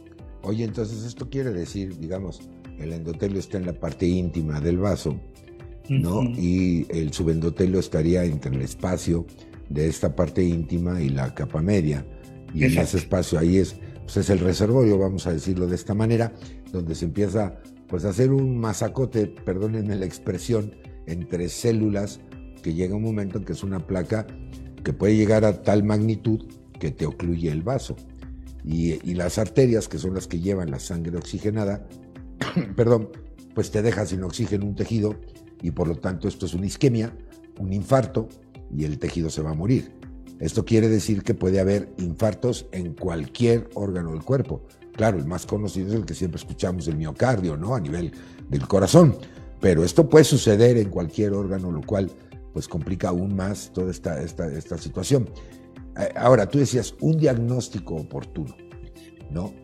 Oye, 0.42 0.64
entonces 0.64 1.04
esto 1.04 1.30
quiere 1.30 1.50
decir, 1.52 1.98
digamos, 1.98 2.48
el 2.78 2.92
endotelio 2.92 3.38
está 3.38 3.58
en 3.58 3.66
la 3.66 3.72
parte 3.72 4.06
íntima 4.06 4.60
del 4.60 4.78
vaso, 4.78 5.18
¿no? 5.88 6.22
Y 6.36 6.86
el 6.90 7.12
subendotelio 7.12 7.78
estaría 7.78 8.24
entre 8.24 8.54
el 8.54 8.62
espacio 8.62 9.26
de 9.68 9.88
esta 9.88 10.14
parte 10.14 10.42
íntima 10.42 11.00
y 11.00 11.08
la 11.08 11.34
capa 11.34 11.62
media. 11.62 12.04
Y 12.54 12.64
en 12.64 12.78
ese 12.78 12.98
espacio 12.98 13.38
ahí 13.38 13.58
es, 13.58 13.76
pues 14.02 14.16
es 14.18 14.30
el 14.30 14.40
reservorio, 14.40 14.98
vamos 14.98 15.26
a 15.26 15.32
decirlo 15.32 15.66
de 15.66 15.76
esta 15.76 15.94
manera, 15.94 16.32
donde 16.72 16.94
se 16.94 17.04
empieza 17.04 17.58
pues 17.92 18.06
hacer 18.06 18.32
un 18.32 18.56
masacote, 18.56 19.26
perdónenme 19.26 19.96
la 19.96 20.06
expresión, 20.06 20.74
entre 21.04 21.50
células 21.50 22.20
que 22.62 22.72
llega 22.72 22.96
un 22.96 23.02
momento 23.02 23.36
en 23.36 23.44
que 23.44 23.52
es 23.52 23.62
una 23.62 23.86
placa 23.86 24.26
que 24.82 24.94
puede 24.94 25.14
llegar 25.14 25.44
a 25.44 25.60
tal 25.60 25.84
magnitud 25.84 26.42
que 26.80 26.90
te 26.90 27.04
ocluye 27.04 27.50
el 27.50 27.60
vaso. 27.60 27.94
Y, 28.64 29.12
las 29.12 29.36
arterias, 29.36 29.88
que 29.88 29.98
son 29.98 30.14
las 30.14 30.26
que 30.26 30.40
llevan 30.40 30.70
la 30.70 30.78
sangre 30.78 31.18
oxigenada, 31.18 31.86
perdón, 32.76 33.10
pues 33.54 33.70
te 33.70 33.82
deja 33.82 34.06
sin 34.06 34.22
oxígeno 34.22 34.64
un 34.64 34.74
tejido 34.74 35.14
y 35.60 35.72
por 35.72 35.86
lo 35.86 35.96
tanto 35.96 36.28
esto 36.28 36.46
es 36.46 36.54
una 36.54 36.64
isquemia, 36.64 37.14
un 37.58 37.74
infarto 37.74 38.26
y 38.74 38.84
el 38.84 38.98
tejido 38.98 39.28
se 39.28 39.42
va 39.42 39.50
a 39.50 39.54
morir. 39.54 39.92
Esto 40.40 40.64
quiere 40.64 40.88
decir 40.88 41.24
que 41.24 41.34
puede 41.34 41.60
haber 41.60 41.92
infartos 41.98 42.64
en 42.72 42.94
cualquier 42.94 43.68
órgano 43.74 44.12
del 44.12 44.22
cuerpo. 44.22 44.62
Claro, 44.94 45.18
el 45.18 45.26
más 45.26 45.46
conocido 45.46 45.88
es 45.88 45.94
el 45.94 46.04
que 46.04 46.14
siempre 46.14 46.38
escuchamos, 46.38 46.86
el 46.86 46.96
miocardio, 46.96 47.56
¿no? 47.56 47.74
A 47.74 47.80
nivel 47.80 48.12
del 48.48 48.68
corazón. 48.68 49.16
Pero 49.60 49.84
esto 49.84 50.08
puede 50.08 50.24
suceder 50.24 50.76
en 50.76 50.90
cualquier 50.90 51.32
órgano, 51.32 51.70
lo 51.70 51.82
cual 51.82 52.10
pues 52.52 52.68
complica 52.68 53.08
aún 53.08 53.34
más 53.34 53.70
toda 53.72 53.90
esta, 53.90 54.20
esta, 54.20 54.76
situación. 54.76 55.28
Eh, 55.98 56.12
ahora, 56.16 56.46
tú 56.46 56.58
decías 56.58 56.94
un 57.00 57.16
diagnóstico 57.16 57.94
oportuno, 57.94 58.54
¿no? 59.30 59.54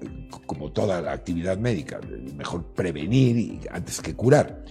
Como 0.46 0.72
toda 0.72 1.02
la 1.02 1.12
actividad 1.12 1.58
médica, 1.58 2.00
mejor 2.36 2.64
prevenir 2.74 3.68
antes 3.70 4.00
que 4.00 4.14
curar. 4.14 4.64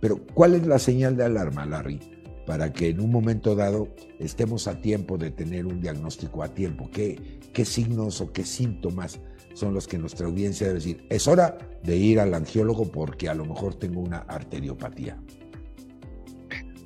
Pero, 0.00 0.24
¿cuál 0.34 0.54
es 0.54 0.66
la 0.66 0.78
señal 0.78 1.16
de 1.16 1.24
alarma, 1.24 1.66
Larry, 1.66 2.00
para 2.46 2.72
que 2.72 2.88
en 2.88 3.00
un 3.00 3.12
momento 3.12 3.54
dado 3.54 3.88
estemos 4.18 4.66
a 4.66 4.80
tiempo 4.80 5.18
de 5.18 5.30
tener 5.30 5.66
un 5.66 5.80
diagnóstico 5.80 6.42
a 6.42 6.48
tiempo? 6.48 6.88
¿Qué, 6.90 7.38
qué 7.52 7.64
signos 7.64 8.20
o 8.20 8.32
qué 8.32 8.44
síntomas 8.44 9.20
son 9.54 9.74
los 9.74 9.86
que 9.86 9.98
nuestra 9.98 10.26
audiencia 10.26 10.66
debe 10.66 10.78
decir? 10.78 11.04
Es 11.08 11.28
hora 11.28 11.58
de 11.82 11.96
ir 11.96 12.20
al 12.20 12.34
angiólogo 12.34 12.90
porque 12.90 13.28
a 13.28 13.34
lo 13.34 13.44
mejor 13.44 13.74
tengo 13.74 14.00
una 14.00 14.18
arteriopatía. 14.18 15.18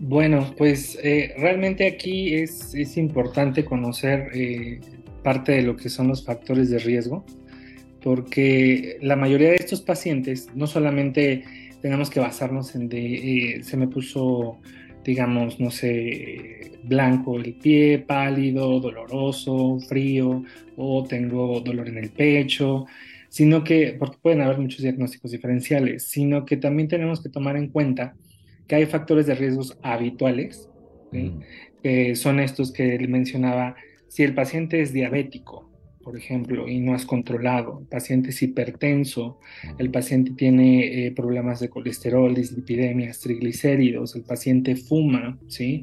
Bueno, 0.01 0.53
pues 0.59 0.99
eh, 1.03 1.35
realmente 1.39 1.87
aquí 1.87 2.35
es, 2.35 2.75
importante 2.97 3.65
conocer 3.65 4.29
eh, 4.35 4.81
parte 5.23 5.53
de 5.53 5.63
lo 5.63 5.77
que 5.77 5.89
son 5.89 6.09
los 6.09 6.25
factores 6.25 6.69
de 6.69 6.79
riesgo, 6.79 7.25
porque 8.03 8.99
la 9.01 9.17
mayoría 9.17 9.51
de 9.51 9.57
estos 9.57 9.81
pacientes 9.81 10.49
no 10.55 10.67
solamente 10.67 11.45
tenemos 11.81 12.11
que 12.11 12.21
basarnos 12.21 12.75
en 12.75 12.89
eh, 12.93 13.61
se 13.63 13.77
me 13.77 13.89
puso, 13.89 14.59
digamos, 15.05 15.61
no 15.61 15.71
sé, 15.71 16.79
blanco 16.83 17.37
el 17.39 17.55
pie, 17.55 17.99
pálido, 17.99 18.81
doloroso, 18.81 19.79
frío, 19.81 20.43
o 20.77 21.05
tengo 21.05 21.61
dolor 21.61 21.89
en 21.89 21.99
el 21.99 22.11
pecho, 22.11 22.87
sino 23.29 23.65
que, 23.65 23.97
porque 23.99 24.19
pueden 24.21 24.43
haber 24.43 24.59
muchos 24.59 24.83
diagnósticos 24.83 25.31
diferenciales, 25.33 26.05
sino 26.05 26.45
que 26.45 26.57
también 26.57 26.89
tenemos 26.89 27.23
que 27.23 27.29
tomar 27.29 27.57
en 27.57 27.69
cuenta 27.69 28.15
que 28.67 28.77
hay 28.77 28.87
factores 28.87 29.27
de 29.27 29.35
riesgos 29.35 29.79
habituales, 29.83 30.69
que 31.83 32.17
son 32.17 32.41
estos 32.41 32.73
que 32.73 32.97
él 32.97 33.09
mencionaba. 33.09 33.77
Si 34.09 34.23
el 34.23 34.35
paciente 34.35 34.81
es 34.81 34.93
diabético, 34.93 35.69
por 36.05 36.19
ejemplo, 36.19 36.69
y 36.69 36.81
no 36.81 36.95
has 36.95 37.07
controlado, 37.07 37.81
el 37.81 37.87
paciente 37.87 38.31
es 38.31 38.43
hipertenso, 38.43 39.39
el 39.79 39.91
paciente 39.91 40.33
tiene 40.37 41.07
eh, 41.07 41.13
problemas 41.13 41.61
de 41.61 41.71
colesterol, 41.71 42.35
dislipidemias, 42.35 43.21
triglicéridos, 43.21 44.15
el 44.15 44.23
paciente 44.23 44.77
fuma, 44.77 45.39
¿sí? 45.49 45.83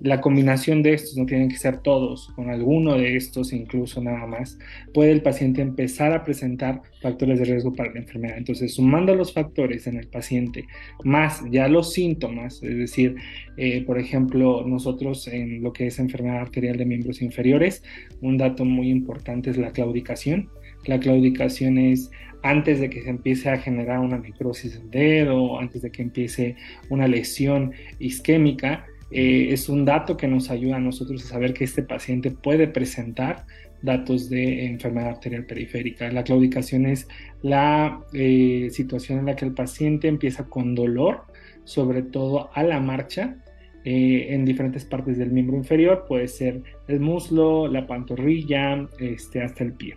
La 0.00 0.20
combinación 0.20 0.82
de 0.82 0.92
estos, 0.92 1.16
no 1.16 1.24
tienen 1.24 1.48
que 1.48 1.56
ser 1.56 1.78
todos, 1.78 2.30
con 2.36 2.50
alguno 2.50 2.98
de 2.98 3.16
estos 3.16 3.52
incluso 3.52 4.02
nada 4.02 4.26
más, 4.26 4.58
puede 4.92 5.12
el 5.12 5.22
paciente 5.22 5.62
empezar 5.62 6.12
a 6.12 6.24
presentar 6.24 6.82
factores 7.00 7.38
de 7.38 7.44
riesgo 7.46 7.72
para 7.72 7.92
la 7.92 8.00
enfermedad. 8.00 8.36
Entonces, 8.36 8.74
sumando 8.74 9.14
los 9.14 9.32
factores 9.32 9.86
en 9.86 9.96
el 9.96 10.08
paciente, 10.08 10.66
más 11.04 11.42
ya 11.50 11.68
los 11.68 11.92
síntomas, 11.92 12.62
es 12.62 12.76
decir, 12.76 13.16
eh, 13.56 13.82
por 13.82 13.98
ejemplo, 13.98 14.64
nosotros 14.66 15.26
en 15.28 15.62
lo 15.62 15.72
que 15.72 15.86
es 15.86 15.98
enfermedad 15.98 16.40
arterial 16.40 16.76
de 16.76 16.84
miembros 16.84 17.22
inferiores, 17.22 17.82
un 18.20 18.36
dato 18.36 18.64
muy 18.64 18.90
importante 18.90 19.53
la 19.56 19.72
claudicación. 19.72 20.50
La 20.86 21.00
claudicación 21.00 21.78
es 21.78 22.10
antes 22.42 22.78
de 22.78 22.90
que 22.90 23.02
se 23.02 23.08
empiece 23.08 23.48
a 23.48 23.56
generar 23.56 24.00
una 24.00 24.18
necrosis 24.18 24.74
del 24.78 24.90
dedo, 24.90 25.58
antes 25.58 25.80
de 25.82 25.90
que 25.90 26.02
empiece 26.02 26.56
una 26.90 27.08
lesión 27.08 27.72
isquémica, 27.98 28.84
eh, 29.10 29.52
es 29.52 29.68
un 29.68 29.84
dato 29.84 30.16
que 30.16 30.28
nos 30.28 30.50
ayuda 30.50 30.76
a 30.76 30.80
nosotros 30.80 31.24
a 31.24 31.28
saber 31.28 31.54
que 31.54 31.64
este 31.64 31.82
paciente 31.82 32.30
puede 32.30 32.68
presentar 32.68 33.46
datos 33.80 34.28
de 34.28 34.66
enfermedad 34.66 35.10
arterial 35.10 35.44
periférica. 35.44 36.10
La 36.10 36.24
claudicación 36.24 36.86
es 36.86 37.06
la 37.42 38.00
eh, 38.12 38.68
situación 38.70 39.20
en 39.20 39.26
la 39.26 39.36
que 39.36 39.44
el 39.44 39.52
paciente 39.52 40.08
empieza 40.08 40.44
con 40.44 40.74
dolor, 40.74 41.22
sobre 41.64 42.02
todo 42.02 42.50
a 42.54 42.62
la 42.62 42.80
marcha, 42.80 43.36
eh, 43.84 44.28
en 44.30 44.46
diferentes 44.46 44.84
partes 44.86 45.18
del 45.18 45.30
miembro 45.30 45.56
inferior, 45.58 46.06
puede 46.08 46.28
ser 46.28 46.62
el 46.88 47.00
muslo, 47.00 47.68
la 47.68 47.86
pantorrilla, 47.86 48.88
este, 48.98 49.42
hasta 49.42 49.62
el 49.62 49.74
pie. 49.74 49.96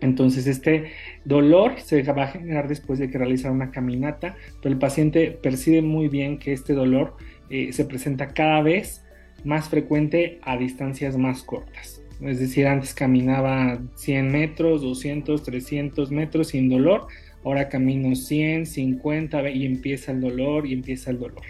Entonces 0.00 0.46
este 0.46 0.92
dolor 1.24 1.78
se 1.78 2.02
va 2.02 2.24
a 2.24 2.28
generar 2.28 2.68
después 2.68 2.98
de 2.98 3.10
que 3.10 3.18
realiza 3.18 3.50
una 3.50 3.70
caminata, 3.70 4.34
pero 4.60 4.72
el 4.72 4.78
paciente 4.78 5.30
percibe 5.30 5.82
muy 5.82 6.08
bien 6.08 6.38
que 6.38 6.52
este 6.52 6.72
dolor 6.72 7.14
eh, 7.50 7.72
se 7.72 7.84
presenta 7.84 8.28
cada 8.28 8.62
vez 8.62 9.04
más 9.44 9.68
frecuente 9.68 10.40
a 10.42 10.56
distancias 10.56 11.16
más 11.18 11.42
cortas. 11.42 12.02
Es 12.22 12.40
decir, 12.40 12.66
antes 12.66 12.94
caminaba 12.94 13.78
100 13.96 14.32
metros, 14.32 14.80
200, 14.80 15.42
300 15.42 16.10
metros 16.10 16.48
sin 16.48 16.68
dolor, 16.68 17.08
ahora 17.44 17.68
camino 17.68 18.16
100, 18.16 18.66
50 18.66 19.50
y 19.50 19.66
empieza 19.66 20.12
el 20.12 20.20
dolor 20.20 20.66
y 20.66 20.72
empieza 20.72 21.10
el 21.10 21.18
dolor 21.18 21.42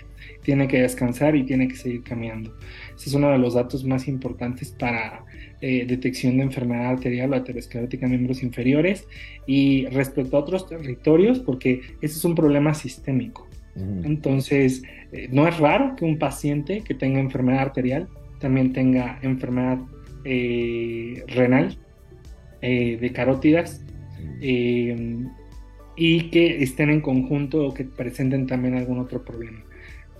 tiene 0.42 0.68
que 0.68 0.82
descansar 0.82 1.36
y 1.36 1.44
tiene 1.44 1.68
que 1.68 1.76
seguir 1.76 2.02
caminando. 2.02 2.54
Ese 2.96 3.08
es 3.08 3.14
uno 3.14 3.30
de 3.30 3.38
los 3.38 3.54
datos 3.54 3.84
más 3.84 4.08
importantes 4.08 4.72
para 4.72 5.24
eh, 5.60 5.84
detección 5.86 6.38
de 6.38 6.42
enfermedad 6.42 6.86
arterial 6.86 7.32
o 7.32 7.36
aterosclerótica 7.36 8.06
en 8.06 8.12
miembros 8.12 8.42
inferiores. 8.42 9.06
Y 9.46 9.86
respecto 9.86 10.36
a 10.36 10.40
otros 10.40 10.68
territorios, 10.68 11.38
porque 11.38 11.80
ese 12.00 12.18
es 12.18 12.24
un 12.24 12.34
problema 12.34 12.74
sistémico. 12.74 13.48
Entonces, 14.04 14.82
eh, 15.12 15.28
no 15.32 15.48
es 15.48 15.58
raro 15.58 15.96
que 15.96 16.04
un 16.04 16.18
paciente 16.18 16.82
que 16.82 16.94
tenga 16.94 17.20
enfermedad 17.20 17.60
arterial 17.60 18.06
también 18.38 18.74
tenga 18.74 19.18
enfermedad 19.22 19.78
eh, 20.24 21.24
renal, 21.28 21.78
de 22.60 23.10
carótidas, 23.12 23.84
y 24.40 26.30
que 26.30 26.62
estén 26.62 26.90
en 26.90 27.00
conjunto 27.00 27.66
o 27.66 27.74
que 27.74 27.84
presenten 27.84 28.46
también 28.46 28.74
algún 28.74 28.98
otro 28.98 29.24
problema. 29.24 29.64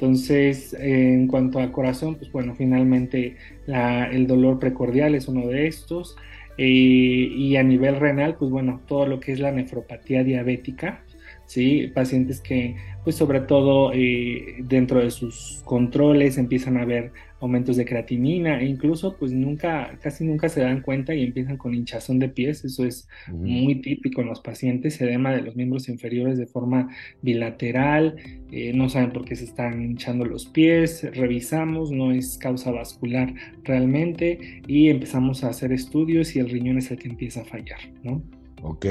Entonces, 0.03 0.75
en 0.81 1.29
cuanto 1.29 1.61
al 1.61 1.71
corazón, 1.71 2.17
pues 2.17 2.33
bueno, 2.33 2.57
finalmente 2.57 3.37
el 3.69 4.27
dolor 4.27 4.59
precordial 4.59 5.15
es 5.15 5.29
uno 5.29 5.47
de 5.47 5.69
estos. 5.69 6.17
Eh, 6.59 6.65
y 6.67 7.55
a 7.55 7.63
nivel 7.63 8.01
renal, 8.01 8.35
pues 8.35 8.51
bueno, 8.51 8.81
todo 8.89 9.07
lo 9.07 9.21
que 9.21 9.31
es 9.31 9.39
la 9.39 9.53
nefropatía 9.53 10.25
diabética, 10.25 11.05
¿sí? 11.47 11.89
Pacientes 11.95 12.41
que, 12.41 12.77
pues 13.05 13.17
sobre 13.17 13.41
todo 13.41 13.93
eh, 13.93 14.57
dentro 14.65 15.01
de 15.01 15.11
sus 15.11 15.63
controles 15.65 16.39
empiezan 16.39 16.77
a 16.77 16.85
ver 16.85 17.13
aumentos 17.43 17.77
de 17.77 17.85
creatinina 17.85 18.61
e 18.61 18.67
incluso 18.67 19.17
pues 19.19 19.33
nunca, 19.33 19.99
casi 20.01 20.25
nunca 20.25 20.49
se 20.49 20.61
dan 20.61 20.81
cuenta 20.81 21.13
y 21.13 21.25
empiezan 21.25 21.57
con 21.57 21.75
hinchazón 21.75 22.21
de 22.21 22.29
pies, 22.29 22.65
eso 22.65 22.85
es 22.85 23.09
muy 23.29 23.81
típico 23.83 24.21
en 24.21 24.29
los 24.29 24.41
pacientes, 24.41 25.01
edema 25.01 25.33
de 25.33 25.43
los 25.43 25.57
miembros 25.57 25.89
inferiores 25.89 26.39
de 26.39 26.47
forma 26.47 26.91
bilateral, 27.21 28.17
eh, 28.53 28.73
no 28.73 28.89
saben 28.89 29.13
por 29.13 29.25
qué 29.25 29.35
se 29.35 29.45
están 29.45 29.83
hinchando 29.83 30.25
los 30.25 30.47
pies, 30.47 31.05
revisamos, 31.17 31.91
no 31.91 32.13
es 32.13 32.39
causa 32.39 32.71
vascular 32.71 33.35
realmente 33.65 34.63
y 34.69 34.89
empezamos 34.89 35.43
a 35.43 35.49
hacer 35.49 35.73
estudios 35.73 36.37
y 36.37 36.39
el 36.39 36.49
riñón 36.49 36.79
es 36.79 36.93
el 36.93 36.99
que 36.99 37.09
empieza 37.09 37.41
a 37.41 37.45
fallar, 37.45 37.81
¿no? 38.05 38.23
Ok, 38.63 38.87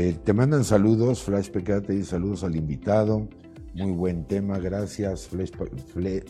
eh, 0.00 0.16
te 0.22 0.32
mandan 0.32 0.62
saludos, 0.62 1.24
Flash 1.24 1.50
PK 1.50 1.80
te 1.80 1.92
dice 1.92 2.10
saludos 2.10 2.44
al 2.44 2.54
invitado, 2.54 3.28
muy 3.74 3.90
buen 3.90 4.28
tema, 4.28 4.60
gracias 4.60 5.26
Flash, 5.26 5.50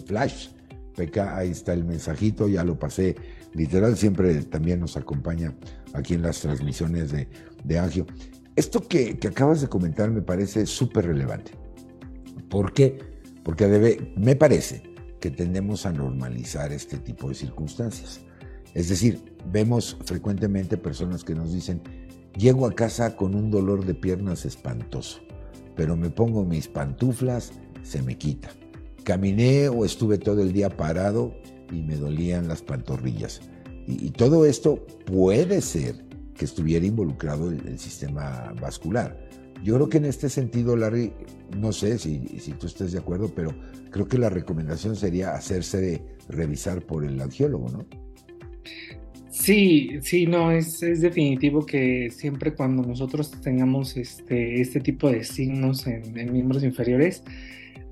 Flash 0.06 0.48
PK, 0.96 1.36
ahí 1.36 1.50
está 1.50 1.74
el 1.74 1.84
mensajito, 1.84 2.48
ya 2.48 2.64
lo 2.64 2.78
pasé 2.78 3.14
literal, 3.52 3.94
siempre 3.98 4.42
también 4.44 4.80
nos 4.80 4.96
acompaña 4.96 5.52
aquí 5.92 6.14
en 6.14 6.22
las 6.22 6.40
transmisiones 6.40 7.12
de, 7.12 7.28
de 7.62 7.78
Angio. 7.78 8.06
Esto 8.56 8.80
que, 8.80 9.18
que, 9.18 9.28
acabas 9.28 9.60
de 9.60 9.68
comentar 9.68 10.10
me 10.10 10.22
parece 10.22 10.64
súper 10.64 11.04
relevante. 11.04 11.52
¿Por 12.48 12.72
qué? 12.72 12.98
Porque 13.44 14.00
me 14.16 14.34
parece 14.34 14.82
que 15.20 15.30
tendemos 15.30 15.84
a 15.84 15.92
normalizar 15.92 16.72
este 16.72 16.96
tipo 16.96 17.28
de 17.28 17.34
circunstancias. 17.34 18.22
Es 18.72 18.88
decir, 18.88 19.36
vemos 19.52 19.98
frecuentemente 20.06 20.78
personas 20.78 21.22
que 21.22 21.34
nos 21.34 21.52
dicen, 21.52 21.82
Llego 22.38 22.66
a 22.66 22.72
casa 22.72 23.16
con 23.16 23.34
un 23.34 23.50
dolor 23.50 23.84
de 23.84 23.94
piernas 23.94 24.44
espantoso, 24.44 25.18
pero 25.74 25.96
me 25.96 26.08
pongo 26.08 26.44
mis 26.44 26.68
pantuflas, 26.68 27.50
se 27.82 28.00
me 28.00 28.16
quita. 28.16 28.50
Caminé 29.02 29.68
o 29.68 29.84
estuve 29.84 30.18
todo 30.18 30.40
el 30.42 30.52
día 30.52 30.70
parado 30.70 31.34
y 31.72 31.82
me 31.82 31.96
dolían 31.96 32.46
las 32.46 32.62
pantorrillas. 32.62 33.40
Y, 33.88 34.10
todo 34.10 34.46
esto 34.46 34.86
puede 35.04 35.60
ser 35.60 36.04
que 36.34 36.44
estuviera 36.44 36.86
involucrado 36.86 37.50
el, 37.50 37.76
sistema 37.80 38.54
vascular. 38.60 39.18
Yo 39.64 39.74
creo 39.74 39.88
que 39.88 39.98
en 39.98 40.04
este 40.04 40.28
sentido, 40.28 40.76
Larry, 40.76 41.12
no 41.56 41.72
sé 41.72 41.98
si, 41.98 42.38
si 42.38 42.52
tú 42.52 42.68
estés 42.68 42.92
de 42.92 42.98
acuerdo, 42.98 43.32
pero 43.34 43.52
creo 43.90 44.06
que 44.06 44.18
la 44.18 44.30
recomendación 44.30 44.94
sería 44.94 45.34
hacerse 45.34 46.04
revisar 46.28 46.82
por 46.82 47.04
el 47.04 47.20
angiólogo, 47.20 47.68
¿no? 47.70 47.84
Sí, 49.38 49.98
sí, 50.02 50.26
no, 50.26 50.50
es, 50.50 50.80
definitivo 50.80 51.64
que 51.64 52.10
siempre 52.10 52.54
cuando 52.54 52.82
nosotros 52.82 53.30
tengamos 53.40 53.96
este, 53.96 54.60
este 54.60 54.80
tipo 54.80 55.10
de 55.10 55.22
signos 55.22 55.86
en, 55.86 56.12
miembros 56.32 56.64
inferiores, 56.64 57.22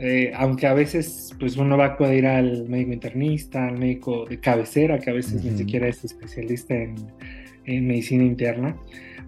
eh, 0.01 0.33
aunque 0.35 0.67
a 0.67 0.75
veces 0.75 1.35
pues 1.39 1.57
uno 1.57 1.79
va 1.79 1.85
a 1.85 1.89
acudir 1.91 2.27
al 2.27 2.69
médico 2.69 2.93
internista, 2.93 3.69
al 3.69 3.79
médico 3.79 4.27
de 4.27 4.41
cabecera, 4.41 4.99
que 4.99 5.11
a 5.11 5.15
veces 5.15 5.45
ni 5.45 5.57
siquiera 5.57 5.87
es 5.87 6.05
especialista 6.05 6.75
en, 6.75 6.97
medicina 7.87 8.25
interna, 8.25 8.77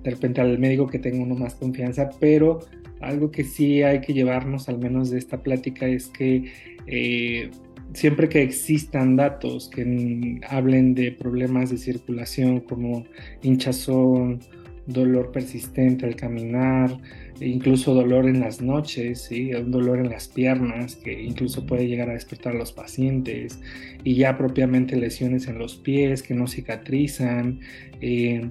de 0.02 0.10
repente 0.10 0.40
al 0.40 0.58
médico 0.58 0.88
que 0.88 0.98
tenga 0.98 1.22
uno 1.22 1.36
más 1.36 1.54
confianza, 1.54 2.10
pero 2.20 2.58
algo 3.00 3.30
que 3.30 3.44
sí 3.44 3.82
hay 3.84 4.00
que 4.00 4.12
llevarnos 4.12 4.68
al 4.68 4.78
menos 4.78 5.10
de 5.10 5.18
esta 5.18 5.40
plática 5.42 5.86
es 5.86 6.08
que 6.08 6.50
eh, 6.88 7.50
siempre 7.94 8.28
que 8.28 8.42
existan 8.42 9.16
datos 9.16 9.68
que 9.68 10.40
hablen 10.48 10.94
de 10.94 11.12
problemas 11.12 11.70
de 11.70 11.78
circulación 11.78 12.60
como 12.60 13.04
hinchazón, 13.42 14.40
dolor 14.88 15.32
persistente 15.32 16.06
al 16.06 16.16
caminar, 16.16 16.98
incluso 17.40 17.94
dolor 17.94 18.26
en 18.26 18.40
las 18.40 18.60
noches, 18.60 19.22
¿sí? 19.22 19.52
un 19.54 19.70
dolor 19.70 19.98
en 19.98 20.08
las 20.08 20.28
piernas 20.28 20.96
que 20.96 21.22
incluso 21.22 21.66
puede 21.66 21.86
llegar 21.86 22.08
a 22.08 22.14
despertar 22.14 22.54
a 22.54 22.58
los 22.58 22.72
pacientes, 22.72 23.60
y 24.02 24.14
ya 24.14 24.36
propiamente 24.36 24.96
lesiones 24.96 25.46
en 25.46 25.58
los 25.58 25.76
pies 25.76 26.22
que 26.22 26.34
no 26.34 26.46
cicatrizan, 26.46 27.60
eh, 28.00 28.48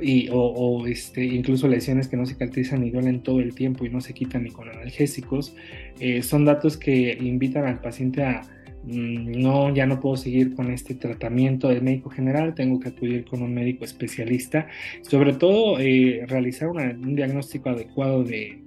y, 0.00 0.28
o, 0.32 0.86
este, 0.86 1.24
incluso 1.24 1.68
lesiones 1.68 2.08
que 2.08 2.16
no 2.16 2.26
cicatrizan 2.26 2.84
y 2.84 2.90
duelen 2.90 3.22
todo 3.22 3.40
el 3.40 3.54
tiempo 3.54 3.84
y 3.84 3.90
no 3.90 4.00
se 4.00 4.14
quitan 4.14 4.44
ni 4.44 4.50
con 4.50 4.68
analgésicos, 4.68 5.54
eh, 6.00 6.22
son 6.22 6.44
datos 6.44 6.76
que 6.76 7.16
invitan 7.20 7.66
al 7.66 7.80
paciente 7.80 8.22
a 8.22 8.42
no, 8.84 9.74
ya 9.74 9.86
no 9.86 10.00
puedo 10.00 10.16
seguir 10.16 10.54
con 10.54 10.70
este 10.70 10.94
tratamiento 10.94 11.68
del 11.68 11.82
médico 11.82 12.10
general, 12.10 12.54
tengo 12.54 12.80
que 12.80 12.90
acudir 12.90 13.24
con 13.24 13.42
un 13.42 13.54
médico 13.54 13.84
especialista, 13.84 14.68
sobre 15.02 15.34
todo 15.34 15.78
eh, 15.78 16.24
realizar 16.26 16.68
un 16.68 17.14
diagnóstico 17.14 17.70
adecuado 17.70 18.24
de, 18.24 18.62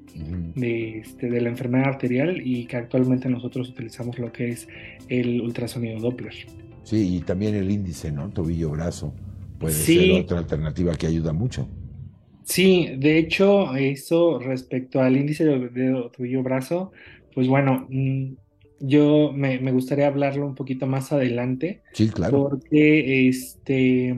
este, 0.56 1.30
de, 1.30 1.42
la 1.42 1.50
enfermedad 1.50 1.88
arterial 1.88 2.42
y 2.44 2.66
que 2.66 2.78
actualmente 2.78 3.30
nosotros 3.30 3.70
utilizamos 3.70 4.20
lo 4.20 4.32
que 4.32 4.50
es 4.50 4.68
el 5.08 5.42
ultrasonido 5.42 6.00
Doppler. 6.00 6.34
Sí, 6.84 7.18
y 7.18 7.20
también 7.22 7.56
el 7.56 7.72
índice, 7.72 8.12
¿no? 8.12 8.30
Tobillo-brazo 8.30 9.14
puede 9.60 9.74
ser 9.74 10.12
otra 10.22 10.40
alternativa 10.40 10.96
que 10.96 11.08
ayuda 11.08 11.32
mucho. 11.32 11.68
Sí, 12.44 12.90
de 12.98 13.18
hecho, 13.18 13.76
eso 13.76 14.40
respecto 14.40 15.00
al 15.00 15.16
índice 15.16 15.46
de 15.46 16.10
tobillo-brazo, 16.12 16.92
pues 17.34 17.48
bueno, 17.48 17.88
mm, 17.90 18.34
yo 18.82 19.32
me, 19.34 19.58
gustaría 19.72 20.08
hablarlo 20.08 20.46
un 20.46 20.56
poquito 20.56 20.88
más 20.88 21.12
adelante. 21.12 21.82
Sí, 21.94 22.10
claro. 22.10 22.50
Porque 22.50 23.28
este, 23.28 24.16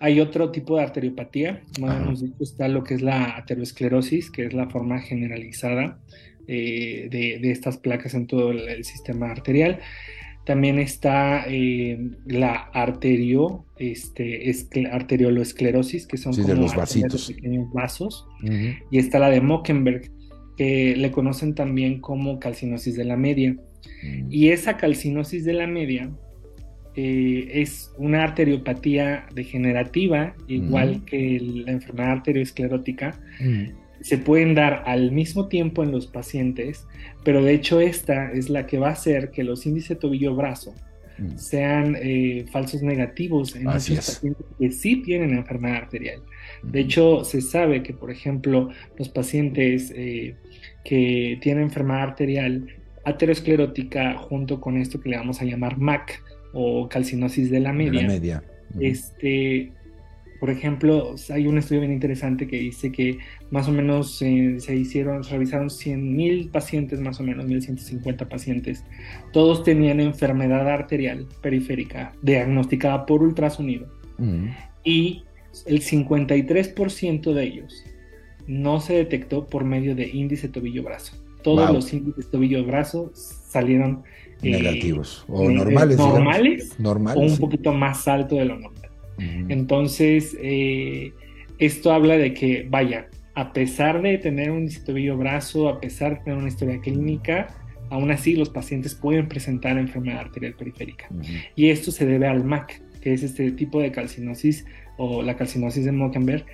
hay 0.00 0.20
otro 0.20 0.50
tipo 0.50 0.76
de 0.76 0.82
arteriopatía. 0.82 1.62
Más 1.80 2.22
está 2.40 2.68
lo 2.68 2.84
que 2.84 2.94
es 2.94 3.02
la 3.02 3.36
aterosclerosis, 3.36 4.30
que 4.30 4.46
es 4.46 4.52
la 4.52 4.68
forma 4.68 5.00
generalizada 5.00 5.98
eh, 6.46 7.08
de, 7.10 7.50
estas 7.50 7.78
placas 7.78 8.14
en 8.14 8.26
todo 8.26 8.50
el, 8.50 8.84
sistema 8.84 9.30
arterial. 9.30 9.80
También 10.44 10.78
está 10.78 11.44
eh, 11.46 11.98
la 12.24 12.70
arterio, 12.72 13.66
este, 13.76 14.50
arterioloesclerosis, 14.90 16.06
que 16.06 16.16
son 16.16 16.34
como 16.34 16.54
los 16.54 16.74
vasitos. 16.74 17.32
pequeños 17.32 17.70
vasos. 17.72 18.26
Y 18.90 18.98
está 18.98 19.18
la 19.18 19.28
de 19.30 19.40
Mockenberg, 19.40 20.10
que 20.56 20.96
le 20.96 21.10
conocen 21.10 21.54
también 21.54 22.00
como 22.00 22.38
calcinosis 22.38 22.96
de 22.96 23.04
la 23.04 23.16
media. 23.16 23.56
Mm. 24.02 24.26
Y 24.30 24.48
esa 24.50 24.76
calcinosis 24.76 25.44
de 25.44 25.52
la 25.52 25.66
media 25.66 26.10
eh, 27.00 27.60
es 27.60 27.92
una 27.96 28.24
arteriopatía 28.24 29.26
degenerativa, 29.32 30.34
igual 30.48 31.04
que 31.04 31.40
la 31.64 31.72
enfermedad 31.72 32.10
arteriosclerótica. 32.10 33.20
Mm. 33.40 33.66
Se 34.00 34.18
pueden 34.18 34.54
dar 34.54 34.82
al 34.86 35.12
mismo 35.12 35.48
tiempo 35.48 35.82
en 35.82 35.92
los 35.92 36.06
pacientes, 36.06 36.86
pero 37.24 37.42
de 37.42 37.54
hecho 37.54 37.80
esta 37.80 38.32
es 38.32 38.48
la 38.48 38.66
que 38.66 38.78
va 38.78 38.88
a 38.88 38.92
hacer 38.92 39.30
que 39.30 39.44
los 39.44 39.64
índices 39.66 39.98
tobillo-brazo 39.98 40.74
mm. 41.18 41.36
sean 41.36 41.96
eh, 42.00 42.46
falsos 42.50 42.82
negativos 42.82 43.54
en 43.54 43.64
los 43.64 43.74
pacientes 43.74 44.20
que 44.58 44.70
sí 44.72 44.96
tienen 45.02 45.38
enfermedad 45.38 45.76
arterial. 45.76 46.20
De 46.64 46.80
hecho, 46.80 47.24
se 47.24 47.40
sabe 47.40 47.84
que, 47.84 47.92
por 47.92 48.10
ejemplo, 48.10 48.70
los 48.96 49.08
pacientes 49.08 49.92
eh, 49.94 50.34
que 50.84 51.38
tienen 51.40 51.64
enfermedad 51.64 52.02
arterial 52.02 52.66
aterosclerótica 53.04 54.16
junto 54.16 54.60
con 54.60 54.76
esto 54.76 55.00
que 55.00 55.10
le 55.10 55.16
vamos 55.16 55.40
a 55.40 55.44
llamar 55.44 55.78
MAC 55.78 56.22
o 56.52 56.88
calcinosis 56.88 57.50
de 57.50 57.60
la 57.60 57.72
media. 57.72 58.06
media. 58.06 58.42
Este, 58.80 59.72
por 60.40 60.50
ejemplo, 60.50 61.14
hay 61.30 61.46
un 61.46 61.58
estudio 61.58 61.80
bien 61.80 61.92
interesante 61.92 62.46
que 62.46 62.58
dice 62.58 62.92
que 62.92 63.18
más 63.50 63.68
o 63.68 63.72
menos 63.72 64.20
eh, 64.22 64.56
se 64.60 64.76
hicieron, 64.76 65.24
se 65.24 65.32
revisaron 65.32 65.68
100.000 65.68 66.50
pacientes, 66.50 67.00
más 67.00 67.18
o 67.20 67.22
menos 67.22 67.46
1.150 67.46 68.28
pacientes. 68.28 68.84
Todos 69.32 69.64
tenían 69.64 70.00
enfermedad 70.00 70.68
arterial 70.68 71.26
periférica 71.42 72.12
diagnosticada 72.22 73.06
por 73.06 73.22
ultrasonido. 73.22 73.88
Y 74.82 75.22
el 75.66 75.80
53% 75.80 77.32
de 77.32 77.44
ellos 77.44 77.84
no 78.48 78.80
se 78.80 78.94
detectó 78.94 79.46
por 79.46 79.64
medio 79.64 79.94
de 79.94 80.08
índice 80.08 80.48
tobillo-brazo 80.48 81.27
todos 81.48 81.70
los 81.70 81.92
índices 81.92 82.30
tobillo-brazo 82.30 83.10
salieron 83.14 84.02
eh, 84.42 84.50
negativos 84.50 85.24
o 85.28 85.48
normales, 85.48 85.96
normales, 85.96 87.16
o 87.16 87.20
un 87.20 87.38
poquito 87.38 87.72
más 87.72 88.06
alto 88.06 88.36
de 88.36 88.44
lo 88.44 88.58
normal. 88.58 88.90
Entonces, 89.48 90.36
eh, 90.40 91.12
esto 91.58 91.92
habla 91.92 92.16
de 92.16 92.34
que, 92.34 92.66
vaya, 92.70 93.08
a 93.34 93.52
pesar 93.52 94.00
de 94.00 94.18
tener 94.18 94.50
un 94.50 94.58
índice 94.58 94.80
tobillo-brazo, 94.84 95.68
a 95.68 95.80
pesar 95.80 96.18
de 96.18 96.24
tener 96.24 96.38
una 96.38 96.48
historia 96.48 96.80
clínica, 96.80 97.48
aún 97.90 98.10
así 98.12 98.36
los 98.36 98.50
pacientes 98.50 98.94
pueden 98.94 99.26
presentar 99.26 99.76
enfermedad 99.76 100.20
arterial 100.20 100.54
periférica. 100.54 101.08
Y 101.56 101.70
esto 101.70 101.90
se 101.90 102.06
debe 102.06 102.28
al 102.28 102.44
MAC, 102.44 102.80
que 103.00 103.14
es 103.14 103.22
este 103.22 103.50
tipo 103.52 103.80
de 103.80 103.90
calcinosis 103.90 104.66
o 104.98 105.22
la 105.22 105.34
calcinosis 105.36 105.84
de 105.84 105.92
Mockenberg, 105.92 106.44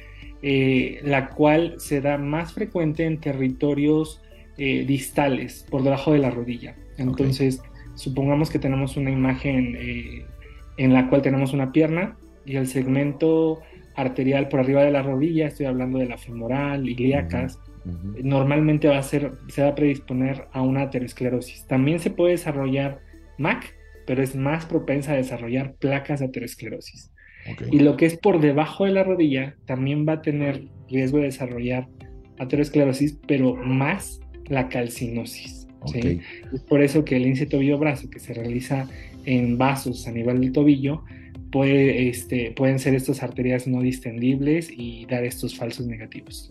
eh, 0.40 1.00
la 1.02 1.30
cual 1.30 1.74
se 1.78 2.00
da 2.00 2.16
más 2.16 2.52
frecuente 2.52 3.04
en 3.04 3.18
territorios 3.18 4.22
eh, 4.58 4.84
distales 4.86 5.66
por 5.70 5.82
debajo 5.82 6.12
de 6.12 6.18
la 6.18 6.30
rodilla. 6.30 6.76
Entonces, 6.96 7.62
supongamos 7.94 8.50
que 8.50 8.58
tenemos 8.58 8.96
una 8.96 9.10
imagen 9.10 9.76
eh, 9.78 10.24
en 10.76 10.92
la 10.92 11.08
cual 11.08 11.22
tenemos 11.22 11.52
una 11.52 11.72
pierna 11.72 12.16
y 12.44 12.56
el 12.56 12.66
segmento 12.66 13.60
arterial 13.94 14.48
por 14.48 14.60
arriba 14.60 14.82
de 14.82 14.90
la 14.90 15.02
rodilla, 15.02 15.46
estoy 15.46 15.66
hablando 15.66 15.98
de 15.98 16.06
la 16.06 16.18
femoral, 16.18 16.88
ilíacas, 16.88 17.60
normalmente 18.22 18.88
va 18.88 18.98
a 18.98 19.02
ser, 19.02 19.32
se 19.48 19.62
va 19.62 19.68
a 19.68 19.74
predisponer 19.74 20.48
a 20.52 20.62
una 20.62 20.82
aterosclerosis. 20.82 21.66
También 21.66 22.00
se 22.00 22.10
puede 22.10 22.32
desarrollar 22.32 23.00
MAC, 23.38 23.74
pero 24.06 24.22
es 24.22 24.34
más 24.34 24.66
propensa 24.66 25.12
a 25.12 25.16
desarrollar 25.16 25.74
placas 25.74 26.20
de 26.20 26.26
aterosclerosis. 26.26 27.10
Y 27.70 27.80
lo 27.80 27.96
que 27.96 28.06
es 28.06 28.16
por 28.16 28.40
debajo 28.40 28.84
de 28.84 28.92
la 28.92 29.04
rodilla 29.04 29.56
también 29.66 30.06
va 30.08 30.14
a 30.14 30.22
tener 30.22 30.64
riesgo 30.88 31.18
de 31.18 31.24
desarrollar 31.24 31.88
aterosclerosis, 32.38 33.18
pero 33.26 33.54
más 33.54 34.20
la 34.48 34.68
calcinosis. 34.68 35.64
Es 36.52 36.60
por 36.62 36.82
eso 36.82 37.04
que 37.04 37.16
el 37.16 37.26
índice 37.26 37.46
tobillo-brazo 37.46 38.08
que 38.08 38.18
se 38.18 38.32
realiza 38.32 38.88
en 39.24 39.58
vasos 39.58 40.06
a 40.06 40.12
nivel 40.12 40.40
del 40.40 40.52
tobillo 40.52 41.02
puede, 41.50 42.08
este, 42.08 42.52
pueden 42.56 42.78
ser 42.78 42.94
estas 42.94 43.22
arterias 43.22 43.66
no 43.66 43.80
distendibles 43.80 44.68
y 44.70 45.06
dar 45.06 45.24
estos 45.24 45.56
falsos 45.56 45.86
negativos. 45.86 46.50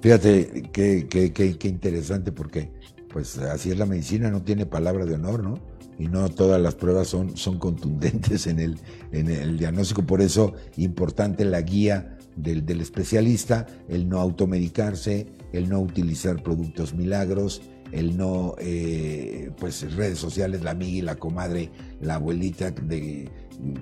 Fíjate 0.00 0.64
qué, 0.72 1.06
qué, 1.08 1.68
interesante 1.68 2.30
porque 2.30 2.68
pues 3.08 3.38
así 3.38 3.70
es 3.70 3.78
la 3.78 3.86
medicina, 3.86 4.30
no 4.30 4.42
tiene 4.42 4.66
palabra 4.66 5.06
de 5.06 5.14
honor, 5.14 5.42
¿no? 5.42 5.58
Y 5.98 6.08
no 6.08 6.28
todas 6.28 6.60
las 6.60 6.74
pruebas 6.74 7.06
son, 7.06 7.36
son 7.36 7.58
contundentes 7.58 8.46
en 8.48 8.58
el, 8.58 8.76
en 9.12 9.30
el 9.30 9.56
diagnóstico, 9.56 10.04
por 10.04 10.20
eso 10.20 10.52
importante 10.76 11.44
la 11.44 11.62
guía 11.62 12.18
del, 12.36 12.66
del 12.66 12.80
especialista, 12.80 13.66
el 13.88 14.08
no 14.08 14.18
automedicarse, 14.18 15.28
el 15.56 15.68
no 15.68 15.80
utilizar 15.80 16.42
productos 16.42 16.94
milagros, 16.94 17.62
el 17.92 18.16
no, 18.16 18.54
eh, 18.58 19.50
pues 19.58 19.94
redes 19.94 20.18
sociales, 20.18 20.62
la 20.62 20.72
amiga 20.72 20.98
y 20.98 21.02
la 21.02 21.16
comadre, 21.16 21.70
la 22.00 22.16
abuelita 22.16 22.70
de, 22.70 23.30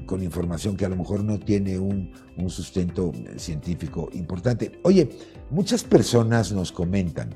con 0.06 0.22
información 0.22 0.76
que 0.76 0.84
a 0.84 0.88
lo 0.88 0.96
mejor 0.96 1.24
no 1.24 1.38
tiene 1.38 1.78
un, 1.78 2.12
un 2.36 2.50
sustento 2.50 3.12
científico 3.36 4.10
importante. 4.12 4.80
Oye, 4.82 5.08
muchas 5.50 5.82
personas 5.82 6.52
nos 6.52 6.72
comentan, 6.72 7.34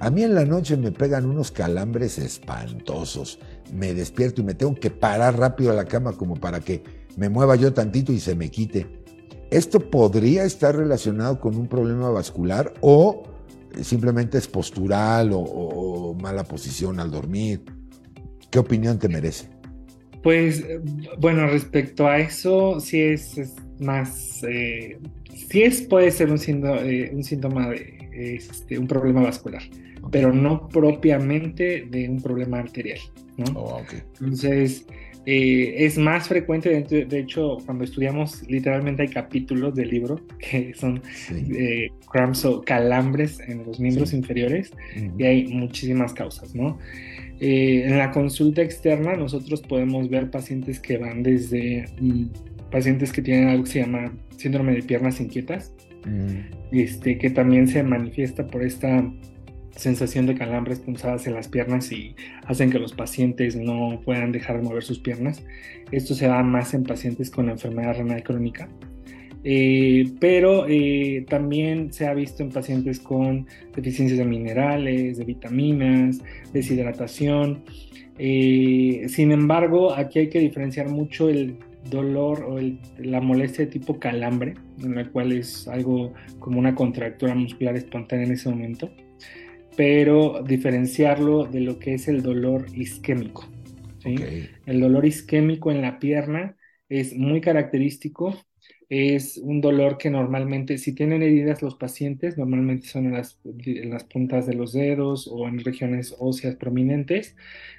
a 0.00 0.10
mí 0.10 0.22
en 0.22 0.34
la 0.34 0.44
noche 0.44 0.76
me 0.76 0.92
pegan 0.92 1.26
unos 1.26 1.50
calambres 1.50 2.18
espantosos, 2.18 3.40
me 3.72 3.94
despierto 3.94 4.42
y 4.42 4.44
me 4.44 4.54
tengo 4.54 4.74
que 4.74 4.90
parar 4.90 5.36
rápido 5.36 5.72
a 5.72 5.74
la 5.74 5.86
cama 5.86 6.12
como 6.12 6.36
para 6.36 6.60
que 6.60 6.84
me 7.16 7.28
mueva 7.28 7.56
yo 7.56 7.72
tantito 7.72 8.12
y 8.12 8.20
se 8.20 8.36
me 8.36 8.48
quite. 8.48 8.86
¿Esto 9.50 9.90
podría 9.90 10.44
estar 10.44 10.76
relacionado 10.76 11.40
con 11.40 11.56
un 11.56 11.66
problema 11.66 12.10
vascular 12.10 12.74
o 12.80 13.24
simplemente 13.82 14.38
es 14.38 14.46
postural 14.46 15.30
o, 15.32 16.14
mala 16.20 16.44
posición 16.44 17.00
al 17.00 17.10
dormir. 17.10 17.62
¿Qué 18.50 18.58
opinión 18.58 18.98
te 18.98 19.08
merece? 19.08 19.48
Pues 20.22 20.64
bueno, 21.18 21.46
respecto 21.46 22.06
a 22.06 22.18
eso, 22.18 22.80
sí 22.80 23.00
es, 23.00 23.36
más, 23.78 24.42
eh, 24.48 24.98
sí 25.32 25.62
es, 25.62 25.82
puede 25.82 26.10
ser 26.10 26.30
un 26.30 26.38
síntoma, 26.38 26.80
eh, 26.80 27.10
un 27.14 27.22
síntoma 27.22 27.68
de 27.68 27.98
este, 28.18 28.78
un 28.78 28.88
problema 28.88 29.22
vascular, 29.22 29.62
pero 30.10 30.32
no 30.32 30.68
propiamente 30.68 31.86
de 31.88 32.08
un 32.08 32.20
problema 32.20 32.58
arterial, 32.58 32.98
¿no? 33.36 33.44
Oh, 33.54 33.82
Entonces, 34.20 34.86
eh, 35.30 35.84
es 35.84 35.98
más 35.98 36.26
frecuente, 36.26 36.70
de, 36.82 37.18
hecho, 37.18 37.58
cuando 37.66 37.84
estudiamos, 37.84 38.48
literalmente 38.48 39.02
hay 39.02 39.08
capítulos 39.08 39.74
del 39.74 39.90
libro 39.90 40.18
que 40.38 40.72
son 40.72 41.02
eh, 41.30 41.90
cramps 42.10 42.46
o 42.46 42.62
calambres 42.62 43.38
en 43.40 43.66
los 43.66 43.78
miembros 43.78 44.14
inferiores 44.14 44.72
y 45.18 45.24
hay 45.24 45.48
muchísimas 45.48 46.14
causas, 46.14 46.54
¿no? 46.54 46.78
Eh, 47.40 47.82
en 47.84 47.98
la 47.98 48.10
consulta 48.10 48.62
externa 48.62 49.16
nosotros 49.16 49.60
podemos 49.60 50.08
ver 50.08 50.30
pacientes 50.30 50.80
que 50.80 50.96
van 50.96 51.22
desde 51.22 51.84
mm, 52.00 52.70
pacientes 52.70 53.12
que 53.12 53.20
tienen 53.20 53.48
algo 53.48 53.64
que 53.64 53.70
se 53.70 53.80
llama 53.80 54.10
síndrome 54.38 54.72
de 54.72 54.82
piernas 54.82 55.20
inquietas, 55.20 55.74
este, 56.72 57.18
que 57.18 57.28
también 57.28 57.68
se 57.68 57.82
manifiesta 57.82 58.46
por 58.46 58.62
esta 58.62 59.04
sensación 59.78 60.26
de 60.26 60.34
calambres 60.34 60.80
punzadas 60.80 61.26
en 61.26 61.34
las 61.34 61.48
piernas 61.48 61.90
y 61.92 62.16
hacen 62.46 62.70
que 62.70 62.78
los 62.78 62.92
pacientes 62.92 63.56
no 63.56 64.00
puedan 64.04 64.32
dejar 64.32 64.58
de 64.58 64.64
mover 64.64 64.82
sus 64.82 64.98
piernas. 64.98 65.44
Esto 65.92 66.14
se 66.14 66.26
da 66.26 66.42
más 66.42 66.74
en 66.74 66.82
pacientes 66.82 67.30
con 67.30 67.48
enfermedad 67.48 67.96
renal 67.96 68.22
crónica. 68.24 68.68
Eh, 69.44 70.10
pero 70.18 70.66
eh, 70.68 71.24
también 71.28 71.92
se 71.92 72.08
ha 72.08 72.12
visto 72.12 72.42
en 72.42 72.50
pacientes 72.50 72.98
con 72.98 73.46
deficiencias 73.74 74.18
de 74.18 74.24
minerales, 74.24 75.16
de 75.16 75.24
vitaminas, 75.24 76.20
deshidratación. 76.52 77.62
Eh, 78.18 79.06
sin 79.08 79.30
embargo, 79.30 79.94
aquí 79.94 80.18
hay 80.18 80.28
que 80.28 80.40
diferenciar 80.40 80.88
mucho 80.88 81.28
el 81.28 81.56
dolor 81.88 82.42
o 82.42 82.58
la 82.98 83.20
molestia 83.20 83.64
de 83.64 83.70
tipo 83.70 84.00
calambre, 84.00 84.54
en 84.82 84.96
la 84.96 85.08
cual 85.08 85.30
es 85.30 85.68
algo 85.68 86.12
como 86.40 86.58
una 86.58 86.74
contractura 86.74 87.36
muscular 87.36 87.76
espontánea 87.76 88.26
en 88.26 88.32
ese 88.32 88.50
momento, 88.50 88.90
pero 89.78 90.42
diferenciarlo 90.42 91.44
de 91.44 91.60
lo 91.60 91.78
que 91.78 91.94
es 91.94 92.08
el 92.08 92.20
dolor 92.20 92.66
isquémico. 92.74 93.46
El 94.04 94.80
dolor 94.80 95.06
isquémico 95.06 95.70
en 95.70 95.82
la 95.82 96.00
pierna 96.00 96.56
es 96.88 97.14
muy 97.14 97.40
característico 97.40 98.34
es 98.88 99.36
un 99.36 99.60
dolor 99.60 99.98
que 99.98 100.08
normalmente, 100.08 100.78
si 100.78 100.94
tienen 100.94 101.22
heridas 101.22 101.60
los 101.60 101.74
pacientes, 101.74 102.38
normalmente 102.38 102.88
son 102.88 103.06
en 103.06 103.12
las, 103.12 103.38
las, 103.44 104.04
puntas 104.04 104.46
de 104.46 104.54
los 104.54 104.72
dedos 104.72 105.28
o 105.30 105.46
en 105.46 105.58
regiones 105.58 106.16
óseas 106.18 106.56
prominentes. 106.56 107.36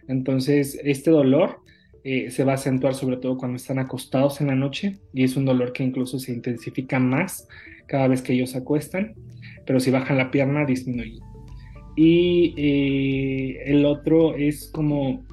Entonces, 0.07 0.79
este 0.83 1.09
dolor 1.09 1.62
eh, 2.03 2.29
se 2.29 2.43
va 2.43 2.51
a 2.53 2.55
acentuar 2.55 2.93
sobre 2.93 3.17
todo 3.17 3.38
cuando 3.38 3.55
están 3.55 3.79
acostados 3.79 4.39
en 4.39 4.47
la 4.47 4.55
noche 4.55 4.99
y 5.12 5.23
es 5.23 5.35
un 5.35 5.45
dolor 5.45 5.73
que 5.73 5.83
incluso 5.83 6.19
se 6.19 6.31
intensifica 6.31 6.99
más 6.99 7.47
cada 7.88 8.07
vez 8.07 8.21
que 8.21 8.33
ellos 8.33 8.51
se 8.51 8.59
acuestan, 8.59 9.15
pero 9.65 9.79
si 9.79 9.89
bajan 9.89 10.17
la 10.17 10.29
pierna 10.29 10.63
disminuye. 10.63 11.28
Y 11.95 12.54
eh, 12.58 13.63
el 13.65 13.86
otro 13.86 14.36
es 14.36 14.67
como 14.67 15.25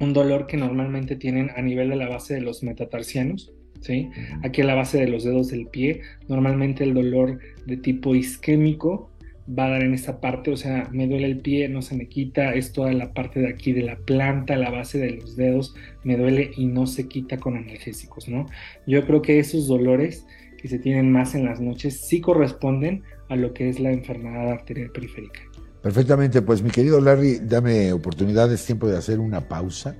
un 0.00 0.12
dolor 0.12 0.46
que 0.46 0.56
normalmente 0.56 1.16
tienen 1.16 1.50
a 1.56 1.62
nivel 1.62 1.90
de 1.90 1.96
la 1.96 2.08
base 2.08 2.34
de 2.34 2.40
los 2.40 2.62
metatarsianos 2.62 3.52
¿sí? 3.80 4.10
Aquí 4.42 4.62
a 4.62 4.64
la 4.64 4.74
base 4.74 4.98
de 4.98 5.08
los 5.08 5.24
dedos 5.24 5.48
del 5.48 5.66
pie, 5.66 6.02
normalmente 6.28 6.84
el 6.84 6.94
dolor 6.94 7.38
de 7.66 7.76
tipo 7.76 8.14
isquémico 8.14 9.10
va 9.58 9.66
a 9.66 9.70
dar 9.70 9.82
en 9.82 9.94
esta 9.94 10.20
parte, 10.20 10.50
o 10.50 10.56
sea, 10.56 10.88
me 10.92 11.06
duele 11.06 11.26
el 11.26 11.38
pie, 11.38 11.68
no 11.68 11.80
se 11.80 11.96
me 11.96 12.06
quita, 12.06 12.54
es 12.54 12.72
toda 12.72 12.92
la 12.92 13.14
parte 13.14 13.40
de 13.40 13.48
aquí 13.48 13.72
de 13.72 13.82
la 13.82 13.96
planta, 13.96 14.56
la 14.56 14.70
base 14.70 14.98
de 14.98 15.12
los 15.12 15.36
dedos, 15.36 15.74
me 16.04 16.16
duele 16.16 16.50
y 16.56 16.66
no 16.66 16.86
se 16.86 17.08
quita 17.08 17.38
con 17.38 17.56
analgésicos, 17.56 18.28
¿no? 18.28 18.46
Yo 18.86 19.06
creo 19.06 19.22
que 19.22 19.38
esos 19.38 19.66
dolores 19.66 20.26
que 20.58 20.68
se 20.68 20.78
tienen 20.78 21.10
más 21.10 21.34
en 21.34 21.46
las 21.46 21.60
noches 21.60 21.98
sí 22.00 22.20
corresponden 22.20 23.04
a 23.28 23.36
lo 23.36 23.54
que 23.54 23.68
es 23.68 23.80
la 23.80 23.90
enfermedad 23.90 24.50
arterial 24.50 24.90
periférica. 24.90 25.40
Perfectamente, 25.82 26.42
pues 26.42 26.62
mi 26.62 26.70
querido 26.70 27.00
Larry, 27.00 27.38
dame 27.38 27.92
oportunidad, 27.92 28.52
es 28.52 28.64
tiempo 28.64 28.88
de 28.88 28.96
hacer 28.96 29.20
una 29.20 29.48
pausa, 29.48 29.96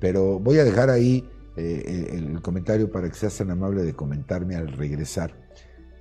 pero 0.00 0.38
voy 0.38 0.58
a 0.58 0.64
dejar 0.64 0.90
ahí 0.90 1.28
eh, 1.56 2.10
el 2.12 2.40
comentario 2.42 2.90
para 2.90 3.08
que 3.08 3.14
seas 3.14 3.36
tan 3.36 3.50
amable 3.50 3.82
de 3.82 3.94
comentarme 3.94 4.54
al 4.54 4.68
regresar, 4.68 5.34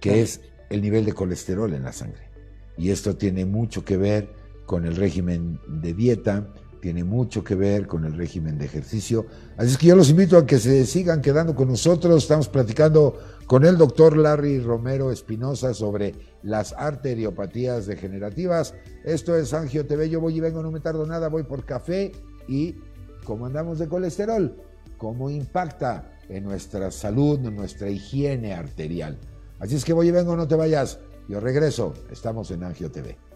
que 0.02 0.22
es 0.22 0.41
el 0.70 0.82
nivel 0.82 1.06
de 1.06 1.13
colesterol 1.13 1.74
en 1.74 1.84
la 1.84 1.93
sangre. 1.93 2.30
Y 2.78 2.91
esto 2.91 3.15
tiene 3.15 3.46
mucho 3.46 3.86
que 3.86 3.98
ver 3.98 4.30
con 4.65 4.86
el 4.86 4.96
régimen 4.96 5.60
de 5.67 5.93
dieta, 5.93 6.54
tiene 6.82 7.04
mucho 7.04 7.44
que 7.44 7.56
ver 7.56 7.88
con 7.88 8.06
el 8.06 8.13
régimen 8.16 8.58
de 8.58 8.66
ejercicio. 8.66 9.26
Así 9.58 9.72
es 9.72 9.78
que 9.78 9.88
yo 9.88 9.96
los 9.96 10.10
invito 10.10 10.38
a 10.38 10.46
que 10.46 10.60
se 10.60 10.86
sigan 10.86 11.22
quedando 11.22 11.56
con 11.56 11.68
nosotros. 11.68 12.24
Estamos 12.24 12.48
platicando 12.50 13.18
con 13.46 13.66
el 13.66 13.78
doctor 13.78 14.18
Larry 14.18 14.60
Romero 14.60 15.12
Espinosa 15.12 15.74
sobre 15.74 16.16
las 16.44 16.74
arteriopatías 16.74 17.86
degenerativas. 17.86 18.74
Esto 19.04 19.36
es 19.36 19.54
Angio 19.54 19.86
TV. 19.86 20.10
Yo 20.10 20.22
voy 20.22 20.38
y 20.38 20.40
vengo, 20.40 20.62
no 20.62 20.72
me 20.72 20.80
tardo 20.80 21.06
nada, 21.06 21.30
voy 21.30 21.44
por 21.44 21.66
café 21.66 22.12
y 22.48 22.76
como 23.24 23.46
andamos 23.46 23.80
de 23.80 23.88
colesterol, 23.88 24.56
cómo 24.98 25.30
impacta 25.30 26.12
en 26.30 26.44
nuestra 26.44 26.92
salud, 26.92 27.40
en 27.46 27.56
nuestra 27.56 27.90
higiene 27.90 28.54
arterial. 28.54 29.18
Así 29.60 29.76
es 29.76 29.84
que 29.84 29.94
voy 29.94 30.10
y 30.10 30.12
vengo, 30.12 30.36
no 30.36 30.48
te 30.48 30.56
vayas. 30.56 31.00
Yo 31.28 31.40
regreso. 31.40 31.94
Estamos 32.10 32.52
en 32.52 32.63
Angio 32.63 32.90
TV. 32.90 33.27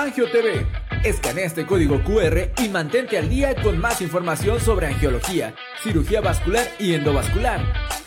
Angio 0.00 0.30
TV. 0.30 0.66
Escanea 1.04 1.44
este 1.44 1.66
código 1.66 2.02
QR 2.02 2.52
y 2.56 2.70
mantente 2.70 3.18
al 3.18 3.28
día 3.28 3.54
con 3.62 3.78
más 3.78 4.00
información 4.00 4.58
sobre 4.58 4.86
angiología, 4.86 5.54
cirugía 5.82 6.22
vascular 6.22 6.66
y 6.78 6.94
endovascular, 6.94 7.60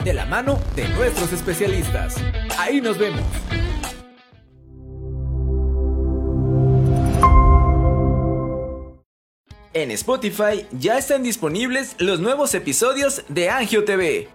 de 0.04 0.14
la 0.14 0.26
mano 0.26 0.60
de 0.76 0.88
nuestros 0.90 1.32
especialistas. 1.32 2.16
Ahí 2.58 2.82
nos 2.82 2.98
vemos. 2.98 3.22
En 9.74 9.92
Spotify 9.92 10.66
ya 10.72 10.98
están 10.98 11.22
disponibles 11.22 11.96
los 12.00 12.20
nuevos 12.20 12.56
episodios 12.56 13.24
de 13.30 13.52
Angio 13.52 13.86
TV. 13.86 14.30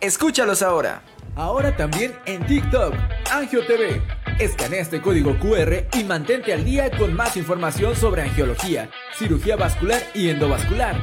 Escúchalos 0.00 0.62
ahora. 0.62 1.02
Ahora 1.36 1.76
también 1.76 2.14
en 2.24 2.46
TikTok, 2.46 2.94
Angio 3.30 3.66
TV. 3.66 4.00
Escanea 4.38 4.80
este 4.80 5.00
código 5.00 5.38
QR 5.38 5.86
y 5.98 6.04
mantente 6.04 6.52
al 6.52 6.64
día 6.64 6.90
con 6.90 7.14
más 7.14 7.36
información 7.36 7.94
sobre 7.94 8.22
angiología, 8.22 8.90
cirugía 9.16 9.56
vascular 9.56 10.02
y 10.14 10.30
endovascular, 10.30 10.96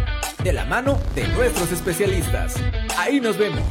de 0.44 0.54
la 0.54 0.66
mano 0.66 1.00
de 1.16 1.28
nuestros 1.30 1.72
especialistas. 1.72 2.56
Ahí 2.98 3.20
nos 3.20 3.38
vemos. 3.38 3.64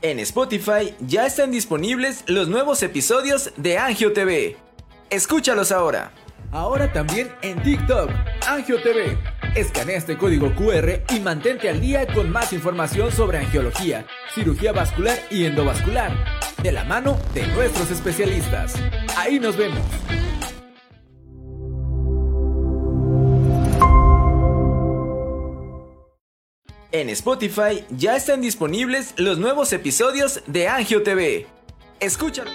En 0.00 0.20
Spotify 0.20 0.94
ya 1.00 1.26
están 1.26 1.50
disponibles 1.50 2.22
los 2.28 2.48
nuevos 2.48 2.82
episodios 2.82 3.52
de 3.56 3.78
Angio 3.78 4.12
TV. 4.12 4.56
Escúchalos 5.10 5.72
ahora. 5.72 6.12
Ahora 6.50 6.90
también 6.92 7.30
en 7.42 7.62
TikTok, 7.62 8.10
Angio 8.46 8.80
TV. 8.80 9.18
Escanea 9.54 9.98
este 9.98 10.16
código 10.16 10.54
QR 10.54 11.02
y 11.14 11.20
mantente 11.20 11.68
al 11.68 11.80
día 11.80 12.06
con 12.06 12.30
más 12.30 12.52
información 12.52 13.12
sobre 13.12 13.38
angiología, 13.38 14.06
cirugía 14.34 14.72
vascular 14.72 15.18
y 15.30 15.44
endovascular, 15.44 16.12
de 16.62 16.72
la 16.72 16.84
mano 16.84 17.18
de 17.34 17.46
nuestros 17.48 17.90
especialistas. 17.90 18.74
Ahí 19.16 19.38
nos 19.38 19.56
vemos. 19.56 19.80
En 26.90 27.10
Spotify 27.10 27.84
ya 27.90 28.16
están 28.16 28.40
disponibles 28.40 29.12
los 29.18 29.38
nuevos 29.38 29.74
episodios 29.74 30.42
de 30.46 30.68
Angio 30.68 31.02
TV. 31.02 31.46
Escúchalo. 32.00 32.50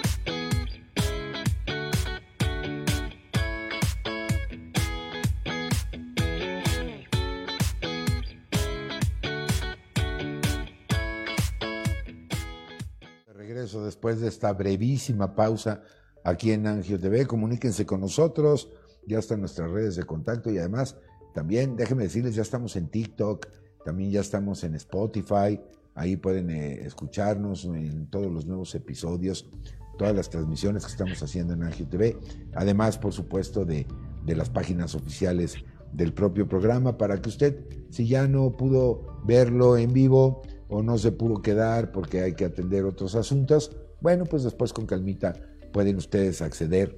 Después 14.04 14.20
de 14.20 14.28
esta 14.28 14.52
brevísima 14.52 15.34
pausa 15.34 15.80
aquí 16.24 16.52
en 16.52 16.66
Angio 16.66 17.00
TV. 17.00 17.26
Comuníquense 17.26 17.86
con 17.86 18.02
nosotros, 18.02 18.68
ya 19.06 19.18
están 19.18 19.40
nuestras 19.40 19.70
redes 19.70 19.96
de 19.96 20.02
contacto 20.02 20.50
y 20.50 20.58
además 20.58 20.98
también 21.32 21.74
déjenme 21.74 22.02
decirles, 22.02 22.34
ya 22.34 22.42
estamos 22.42 22.76
en 22.76 22.88
TikTok, 22.88 23.46
también 23.82 24.10
ya 24.10 24.20
estamos 24.20 24.62
en 24.62 24.74
Spotify, 24.74 25.58
ahí 25.94 26.18
pueden 26.18 26.50
eh, 26.50 26.84
escucharnos 26.84 27.64
en 27.64 28.10
todos 28.10 28.30
los 28.30 28.44
nuevos 28.44 28.74
episodios, 28.74 29.48
todas 29.96 30.14
las 30.14 30.28
transmisiones 30.28 30.84
que 30.84 30.92
estamos 30.92 31.22
haciendo 31.22 31.54
en 31.54 31.62
Angio 31.62 31.88
TV, 31.88 32.18
además 32.52 32.98
por 32.98 33.14
supuesto 33.14 33.64
de, 33.64 33.86
de 34.26 34.36
las 34.36 34.50
páginas 34.50 34.94
oficiales 34.94 35.56
del 35.94 36.12
propio 36.12 36.46
programa 36.46 36.98
para 36.98 37.22
que 37.22 37.30
usted, 37.30 37.56
si 37.88 38.06
ya 38.06 38.28
no 38.28 38.54
pudo 38.54 39.22
verlo 39.24 39.78
en 39.78 39.94
vivo, 39.94 40.42
o 40.68 40.82
no 40.82 40.98
se 40.98 41.12
pudo 41.12 41.40
quedar 41.40 41.92
porque 41.92 42.20
hay 42.20 42.34
que 42.34 42.44
atender 42.44 42.84
otros 42.84 43.14
asuntos, 43.14 43.70
bueno, 44.04 44.26
pues 44.26 44.42
después 44.42 44.74
con 44.74 44.84
calmita 44.84 45.32
pueden 45.72 45.96
ustedes 45.96 46.42
acceder 46.42 46.94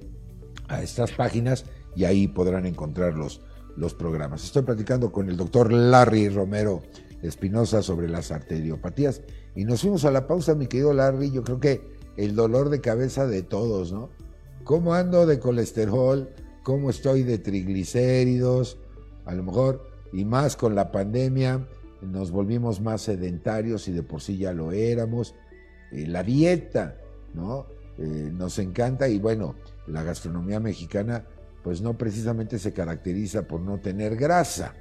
a 0.67 0.83
estas 0.83 1.13
páginas 1.13 1.63
y 1.95 2.03
ahí 2.03 2.27
podrán 2.27 2.65
encontrar 2.65 3.13
los, 3.13 3.39
los 3.77 3.93
programas. 3.93 4.43
Estoy 4.43 4.63
platicando 4.63 5.09
con 5.09 5.29
el 5.29 5.37
doctor 5.37 5.71
Larry 5.71 6.27
Romero 6.27 6.81
Espinosa 7.21 7.81
sobre 7.81 8.09
las 8.09 8.29
arteriopatías 8.33 9.21
y 9.55 9.63
nos 9.63 9.83
fuimos 9.83 10.03
a 10.03 10.11
la 10.11 10.27
pausa, 10.27 10.53
mi 10.53 10.67
querido 10.67 10.91
Larry. 10.91 11.31
Yo 11.31 11.45
creo 11.45 11.61
que 11.61 11.81
el 12.17 12.35
dolor 12.35 12.69
de 12.69 12.81
cabeza 12.81 13.25
de 13.25 13.41
todos, 13.41 13.93
¿no? 13.93 14.09
¿Cómo 14.65 14.93
ando 14.93 15.25
de 15.25 15.39
colesterol? 15.39 16.29
¿Cómo 16.63 16.89
estoy 16.89 17.23
de 17.23 17.37
triglicéridos? 17.37 18.79
A 19.23 19.33
lo 19.33 19.43
mejor, 19.43 19.89
y 20.11 20.25
más 20.25 20.57
con 20.57 20.75
la 20.75 20.91
pandemia, 20.91 21.65
nos 22.01 22.31
volvimos 22.31 22.81
más 22.81 23.03
sedentarios 23.03 23.87
y 23.87 23.93
de 23.93 24.03
por 24.03 24.19
sí 24.19 24.37
ya 24.37 24.51
lo 24.51 24.73
éramos. 24.73 25.35
Eh, 25.91 26.07
la 26.07 26.23
dieta, 26.23 26.97
¿no? 27.33 27.67
Eh, 27.97 28.31
nos 28.33 28.59
encanta 28.59 29.07
y 29.07 29.19
bueno, 29.19 29.55
la 29.87 30.03
gastronomía 30.03 30.59
mexicana 30.59 31.25
pues 31.67 31.81
no 31.81 31.97
precisamente 31.97 32.59
se 32.59 32.71
caracteriza 32.71 33.45
por 33.45 33.59
no 33.59 33.79
tener 33.79 34.15
grasa, 34.15 34.73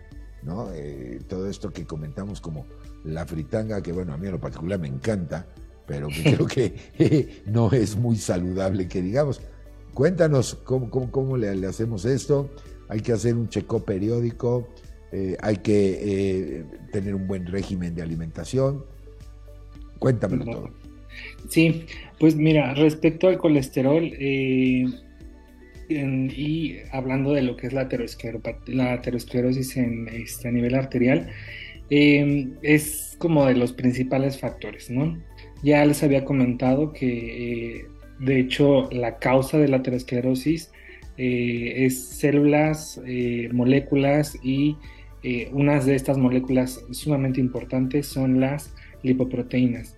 ¿no? 0.45 0.71
Eh, 0.73 1.21
todo 1.29 1.49
esto 1.49 1.73
que 1.73 1.85
comentamos 1.85 2.41
como 2.41 2.65
la 3.03 3.27
fritanga, 3.27 3.83
que 3.83 3.93
bueno, 3.93 4.13
a 4.13 4.17
mí 4.17 4.27
en 4.27 4.35
lo 4.35 4.41
particular 4.41 4.79
me 4.79 4.87
encanta, 4.87 5.47
pero 5.85 6.07
que 6.07 6.23
creo 6.23 6.47
que 6.47 7.43
no 7.47 7.73
es 7.73 7.97
muy 7.97 8.17
saludable 8.17 8.87
que 8.87 9.03
digamos. 9.03 9.41
Cuéntanos 9.95 10.55
cómo, 10.63 11.11
cómo, 11.11 11.37
le, 11.37 11.67
hacemos 11.67 12.05
esto, 12.05 12.51
hay 12.89 13.01
que 13.01 13.13
hacer 13.13 13.35
un 13.35 13.49
checo 13.49 13.85
periódico, 13.85 14.69
eh, 15.11 15.37
hay 15.41 15.57
que 15.57 16.59
eh, 16.59 16.65
tener 16.93 17.17
un 17.17 17.27
buen 17.27 17.47
régimen 17.47 17.97
de 17.97 18.03
alimentación. 18.03 18.85
Cuéntamelo 19.99 20.45
todo. 20.45 20.71
Sí, 21.49 21.85
pues 22.19 22.37
mira, 22.37 22.75
respecto 22.75 23.29
al 23.29 23.39
colesterol, 23.39 24.11
eh, 24.19 24.87
y 25.89 26.77
hablando 26.93 27.33
de 27.33 27.43
lo 27.43 27.57
que 27.57 27.69
es 27.69 27.73
la, 27.73 27.89
la 28.67 28.93
aterosclerosis 28.93 29.77
en, 29.77 30.09
este, 30.09 30.49
a 30.49 30.51
nivel 30.51 30.75
arterial, 30.75 31.29
em, 31.91 32.55
es 32.63 33.17
como 33.19 33.47
de 33.47 33.55
los 33.55 33.73
principales 33.73 34.39
factores, 34.39 34.91
¿no? 34.91 35.17
Ya 35.63 35.85
les 35.85 36.03
había 36.03 36.25
comentado 36.25 36.93
que, 36.93 37.77
eh, 37.79 37.85
de 38.21 38.41
hecho, 38.41 38.89
la 38.91 39.19
causa 39.19 39.59
de 39.59 39.69
la 39.69 39.79
aterosclerosis 39.79 40.71
eh, 41.19 41.87
es 41.87 42.05
células, 42.09 43.01
eh, 43.07 43.49
moléculas 43.53 44.37
y 44.43 44.77
unas 45.51 45.87
de 45.87 45.97
estas 45.97 46.19
moléculas 46.19 46.85
sumamente 46.93 47.41
importantes 47.41 48.07
son 48.07 48.39
las 48.39 48.73
lipoproteínas. 49.03 49.96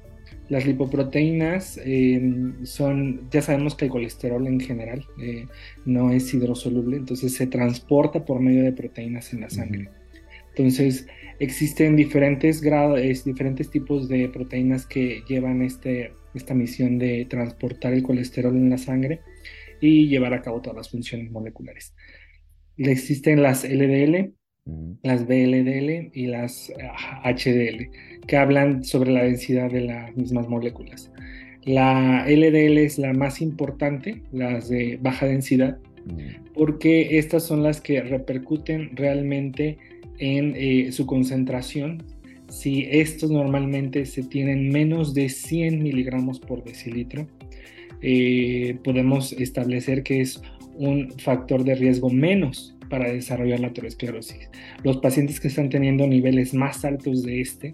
Las 0.48 0.66
lipoproteínas 0.66 1.78
em, 1.84 2.64
son, 2.64 3.28
ya 3.30 3.42
sabemos 3.42 3.74
que 3.74 3.84
el 3.84 3.90
colesterol 3.90 4.46
en 4.46 4.60
general 4.60 5.06
eh, 5.20 5.46
no 5.84 6.10
es 6.10 6.32
hidrosoluble, 6.32 6.96
entonces 6.96 7.34
se 7.34 7.46
transporta 7.46 8.24
por 8.24 8.40
medio 8.40 8.62
de 8.62 8.72
proteínas 8.72 9.32
en 9.34 9.42
la 9.42 9.50
sangre. 9.50 9.90
Entonces 10.56 11.06
existen 11.38 11.96
diferentes 11.96 12.60
grados, 12.60 12.98
diferentes 13.24 13.70
tipos 13.70 14.08
de 14.08 14.28
proteínas 14.28 14.86
que 14.86 15.22
llevan 15.28 15.62
este, 15.62 16.12
esta 16.34 16.54
misión 16.54 16.98
de 16.98 17.26
transportar 17.28 17.92
el 17.92 18.02
colesterol 18.02 18.56
en 18.56 18.70
la 18.70 18.78
sangre 18.78 19.20
y 19.80 20.08
llevar 20.08 20.34
a 20.34 20.42
cabo 20.42 20.60
todas 20.60 20.76
las 20.76 20.90
funciones 20.90 21.30
moleculares. 21.30 21.94
Existen 22.76 23.42
las 23.42 23.64
LDL, 23.64 24.32
las 25.02 25.26
BLDL 25.26 26.10
y 26.12 26.26
las 26.26 26.72
HDL, 27.24 27.90
que 28.26 28.36
hablan 28.36 28.84
sobre 28.84 29.12
la 29.12 29.24
densidad 29.24 29.70
de 29.70 29.82
las 29.82 30.16
mismas 30.16 30.48
moléculas. 30.48 31.10
La 31.64 32.24
LDL 32.26 32.78
es 32.78 32.98
la 32.98 33.12
más 33.12 33.40
importante, 33.40 34.22
las 34.32 34.68
de 34.68 34.98
baja 35.00 35.26
densidad, 35.26 35.78
porque 36.54 37.18
estas 37.18 37.42
son 37.42 37.62
las 37.62 37.80
que 37.80 38.00
repercuten 38.00 38.96
realmente 38.96 39.78
en 40.18 40.54
eh, 40.56 40.90
su 40.92 41.06
concentración. 41.06 42.02
Si 42.48 42.86
estos 42.90 43.30
normalmente 43.30 44.06
se 44.06 44.22
tienen 44.22 44.70
menos 44.70 45.12
de 45.12 45.28
100 45.28 45.82
miligramos 45.82 46.40
por 46.40 46.64
decilitro, 46.64 47.26
eh, 48.00 48.78
podemos 48.82 49.32
establecer 49.32 50.02
que 50.02 50.20
es 50.20 50.40
un 50.76 51.12
factor 51.18 51.64
de 51.64 51.74
riesgo 51.74 52.08
menos 52.08 52.77
para 52.88 53.10
desarrollar 53.12 53.60
la 53.60 53.68
aterosclerosis. 53.68 54.50
Los 54.82 54.98
pacientes 54.98 55.40
que 55.40 55.48
están 55.48 55.68
teniendo 55.68 56.06
niveles 56.06 56.54
más 56.54 56.84
altos 56.84 57.22
de 57.22 57.40
este 57.40 57.72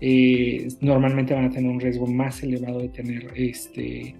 eh, 0.00 0.68
normalmente 0.80 1.34
van 1.34 1.44
a 1.44 1.50
tener 1.50 1.70
un 1.70 1.80
riesgo 1.80 2.06
más 2.06 2.42
elevado 2.42 2.80
de 2.80 2.88
tener 2.88 3.28
este, 3.34 4.14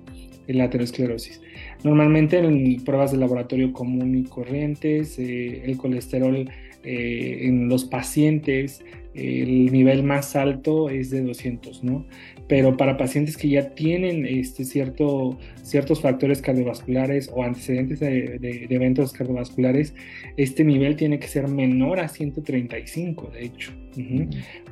la 0.47 0.65
aterosclerosis. 0.65 1.41
Normalmente 1.85 2.39
en 2.39 2.85
pruebas 2.85 3.13
de 3.13 3.19
laboratorio 3.19 3.73
común 3.73 4.15
y 4.15 4.25
corrientes, 4.25 5.19
eh, 5.19 5.63
el 5.65 5.77
colesterol 5.77 6.51
eh, 6.83 7.39
en 7.43 7.69
los 7.69 7.85
pacientes, 7.85 8.85
el 9.15 9.73
nivel 9.73 10.03
más 10.03 10.37
alto 10.37 10.89
es 10.89 11.11
de 11.11 11.23
200, 11.23 11.83
¿no? 11.83 12.07
Pero 12.51 12.77
para 12.77 12.97
pacientes 12.97 13.37
que 13.37 13.49
ya 13.49 13.77
tienen 13.77 14.27
este 14.27 14.65
cierto, 14.65 15.39
ciertos 15.63 16.01
factores 16.01 16.43
cardiovasculares 16.43 17.31
o 17.33 17.45
antecedentes 17.45 18.01
de, 18.01 18.67
eventos 18.69 19.13
cardiovasculares, 19.13 19.95
este 20.37 20.65
nivel 20.65 20.97
tiene 20.97 21.21
que 21.21 21.29
ser 21.29 21.47
menor 21.47 22.01
a 22.01 22.09
135, 22.09 23.31
de 23.33 23.45
hecho, 23.45 23.71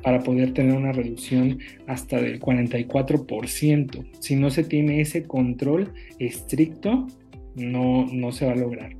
para 0.03 0.19
poder 0.19 0.53
tener 0.53 0.75
una 0.75 0.91
reducción 0.91 1.59
hasta 1.87 2.21
del 2.21 2.41
44%. 2.41 4.05
Si 4.19 4.35
no 4.35 4.49
se 4.49 4.65
tiene 4.65 4.99
ese 4.99 5.23
control 5.23 5.93
estricto, 6.19 7.07
no, 7.55 8.07
no 8.11 8.33
se 8.33 8.45
va 8.45 8.51
a 8.51 8.57
lograr. 8.57 8.93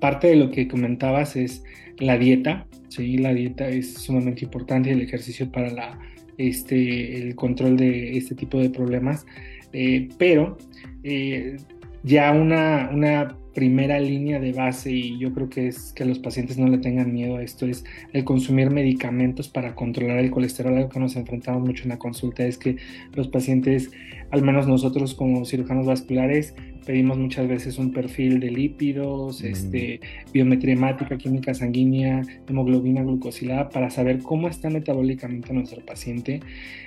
Parte 0.00 0.26
de 0.26 0.34
lo 0.34 0.50
que 0.50 0.66
comentabas 0.66 1.36
es 1.36 1.62
la 1.98 2.18
dieta, 2.18 2.66
¿sí? 2.88 3.16
la 3.18 3.32
dieta 3.32 3.68
es 3.68 3.94
sumamente 3.94 4.44
importante 4.44 4.90
el 4.90 5.02
ejercicio 5.02 5.52
para 5.52 5.70
la 5.70 6.00
este, 6.38 7.18
el 7.18 7.34
control 7.34 7.76
de 7.76 8.16
este 8.16 8.34
tipo 8.34 8.58
de 8.58 8.70
problemas, 8.70 9.26
eh, 9.72 10.08
pero 10.18 10.58
eh, 11.04 11.56
ya 12.02 12.32
una, 12.32 12.90
una 12.92 13.36
primera 13.54 14.00
línea 14.00 14.40
de 14.40 14.52
base 14.52 14.90
y 14.90 15.18
yo 15.18 15.32
creo 15.34 15.48
que 15.48 15.68
es 15.68 15.92
que 15.92 16.04
los 16.04 16.18
pacientes 16.18 16.58
no 16.58 16.68
le 16.68 16.78
tengan 16.78 17.12
miedo 17.12 17.36
a 17.36 17.42
esto 17.42 17.66
es 17.66 17.84
el 18.12 18.24
consumir 18.24 18.70
medicamentos 18.70 19.48
para 19.48 19.74
controlar 19.74 20.18
el 20.18 20.30
colesterol 20.30 20.74
algo 20.74 20.88
que 20.88 21.00
nos 21.00 21.16
enfrentamos 21.16 21.66
mucho 21.66 21.82
en 21.82 21.90
la 21.90 21.98
consulta 21.98 22.46
es 22.46 22.56
que 22.56 22.76
los 23.14 23.28
pacientes 23.28 23.90
al 24.32 24.42
menos 24.42 24.66
nosotros 24.66 25.14
como 25.14 25.44
cirujanos 25.44 25.86
vasculares 25.86 26.54
pedimos 26.86 27.18
muchas 27.18 27.46
veces 27.46 27.78
un 27.78 27.92
perfil 27.92 28.40
de 28.40 28.50
lípidos, 28.50 29.44
este, 29.44 30.00
biometría 30.32 30.72
hemática, 30.72 31.16
química 31.18 31.54
sanguínea, 31.54 32.22
hemoglobina 32.48 33.02
glucosilada 33.02 33.68
para 33.68 33.90
saber 33.90 34.18
cómo 34.20 34.48
está 34.48 34.70
metabólicamente 34.70 35.52
nuestro 35.52 35.84
paciente 35.84 36.40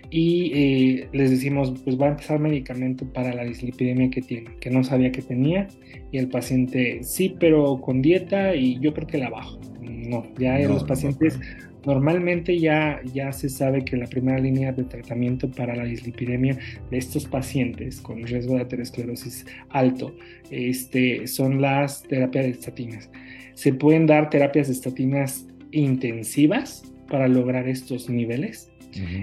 y 0.10 0.52
eh, 0.54 1.08
les 1.14 1.30
decimos 1.30 1.74
pues 1.84 2.02
va 2.02 2.08
a 2.08 2.10
empezar 2.10 2.40
medicamento 2.40 3.06
para 3.14 3.34
la 3.34 3.44
dislipidemia 3.44 4.10
que 4.10 4.22
tiene, 4.22 4.50
que 4.60 4.72
no 4.72 4.84
sabía 4.84 5.12
que 5.12 5.22
tenía 5.22 5.68
y 6.12 6.18
el 6.18 6.28
paciente 6.28 7.04
sí, 7.04 7.36
pero 7.40 7.80
con 7.80 8.02
dieta 8.02 8.56
y 8.56 8.80
yo 8.80 8.94
creo 8.94 9.08
que 9.08 9.20
la 9.20 9.30
bajo. 9.30 9.60
No, 9.82 10.26
ya 10.38 10.60
los 10.60 10.84
pacientes 10.84 11.40
Normalmente 11.86 12.60
ya, 12.60 13.02
ya 13.14 13.32
se 13.32 13.50
sabe 13.50 13.86
que 13.86 13.98
la 13.98 14.08
primera 14.08 14.40
línea 14.40 14.72
de 14.72 14.84
tratamiento 14.84 15.50
para 15.50 15.76
la 15.76 15.84
dislipidemia 15.84 16.58
de 16.90 16.98
estos 16.98 17.26
pacientes 17.26 18.02
con 18.02 18.26
riesgo 18.26 18.56
de 18.56 18.62
aterosclerosis 18.62 19.46
alto 19.70 20.16
este, 20.50 21.28
son 21.28 21.62
las 21.62 22.04
terapias 22.04 22.46
de 22.46 22.52
estatinas. 22.52 23.10
Se 23.54 23.74
pueden 23.74 24.08
dar 24.08 24.30
terapias 24.30 24.68
de 24.68 24.74
estatinas 24.74 25.48
intensivas 25.72 26.92
para 27.08 27.28
lograr 27.28 27.68
estos 27.68 28.10
niveles 28.10 28.72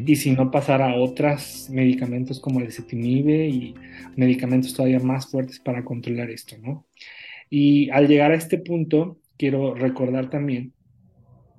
y 0.06 0.16
si 0.16 0.32
no 0.32 0.50
pasar 0.50 0.82
a 0.82 0.96
otros 0.96 1.68
medicamentos 1.70 2.38
como 2.40 2.60
el 2.60 2.70
cetinib 2.70 3.28
y 3.30 3.74
medicamentos 4.16 4.74
todavía 4.74 5.00
más 5.00 5.30
fuertes 5.30 5.58
para 5.60 5.82
controlar 5.82 6.30
esto, 6.30 6.56
¿no? 6.58 6.86
Y 7.48 7.88
al 7.88 8.06
llegar 8.06 8.32
a 8.32 8.34
este 8.34 8.58
punto, 8.58 9.18
quiero 9.38 9.74
recordar 9.74 10.28
también 10.28 10.74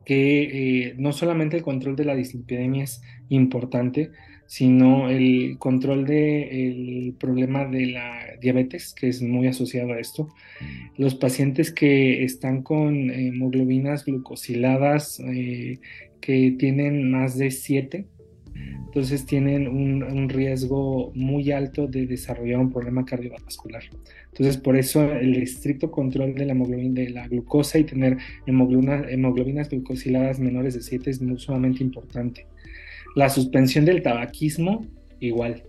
que 0.06 0.88
eh, 0.88 0.96
no 0.98 1.14
solamente 1.14 1.58
el 1.58 1.64
control 1.64 1.96
de 1.96 2.06
la 2.06 2.16
dislipidemia 2.16 2.84
es 2.84 3.02
importante, 3.30 4.12
sino 4.48 5.10
el 5.10 5.58
control 5.58 6.06
del 6.06 7.16
problema 7.20 7.66
de 7.66 7.88
la 7.88 8.38
diabetes, 8.40 8.94
que 8.94 9.08
es 9.08 9.22
muy 9.22 9.48
asociado 9.48 9.94
a 9.94 10.00
esto. 10.00 10.30
Los 10.98 11.16
pacientes 11.16 11.72
que 11.72 12.24
están 12.24 12.62
con 12.62 13.10
hemoglobinas 13.10 14.06
glucosiladas 14.06 15.20
eh, 15.22 15.80
que 16.22 16.56
tienen 16.58 17.10
más 17.10 17.38
de 17.38 17.52
7, 17.52 18.06
entonces 18.86 19.26
tienen 19.26 19.68
un, 19.68 20.30
riesgo 20.30 21.12
muy 21.16 21.52
alto 21.52 21.88
de 21.88 22.06
desarrollar 22.06 22.60
un 22.60 22.72
problema 22.72 23.06
cardiovascular. 23.06 23.84
Entonces 24.28 24.58
por 24.58 24.78
eso 24.78 25.04
el 25.04 25.36
estricto 25.42 25.90
control 25.90 26.36
de 26.36 26.46
la 26.46 26.52
hemoglobina, 26.52 27.02
de 27.02 27.10
la 27.10 27.28
glucosa 27.28 27.80
y 27.80 27.86
tener 27.86 28.18
hemoglobinas 28.46 29.70
glucosiladas 29.70 30.40
menores 30.40 30.76
de 30.76 30.82
7 30.82 31.10
es 31.10 31.22
muy 31.22 31.40
sumamente 31.40 31.84
importante. 31.84 32.46
La 33.16 33.30
suspensión 33.30 33.86
del 33.86 34.02
tabaquismo, 34.02 34.86
igual. 35.20 35.64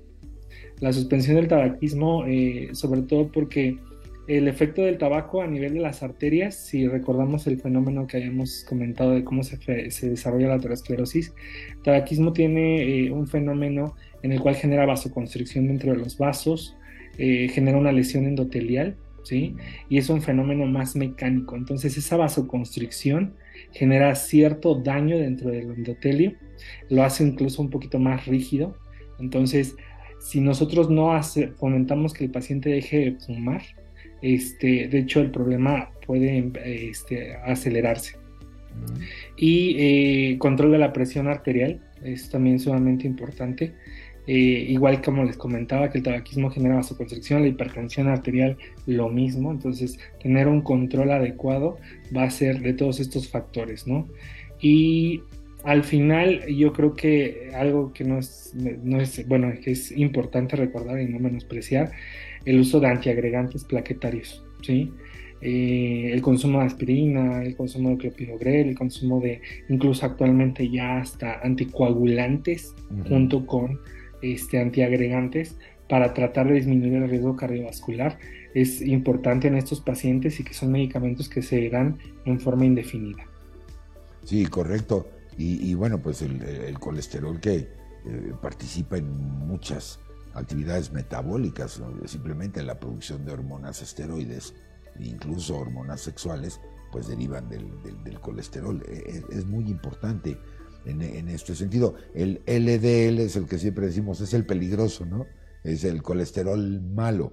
La 0.80 0.92
suspensión 0.92 1.36
del 1.36 1.48
tabaquismo, 1.48 2.26
eh, 2.26 2.70
sobre 2.72 3.02
todo 3.02 3.28
porque 3.32 3.78
el 4.26 4.48
efecto 4.48 4.82
del 4.82 4.96
tabaco 4.96 5.42
a 5.42 5.46
nivel 5.46 5.74
de 5.74 5.80
las 5.80 6.02
arterias, 6.02 6.54
si 6.54 6.86
recordamos 6.86 7.46
el 7.46 7.60
fenómeno 7.60 8.06
que 8.06 8.16
habíamos 8.16 8.64
comentado 8.66 9.10
de 9.10 9.22
cómo 9.22 9.42
se, 9.42 9.58
desarrolla 9.66 10.48
la 10.48 10.54
aterosclerosis, 10.54 11.34
el 11.76 11.82
tabaquismo 11.82 12.32
tiene 12.32 12.82
eh, 12.82 13.10
un 13.10 13.26
fenómeno 13.26 13.96
en 14.22 14.32
el 14.32 14.40
cual 14.40 14.54
genera 14.54 14.86
vasoconstricción 14.86 15.66
dentro 15.66 15.92
de 15.92 15.98
los 15.98 16.16
vasos, 16.16 16.76
eh, 17.18 17.48
genera 17.48 17.76
una 17.76 17.92
lesión 17.92 18.24
endotelial, 18.24 18.96
¿sí? 19.24 19.56
Y 19.90 19.98
es 19.98 20.08
un 20.08 20.22
fenómeno 20.22 20.66
más 20.66 20.96
mecánico. 20.96 21.56
Entonces 21.56 21.96
esa 21.98 22.16
vasoconstricción 22.16 23.34
genera 23.72 24.14
cierto 24.14 24.76
daño 24.76 25.18
dentro 25.18 25.50
del 25.50 25.70
endotelio, 25.70 26.32
lo 26.88 27.02
hace 27.02 27.24
incluso 27.24 27.60
un 27.60 27.68
poquito 27.68 27.98
más 27.98 28.26
rígido. 28.26 28.76
Entonces, 29.20 29.76
si 30.18 30.40
nosotros 30.40 30.88
no 30.88 31.20
fomentamos 31.56 32.14
que 32.14 32.24
el 32.24 32.30
paciente 32.30 32.70
deje 32.70 32.98
de 32.98 33.12
fumar, 33.12 33.62
este, 34.24 34.88
de 34.88 34.98
hecho 35.00 35.20
el 35.20 35.30
problema 35.30 35.90
puede 36.06 36.50
este, 36.64 37.36
acelerarse. 37.36 38.16
Y 39.36 39.76
eh, 39.78 40.38
control 40.38 40.72
de 40.72 40.78
la 40.78 40.92
presión 40.92 41.28
arterial 41.28 41.80
es 42.02 42.30
también 42.30 42.58
sumamente 42.58 43.06
importante. 43.06 43.74
Eh, 44.26 44.66
igual 44.70 45.02
como 45.02 45.24
les 45.24 45.36
comentaba 45.36 45.90
que 45.90 45.98
el 45.98 46.04
tabaquismo 46.04 46.50
genera 46.50 46.76
vasoconstricción, 46.76 47.42
la 47.42 47.48
hipertensión 47.48 48.08
arterial 48.08 48.56
lo 48.86 49.10
mismo, 49.10 49.50
entonces 49.52 49.98
tener 50.22 50.48
un 50.48 50.62
control 50.62 51.10
adecuado 51.10 51.76
va 52.16 52.22
a 52.22 52.30
ser 52.30 52.60
de 52.62 52.72
todos 52.72 53.00
estos 53.00 53.28
factores, 53.28 53.86
¿no? 53.86 54.08
Y 54.58 55.20
al 55.62 55.84
final 55.84 56.46
yo 56.46 56.72
creo 56.72 56.94
que 56.94 57.50
algo 57.54 57.92
que 57.92 58.04
no 58.04 58.18
es, 58.18 58.54
no 58.54 58.98
es, 58.98 59.28
bueno, 59.28 59.52
que 59.62 59.72
es 59.72 59.92
importante 59.92 60.56
recordar 60.56 61.00
y 61.02 61.06
no 61.06 61.18
menospreciar 61.18 61.92
el 62.44 62.60
uso 62.60 62.80
de 62.80 62.88
antiagregantes 62.88 63.64
plaquetarios, 63.64 64.44
¿sí? 64.62 64.92
Eh, 65.40 66.10
el 66.12 66.22
consumo 66.22 66.60
de 66.60 66.66
aspirina, 66.66 67.42
el 67.42 67.54
consumo 67.54 67.90
de 67.90 67.98
clopidogrel, 67.98 68.68
el 68.68 68.78
consumo 68.78 69.20
de 69.20 69.42
incluso 69.68 70.06
actualmente 70.06 70.70
ya 70.70 70.98
hasta 70.98 71.40
anticoagulantes 71.40 72.74
junto 73.08 73.44
con 73.44 73.78
este, 74.22 74.58
antiagregantes 74.58 75.58
para 75.88 76.14
tratar 76.14 76.48
de 76.48 76.54
disminuir 76.54 76.94
el 76.94 77.10
riesgo 77.10 77.36
cardiovascular 77.36 78.18
es 78.54 78.80
importante 78.80 79.48
en 79.48 79.56
estos 79.56 79.80
pacientes 79.80 80.40
y 80.40 80.44
que 80.44 80.54
son 80.54 80.72
medicamentos 80.72 81.28
que 81.28 81.42
se 81.42 81.68
dan 81.68 81.98
en 82.24 82.40
forma 82.40 82.64
indefinida. 82.64 83.26
Sí, 84.22 84.46
correcto. 84.46 85.10
Y, 85.36 85.74
bueno, 85.74 86.00
pues 86.00 86.22
el, 86.22 86.78
colesterol 86.78 87.40
que 87.40 87.56
eh, 87.56 87.68
participa 88.40 88.96
en 88.96 89.10
muchas 89.46 89.98
actividades 90.34 90.92
metabólicas, 90.92 91.80
simplemente 92.06 92.62
la 92.62 92.78
producción 92.78 93.24
de 93.24 93.32
hormonas 93.32 93.82
esteroides, 93.82 94.54
incluso 94.98 95.56
hormonas 95.56 96.00
sexuales, 96.00 96.60
pues 96.92 97.08
derivan 97.08 97.48
del, 97.48 98.20
colesterol. 98.20 98.82
E, 98.88 99.24
e, 99.30 99.36
es, 99.36 99.46
muy 99.46 99.68
importante 99.68 100.38
en, 100.84 101.28
este 101.28 101.54
sentido. 101.54 101.94
El 102.14 102.42
LDL 102.46 103.20
es 103.20 103.36
el 103.36 103.46
que 103.46 103.58
siempre 103.58 103.86
decimos, 103.86 104.20
es 104.20 104.34
el 104.34 104.46
peligroso, 104.46 105.06
¿no? 105.06 105.26
Es 105.62 105.84
el 105.84 106.02
colesterol 106.02 106.80
malo. 106.82 107.32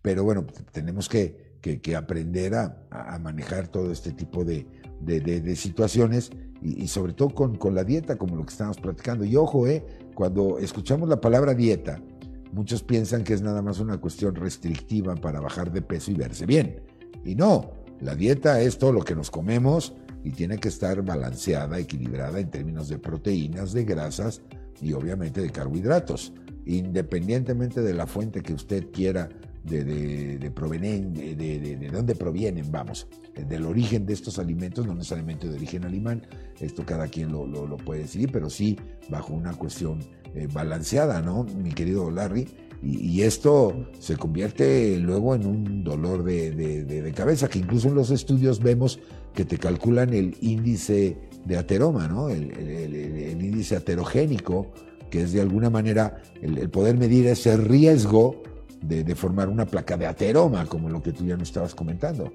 Pero 0.00 0.24
bueno, 0.24 0.46
tenemos 0.72 1.08
que, 1.08 1.54
aprender 1.96 2.54
a, 2.54 3.18
manejar 3.20 3.68
todo 3.68 3.90
este 3.90 4.12
tipo 4.12 4.44
de, 4.44 4.66
situaciones 5.56 6.30
y, 6.62 6.88
sobre 6.88 7.12
todo 7.12 7.30
con, 7.34 7.56
con, 7.56 7.74
la 7.74 7.84
dieta, 7.84 8.16
como 8.16 8.36
lo 8.36 8.44
que 8.44 8.52
estamos 8.52 8.78
platicando. 8.78 9.24
Y 9.24 9.36
ojo, 9.36 9.66
eh, 9.66 9.84
cuando 10.14 10.58
escuchamos 10.58 11.08
la 11.08 11.20
palabra 11.20 11.54
dieta, 11.54 12.00
Muchos 12.54 12.84
piensan 12.84 13.24
que 13.24 13.34
es 13.34 13.42
nada 13.42 13.62
más 13.62 13.80
una 13.80 13.98
cuestión 13.98 14.36
restrictiva 14.36 15.16
para 15.16 15.40
bajar 15.40 15.72
de 15.72 15.82
peso 15.82 16.12
y 16.12 16.14
verse 16.14 16.46
bien. 16.46 16.80
Y 17.24 17.34
no, 17.34 17.72
la 18.00 18.14
dieta 18.14 18.60
es 18.60 18.78
todo 18.78 18.92
lo 18.92 19.02
que 19.02 19.16
nos 19.16 19.28
comemos 19.28 19.92
y 20.22 20.30
tiene 20.30 20.58
que 20.58 20.68
estar 20.68 21.02
balanceada, 21.02 21.80
equilibrada 21.80 22.38
en 22.38 22.50
términos 22.50 22.88
de 22.88 22.98
proteínas, 22.98 23.72
de 23.72 23.82
grasas 23.84 24.40
y 24.80 24.92
obviamente 24.92 25.40
de 25.40 25.50
carbohidratos. 25.50 26.32
Independientemente 26.64 27.82
de 27.82 27.92
la 27.92 28.06
fuente 28.06 28.40
que 28.40 28.54
usted 28.54 28.86
quiera 28.92 29.28
de, 29.64 29.84
de, 29.84 30.38
de, 30.38 31.76
de, 31.76 31.88
dónde 31.88 32.14
provienen, 32.14 32.70
vamos, 32.70 33.06
del 33.34 33.64
origen 33.64 34.06
de 34.06 34.12
estos 34.12 34.38
alimentos, 34.38 34.86
no 34.86 34.94
necesariamente 34.94 35.48
de 35.48 35.56
origen 35.56 35.84
alemán, 35.84 36.22
esto 36.60 36.84
cada 36.84 37.08
quien 37.08 37.32
lo, 37.32 37.46
lo 37.46 37.76
puede 37.76 38.02
decidir, 38.02 38.30
pero 38.30 38.50
sí 38.50 38.76
bajo 39.08 39.34
una 39.34 39.54
cuestión 39.54 40.00
eh, 40.36 40.48
balanceada, 40.52 41.22
¿no? 41.22 41.44
Mi 41.44 41.70
querido 41.70 42.10
Larry. 42.10 42.48
Y, 42.82 43.22
esto 43.22 43.88
se 44.00 44.16
convierte 44.16 44.98
luego 44.98 45.34
en 45.34 45.46
un 45.46 45.84
dolor 45.84 46.22
de, 46.22 47.12
cabeza, 47.16 47.48
que 47.48 47.60
incluso 47.60 47.88
en 47.88 47.94
los 47.94 48.10
estudios 48.10 48.60
vemos 48.60 48.98
que 49.32 49.46
te 49.46 49.56
calculan 49.56 50.12
el 50.12 50.36
índice 50.42 51.16
de 51.46 51.56
ateroma, 51.56 52.08
¿no? 52.08 52.28
El, 52.28 52.52
índice 53.40 53.76
aterogénico, 53.76 54.72
que 55.08 55.22
es 55.22 55.32
de 55.32 55.40
alguna 55.40 55.70
manera 55.70 56.20
el, 56.42 56.68
poder 56.68 56.98
medir 56.98 57.26
ese 57.26 57.56
riesgo 57.56 58.42
de, 58.88 59.14
formar 59.14 59.48
una 59.48 59.66
placa 59.66 59.96
de 59.96 60.06
ateroma, 60.06 60.66
como 60.66 60.88
lo 60.88 61.02
que 61.02 61.12
tú 61.12 61.26
ya 61.26 61.36
nos 61.36 61.48
estabas 61.48 61.74
comentando. 61.74 62.32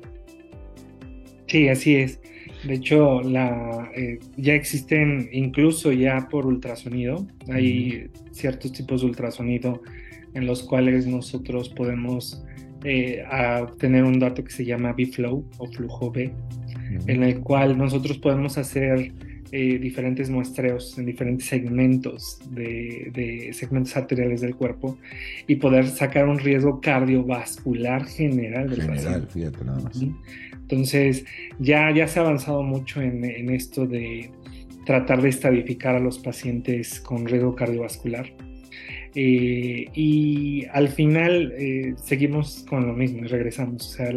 Sí, 1.47 1.68
así 1.68 1.95
es. 1.95 2.20
De 2.64 2.76
hecho, 2.76 3.22
la, 3.22 3.89
eh, 3.95 4.20
ya 4.38 4.54
existen 4.54 5.30
incluso 5.32 5.91
ya 5.91 6.28
por 6.30 6.45
ultrasonido, 6.45 7.26
hay 7.50 8.10
ciertos 8.32 8.74
tipos 8.74 9.02
de 9.02 9.08
ultrasonido 9.08 9.82
en 10.34 10.45
los 10.45 10.64
cuales 10.64 11.08
nosotros 11.08 11.70
podemos 11.70 12.43
eh, 12.84 13.24
tener 13.78 14.04
un 14.04 14.20
dato 14.20 14.43
que 14.43 14.52
se 14.52 14.66
llama 14.66 14.93
B-Flow 14.93 15.45
o 15.58 15.68
flujo 15.68 16.12
B, 16.12 16.32
en 17.08 17.24
el 17.24 17.39
cual 17.41 17.78
nosotros 17.78 18.18
podemos 18.18 18.58
hacer 18.58 19.12
eh, 19.52 19.80
diferentes 19.80 20.30
muestreos 20.30 20.97
en 20.97 21.06
diferentes 21.06 21.47
segmentos 21.47 22.39
de, 22.52 23.50
segmentos 23.54 23.97
arteriales 23.97 24.41
del 24.41 24.56
cuerpo 24.56 24.97
y 25.47 25.56
poder 25.56 25.88
sacar 25.88 26.28
un 26.28 26.38
riesgo 26.38 26.80
cardiovascular 26.82 28.06
general 28.06 28.70
del 28.70 28.82
general, 28.84 29.28
fíjate 29.28 29.66
nada 29.66 29.82
más. 29.82 30.02
Entonces, 30.70 31.26
ya, 31.58 31.91
ya 31.91 32.08
se 32.08 32.20
ha 32.20 32.22
avanzado 32.22 32.62
mucho 32.62 33.02
en, 33.02 33.50
esto 33.50 33.88
de 33.88 34.30
tratar 34.86 35.20
de 35.22 35.30
estadificar 35.30 35.95
a 35.95 36.00
los 36.00 36.20
pacientes 36.20 37.00
con 37.00 37.26
riesgo 37.26 37.56
cardiovascular. 37.56 38.32
Eh, 39.16 39.88
y 39.95 40.66
al 40.72 40.89
final 40.89 41.54
eh, 41.58 41.95
seguimos 42.04 42.64
con 42.70 42.86
lo 42.86 42.93
mismo 42.93 43.26
y 43.26 43.28
regresamos, 43.28 43.88
o 43.88 43.97
sea, 43.97 44.12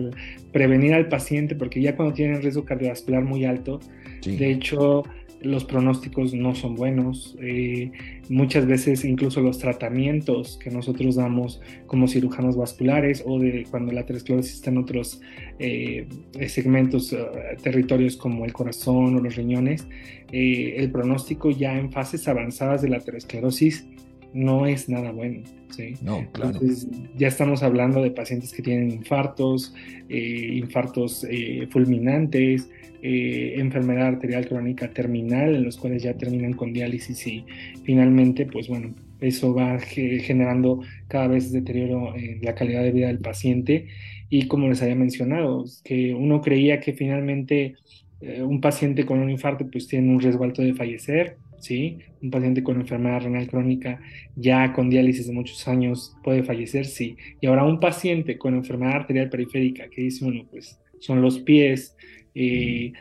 prevenir 0.52 0.92
al 0.92 1.08
paciente, 1.08 1.54
porque 1.54 1.80
ya 1.80 1.96
cuando 1.96 2.12
tienen 2.12 2.42
riesgo 2.42 2.66
cardiovascular 2.66 3.24
muy 3.24 3.46
alto, 3.46 3.80
de 4.24 4.50
hecho, 4.50 5.02
los 5.44 5.64
pronósticos 5.64 6.34
no 6.34 6.54
son 6.54 6.74
buenos. 6.74 7.36
Eh, 7.40 7.92
muchas 8.28 8.66
veces 8.66 9.04
incluso 9.04 9.40
los 9.40 9.58
tratamientos 9.58 10.58
que 10.62 10.70
nosotros 10.70 11.16
damos 11.16 11.60
como 11.86 12.08
cirujanos 12.08 12.56
vasculares 12.56 13.22
o 13.26 13.38
de 13.38 13.66
cuando 13.70 13.92
la 13.92 14.02
aterosclerosis 14.02 14.54
está 14.54 14.70
en 14.70 14.78
otros 14.78 15.20
eh, 15.58 16.06
segmentos, 16.48 17.12
eh, 17.12 17.18
territorios 17.62 18.16
como 18.16 18.44
el 18.44 18.52
corazón 18.52 19.16
o 19.16 19.20
los 19.20 19.36
riñones, 19.36 19.86
el 20.30 20.90
pronóstico 20.90 21.50
ya 21.50 21.78
en 21.78 21.92
fases 21.92 22.26
avanzadas 22.26 22.80
de 22.80 22.88
la 22.88 22.96
aterosclerosis 22.96 23.86
no 24.34 24.66
es 24.66 24.88
nada 24.88 25.12
bueno. 25.12 25.40
¿sí? 25.70 25.94
No, 26.02 26.26
claro. 26.32 26.52
Entonces, 26.52 26.88
ya 27.16 27.28
estamos 27.28 27.62
hablando 27.62 28.02
de 28.02 28.10
pacientes 28.10 28.52
que 28.52 28.62
tienen 28.62 28.90
infartos, 28.90 29.74
infartos 30.08 31.26
fulminantes, 31.70 32.68
eh, 33.04 33.54
enfermedad 33.56 34.06
arterial 34.06 34.46
crónica 34.46 34.88
terminal, 34.90 35.56
en 35.56 35.64
los 35.64 35.76
cuales 35.76 36.04
ya 36.04 36.14
terminan 36.14 36.52
con 36.52 36.72
diálisis 36.72 37.26
y 37.26 37.44
finalmente, 37.82 38.46
pues 38.46 38.68
bueno, 38.68 38.94
eso 39.20 39.52
va 39.52 39.80
generando 39.80 40.82
cada 41.08 41.26
vez 41.26 41.50
deterioro 41.50 42.14
en 42.14 42.40
la 42.42 42.54
calidad 42.54 42.84
de 42.84 42.92
vida 42.92 43.08
del 43.08 43.18
paciente 43.18 43.88
y 44.30 44.46
como 44.46 44.68
les 44.68 44.82
había 44.82 44.94
mencionado, 44.94 45.64
que 45.82 46.14
uno 46.14 46.40
creía 46.42 46.78
que 46.78 46.92
finalmente 46.92 47.74
eh, 48.20 48.40
un 48.40 48.60
paciente 48.60 49.04
con 49.04 49.18
un 49.18 49.30
infarto 49.30 49.68
pues 49.68 49.88
tiene 49.88 50.08
un 50.08 50.20
riesgo 50.20 50.44
alto 50.44 50.62
de 50.62 50.72
fallecer, 50.72 51.38
¿sí? 51.62 51.98
Un 52.20 52.30
paciente 52.30 52.62
con 52.62 52.80
enfermedad 52.80 53.22
renal 53.22 53.48
crónica 53.48 54.00
ya 54.36 54.72
con 54.72 54.90
diálisis 54.90 55.28
de 55.28 55.32
muchos 55.32 55.66
años 55.68 56.14
puede 56.22 56.42
fallecer, 56.42 56.84
sí. 56.84 57.16
Y 57.40 57.46
ahora 57.46 57.64
un 57.64 57.80
paciente 57.80 58.36
con 58.36 58.54
enfermedad 58.54 58.96
arterial 58.96 59.30
periférica 59.30 59.88
que 59.88 60.02
dice 60.02 60.24
uno, 60.24 60.44
pues 60.50 60.78
son 60.98 61.22
los 61.22 61.38
pies, 61.38 61.96
y 62.34 62.92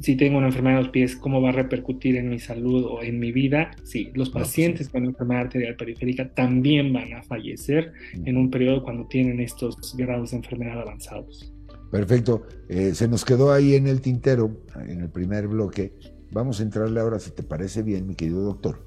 si 0.00 0.16
tengo 0.16 0.38
una 0.38 0.48
enfermedad 0.48 0.76
de 0.76 0.82
los 0.82 0.92
pies, 0.92 1.16
¿cómo 1.16 1.42
va 1.42 1.50
a 1.50 1.52
repercutir 1.52 2.16
en 2.16 2.30
mi 2.30 2.38
salud 2.38 2.84
o 2.84 3.02
en 3.02 3.18
mi 3.18 3.32
vida? 3.32 3.70
Sí, 3.84 4.10
los 4.14 4.30
pacientes 4.30 4.88
con 4.88 5.04
enfermedad 5.04 5.42
arterial 5.42 5.76
periférica 5.76 6.32
también 6.34 6.92
van 6.92 7.12
a 7.14 7.22
fallecer 7.22 7.92
en 8.24 8.36
un 8.36 8.50
periodo 8.50 8.82
cuando 8.82 9.06
tienen 9.06 9.40
estos 9.40 9.94
grados 9.96 10.30
de 10.30 10.38
enfermedad 10.38 10.80
avanzados. 10.80 11.52
Perfecto. 11.90 12.46
Eh, 12.68 12.94
se 12.94 13.08
nos 13.08 13.24
quedó 13.24 13.52
ahí 13.52 13.74
en 13.74 13.86
el 13.86 14.00
tintero, 14.00 14.62
en 14.86 15.00
el 15.00 15.10
primer 15.10 15.48
bloque. 15.48 15.92
Vamos 16.30 16.60
a 16.60 16.62
entrarle 16.62 17.00
ahora, 17.00 17.18
si 17.18 17.30
te 17.30 17.42
parece 17.42 17.82
bien, 17.82 18.06
mi 18.06 18.14
querido 18.14 18.42
doctor, 18.42 18.78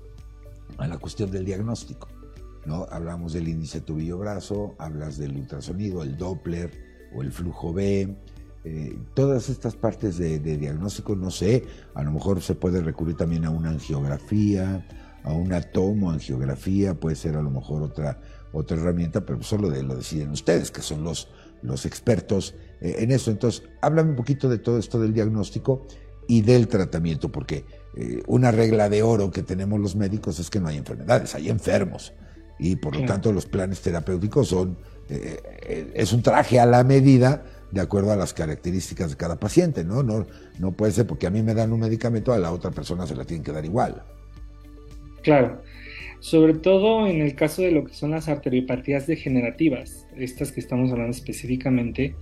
a 0.78 0.88
la 0.88 0.98
cuestión 0.98 1.32
del 1.32 1.44
diagnóstico. 1.46 2.08
¿no? 2.66 2.86
Hablamos 2.92 3.34
del 3.34 3.48
índice 3.48 3.82
tobillo-brazo, 3.82 4.76
hablas 4.78 5.18
del 5.18 5.36
ultrasonido, 5.36 6.04
el 6.04 6.18
Doppler, 6.18 6.72
o 7.14 7.22
el 7.22 7.32
flujo 7.32 7.74
B. 7.74 8.16
Eh, 8.64 8.98
todas 9.16 9.50
estas 9.50 9.76
partes 9.76 10.18
de, 10.18 10.40
diagnóstico, 10.40 11.16
no 11.16 11.32
sé, 11.32 11.64
a 11.96 12.04
lo 12.04 12.12
mejor 12.12 12.42
se 12.42 12.54
puede 12.54 12.82
recurrir 12.82 13.18
también 13.18 13.46
a 13.46 13.50
una 13.50 13.72
angiografía, 13.72 14.88
a 15.24 15.34
una 15.34 15.62
tomoangiografía, 15.62 16.94
puede 16.94 17.16
ser 17.16 17.36
a 17.36 17.42
lo 17.42 17.50
mejor 17.50 17.82
otra, 17.82 18.22
otra 18.54 18.78
herramienta, 18.78 19.26
pero 19.26 19.42
solo 19.42 19.70
de, 19.70 19.82
lo 19.82 19.96
deciden 19.96 20.30
ustedes, 20.30 20.70
que 20.70 20.82
son 20.82 21.04
los, 21.04 21.30
los 21.64 21.88
expertos 21.88 22.54
eh, 22.82 22.98
en 23.00 23.12
eso. 23.12 23.32
Entonces, 23.32 23.64
háblame 23.82 24.12
un 24.12 24.16
poquito 24.16 24.48
de 24.48 24.60
todo 24.60 24.78
esto 24.78 25.00
del 25.00 25.14
diagnóstico 25.14 25.88
y 26.28 26.42
del 26.42 26.68
tratamiento, 26.68 27.32
porque 27.32 27.66
eh, 27.96 28.24
una 28.28 28.52
regla 28.52 28.90
de 28.90 29.04
oro 29.04 29.32
que 29.32 29.44
tenemos 29.44 29.80
los 29.80 29.96
médicos 29.96 30.40
es 30.40 30.50
que 30.50 30.60
no 30.60 30.68
hay 30.68 30.78
enfermedades, 30.78 31.36
hay 31.36 31.50
enfermos. 31.50 32.14
Y 32.60 32.76
por 32.76 32.96
lo 32.96 33.06
tanto 33.06 33.32
los 33.34 33.48
planes 33.48 33.82
terapéuticos 33.82 34.50
son, 34.50 34.78
eh, 35.10 35.92
es 35.96 36.14
un 36.14 36.22
traje 36.22 36.60
a 36.60 36.66
la 36.66 36.84
medida 36.84 37.44
de 37.72 37.82
acuerdo 37.82 38.12
a 38.12 38.16
las 38.16 38.34
características 38.34 39.12
de 39.12 39.18
cada 39.18 39.40
paciente, 39.40 39.84
¿no? 39.84 40.04
¿no? 40.04 40.28
No 40.60 40.72
puede 40.74 40.92
ser 40.92 41.08
porque 41.08 41.28
a 41.28 41.30
mí 41.30 41.42
me 41.42 41.54
dan 41.54 41.72
un 41.74 41.80
medicamento, 41.80 42.34
a 42.34 42.38
la 42.38 42.52
otra 42.52 42.72
persona 42.72 43.08
se 43.08 43.16
la 43.16 43.26
tienen 43.26 43.44
que 43.44 43.52
dar 43.52 43.66
igual. 43.66 44.04
Claro, 45.24 45.62
sobre 46.20 46.54
todo 46.54 47.08
en 47.08 47.22
el 47.22 47.36
caso 47.36 47.62
de 47.62 47.72
lo 47.72 47.86
que 47.86 47.94
son 47.94 48.12
las 48.12 48.28
arteriopatías 48.28 49.08
degenerativas, 49.08 50.06
estas 50.16 50.52
que 50.52 50.60
estamos 50.60 50.92
hablando 50.92 51.12
específicamente, 51.12 52.16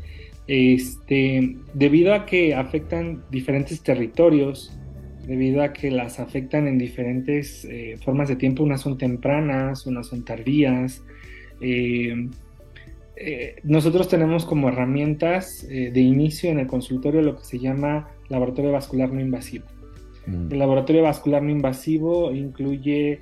este, 0.52 1.58
debido 1.76 2.12
a 2.12 2.26
que 2.26 2.56
afectan 2.56 3.22
diferentes 3.30 3.84
territorios, 3.84 4.76
debido 5.28 5.62
a 5.62 5.74
que 5.74 5.92
las 5.92 6.20
afectan 6.20 6.68
en 6.68 6.80
diferentes 6.80 7.66
eh, 7.66 7.98
formas 8.04 8.30
de 8.30 8.36
tiempo, 8.36 8.64
unas 8.64 8.82
son 8.82 8.98
tempranas, 8.98 9.86
unas 9.86 10.08
son 10.08 10.26
tardías. 10.26 11.04
Eh, 11.62 12.30
eh, 13.16 13.58
nosotros 13.62 14.08
tenemos 14.10 14.44
como 14.44 14.70
herramientas 14.70 15.68
de 15.70 16.02
inicio 16.02 16.50
en 16.50 16.58
el 16.58 16.66
consultorio 16.66 17.22
lo 17.22 17.36
que 17.36 17.44
se 17.44 17.60
llama 17.60 18.10
laboratorio 18.30 18.72
vascular 18.72 19.14
no 19.14 19.22
invasivo. 19.22 19.66
Mm. 20.26 20.52
El 20.52 20.58
laboratorio 20.58 21.04
vascular 21.04 21.44
no 21.44 21.52
invasivo 21.52 22.32
incluye 22.34 23.20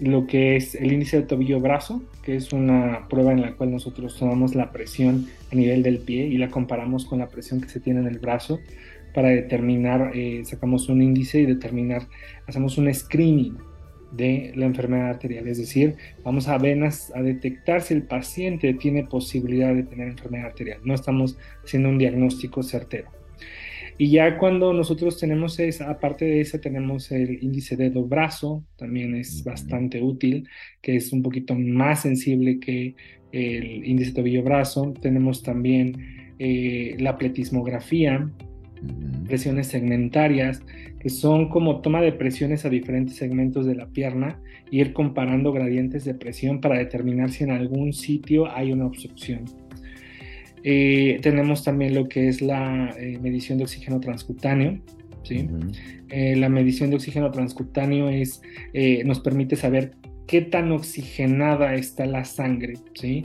lo 0.00 0.26
que 0.26 0.56
es 0.56 0.74
el 0.74 0.92
índice 0.92 1.18
de 1.18 1.22
tobillo-brazo, 1.24 2.02
que 2.22 2.36
es 2.36 2.52
una 2.52 3.08
prueba 3.08 3.32
en 3.32 3.42
la 3.42 3.54
cual 3.54 3.72
nosotros 3.72 4.16
tomamos 4.18 4.54
la 4.54 4.72
presión 4.72 5.26
a 5.50 5.54
nivel 5.54 5.82
del 5.82 5.98
pie 5.98 6.26
y 6.26 6.38
la 6.38 6.48
comparamos 6.48 7.04
con 7.04 7.18
la 7.18 7.28
presión 7.28 7.60
que 7.60 7.68
se 7.68 7.80
tiene 7.80 8.00
en 8.00 8.06
el 8.06 8.18
brazo 8.18 8.60
para 9.14 9.28
determinar, 9.28 10.12
eh, 10.14 10.42
sacamos 10.44 10.88
un 10.88 11.02
índice 11.02 11.40
y 11.40 11.46
determinar, 11.46 12.08
hacemos 12.46 12.78
un 12.78 12.92
screening 12.92 13.58
de 14.10 14.52
la 14.56 14.66
enfermedad 14.66 15.10
arterial, 15.10 15.48
es 15.48 15.58
decir, 15.58 15.96
vamos 16.22 16.48
a 16.48 16.58
venas 16.58 17.12
a 17.14 17.22
detectar 17.22 17.82
si 17.82 17.94
el 17.94 18.02
paciente 18.02 18.74
tiene 18.74 19.04
posibilidad 19.04 19.74
de 19.74 19.82
tener 19.84 20.08
enfermedad 20.08 20.46
arterial. 20.46 20.80
No 20.84 20.94
estamos 20.94 21.38
haciendo 21.64 21.88
un 21.88 21.98
diagnóstico 21.98 22.62
certero. 22.62 23.21
Y 23.98 24.10
ya 24.10 24.38
cuando 24.38 24.72
nosotros 24.72 25.18
tenemos 25.18 25.58
esa, 25.60 25.90
aparte 25.90 26.24
de 26.24 26.40
esa, 26.40 26.60
tenemos 26.60 27.12
el 27.12 27.42
índice 27.42 27.76
dedo-brazo, 27.76 28.64
también 28.76 29.14
es 29.14 29.44
bastante 29.44 30.02
útil, 30.02 30.48
que 30.80 30.96
es 30.96 31.12
un 31.12 31.22
poquito 31.22 31.54
más 31.54 32.02
sensible 32.02 32.58
que 32.58 32.94
el 33.32 33.84
índice 33.84 34.12
tobillo-brazo. 34.12 34.94
Tenemos 35.00 35.42
también 35.42 36.34
eh, 36.38 36.96
la 36.98 37.16
pletismografía, 37.16 38.30
presiones 39.26 39.68
segmentarias, 39.68 40.62
que 40.98 41.08
son 41.08 41.48
como 41.48 41.80
toma 41.80 42.00
de 42.00 42.12
presiones 42.12 42.64
a 42.64 42.70
diferentes 42.70 43.16
segmentos 43.16 43.66
de 43.66 43.74
la 43.74 43.86
pierna, 43.86 44.40
y 44.70 44.80
ir 44.80 44.94
comparando 44.94 45.52
gradientes 45.52 46.04
de 46.04 46.14
presión 46.14 46.60
para 46.60 46.78
determinar 46.78 47.30
si 47.30 47.44
en 47.44 47.50
algún 47.50 47.92
sitio 47.92 48.50
hay 48.50 48.72
una 48.72 48.86
obstrucción. 48.86 49.44
Eh, 50.64 51.18
tenemos 51.22 51.64
también 51.64 51.94
lo 51.94 52.08
que 52.08 52.28
es 52.28 52.40
la 52.40 52.94
eh, 52.98 53.18
medición 53.20 53.58
de 53.58 53.64
oxígeno 53.64 54.00
transcutáneo. 54.00 54.80
¿sí? 55.22 55.48
Eh, 56.08 56.36
la 56.36 56.48
medición 56.48 56.90
de 56.90 56.96
oxígeno 56.96 57.30
transcutáneo 57.30 58.08
es, 58.08 58.42
nos 59.04 59.20
permite 59.20 59.56
saber 59.56 59.92
qué 60.26 60.40
tan 60.40 60.72
oxigenada 60.72 61.74
está 61.74 62.06
la 62.06 62.24
sangre. 62.24 62.74
¿sí? 62.94 63.24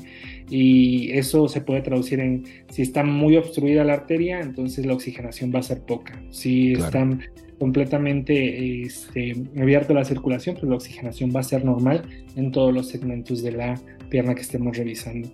Y 0.50 1.12
eso 1.12 1.48
se 1.48 1.62
puede 1.62 1.82
traducir 1.82 2.20
en 2.20 2.44
si 2.70 2.82
está 2.82 3.04
muy 3.04 3.36
obstruida 3.36 3.84
la 3.84 3.94
arteria, 3.94 4.40
entonces 4.40 4.86
la 4.86 4.94
oxigenación 4.94 5.52
va 5.54 5.60
a 5.60 5.64
ser 5.64 5.82
poca. 5.82 6.22
Si 6.32 6.74
está 6.74 7.08
completamente 7.60 8.84
este, 8.84 9.36
abierta 9.60 9.94
la 9.94 10.06
circulación, 10.06 10.56
pues 10.56 10.70
la 10.70 10.76
oxigenación 10.76 11.32
va 11.36 11.40
a 11.40 11.44
ser 11.44 11.66
normal 11.66 12.04
en 12.36 12.52
todos 12.52 12.74
los 12.74 12.88
segmentos 12.88 13.42
de 13.42 13.52
la 13.52 13.82
pierna 14.10 14.36
que 14.36 14.42
estemos 14.42 14.78
revisando. 14.78 15.30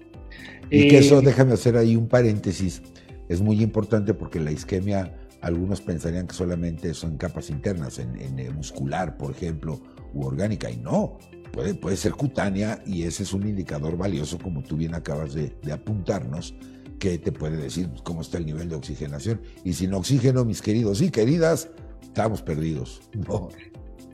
Y 0.70 0.88
que 0.88 1.00
eso, 1.00 1.20
eh, 1.20 1.22
déjame 1.24 1.54
hacer 1.54 1.78
ahí 1.78 1.96
un 1.96 2.08
paréntesis, 2.08 2.82
es 3.30 3.42
muy 3.42 3.62
importante 3.62 4.14
porque 4.14 4.40
la 4.40 4.52
isquemia, 4.52 5.16
algunos 5.42 5.82
pensarían 5.82 6.28
que 6.28 6.34
solamente 6.34 6.94
son 6.94 7.18
capas 7.18 7.50
internas, 7.50 8.00
en, 8.00 8.18
en 8.20 8.56
muscular, 8.56 9.18
por 9.18 9.32
ejemplo, 9.32 9.80
u 10.14 10.26
orgánica, 10.26 10.70
y 10.70 10.78
no, 10.78 11.18
puede, 11.52 11.76
puede 11.76 11.96
ser 11.96 12.14
cutánea 12.14 12.82
y 12.86 13.04
ese 13.04 13.24
es 13.24 13.34
un 13.34 13.48
indicador 13.48 13.98
valioso, 13.98 14.38
como 14.38 14.64
tú 14.64 14.78
bien 14.78 14.96
acabas 14.96 15.34
de, 15.34 15.56
de 15.62 15.72
apuntarnos, 15.72 16.56
que 17.00 17.18
te 17.18 17.32
puede 17.32 17.58
decir 17.58 17.90
cómo 18.04 18.22
está 18.22 18.38
el 18.38 18.46
nivel 18.46 18.70
de 18.70 18.76
oxigenación. 18.76 19.42
Y 19.64 19.74
sin 19.74 19.94
oxígeno, 19.94 20.46
mis 20.46 20.62
queridos 20.62 21.02
y 21.02 21.10
queridas, 21.10 21.70
estamos 22.02 22.42
perdidos. 22.42 23.02
No. 23.28 23.50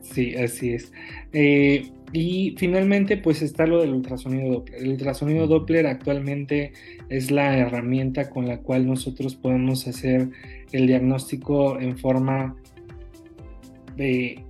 Sí, 0.02 0.34
así 0.34 0.72
es. 0.72 0.92
Eh, 1.32 1.92
y 2.12 2.56
finalmente, 2.58 3.16
pues 3.16 3.40
está 3.42 3.66
lo 3.66 3.80
del 3.80 3.92
ultrasonido 3.92 4.52
Doppler. 4.52 4.82
El 4.82 4.88
ultrasonido 4.90 5.46
Doppler 5.46 5.86
actualmente 5.86 6.72
es 7.08 7.30
la 7.30 7.56
herramienta 7.56 8.30
con 8.30 8.46
la 8.48 8.58
cual 8.58 8.86
nosotros 8.86 9.36
podemos 9.36 9.86
hacer 9.86 10.28
el 10.72 10.86
diagnóstico 10.86 11.78
en 11.78 11.96
forma 11.98 12.56
eh, 13.96 14.42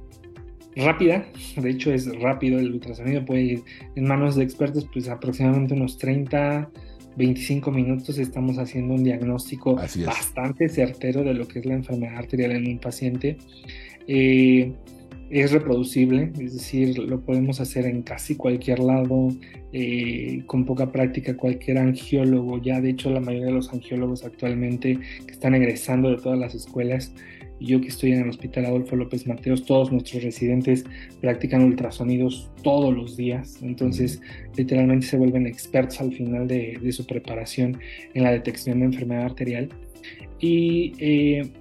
rápida. 0.74 1.26
De 1.56 1.70
hecho, 1.70 1.92
es 1.92 2.06
rápido 2.20 2.58
el 2.58 2.72
ultrasonido. 2.72 3.24
Puede 3.26 3.42
ir 3.42 3.62
en 3.94 4.04
manos 4.04 4.36
de 4.36 4.44
expertos, 4.44 4.88
pues 4.90 5.08
aproximadamente 5.08 5.74
unos 5.74 5.98
30, 5.98 6.70
25 7.16 7.70
minutos 7.70 8.16
estamos 8.18 8.58
haciendo 8.58 8.94
un 8.94 9.04
diagnóstico 9.04 9.74
bastante 9.74 10.68
certero 10.70 11.22
de 11.24 11.34
lo 11.34 11.46
que 11.46 11.58
es 11.58 11.66
la 11.66 11.74
enfermedad 11.74 12.16
arterial 12.16 12.52
en 12.52 12.68
un 12.68 12.78
paciente. 12.78 13.36
Eh, 14.06 14.72
es 15.30 15.52
reproducible, 15.52 16.32
es 16.40 16.54
decir, 16.54 16.98
lo 16.98 17.20
podemos 17.20 17.60
hacer 17.60 17.86
en 17.86 18.02
casi 18.02 18.34
cualquier 18.34 18.80
lado, 18.80 19.28
eh, 19.72 20.42
con 20.46 20.66
poca 20.66 20.90
práctica, 20.90 21.36
cualquier 21.36 21.78
angiólogo, 21.78 22.60
ya 22.60 22.80
de 22.80 22.90
hecho 22.90 23.10
la 23.10 23.20
mayoría 23.20 23.46
de 23.46 23.52
los 23.52 23.72
angiólogos 23.72 24.24
actualmente 24.24 24.98
que 25.24 25.32
están 25.32 25.54
egresando 25.54 26.10
de 26.10 26.16
todas 26.16 26.38
las 26.38 26.56
escuelas, 26.56 27.14
yo 27.60 27.80
que 27.80 27.88
estoy 27.88 28.12
en 28.12 28.22
el 28.22 28.30
Hospital 28.30 28.64
Adolfo 28.66 28.96
López 28.96 29.26
Mateos, 29.26 29.64
todos 29.64 29.92
nuestros 29.92 30.24
residentes 30.24 30.84
practican 31.20 31.62
ultrasonidos 31.62 32.50
todos 32.62 32.92
los 32.94 33.16
días, 33.16 33.58
entonces 33.62 34.20
literalmente 34.56 35.06
se 35.06 35.16
vuelven 35.16 35.46
expertos 35.46 36.00
al 36.00 36.12
final 36.12 36.48
de, 36.48 36.78
su 36.90 37.06
preparación 37.06 37.78
en 38.14 38.24
la 38.24 38.32
detección 38.32 38.80
de 38.80 38.86
enfermedad 38.86 39.26
arterial. 39.26 39.68
Y 40.40 40.94
eh, 40.98 41.52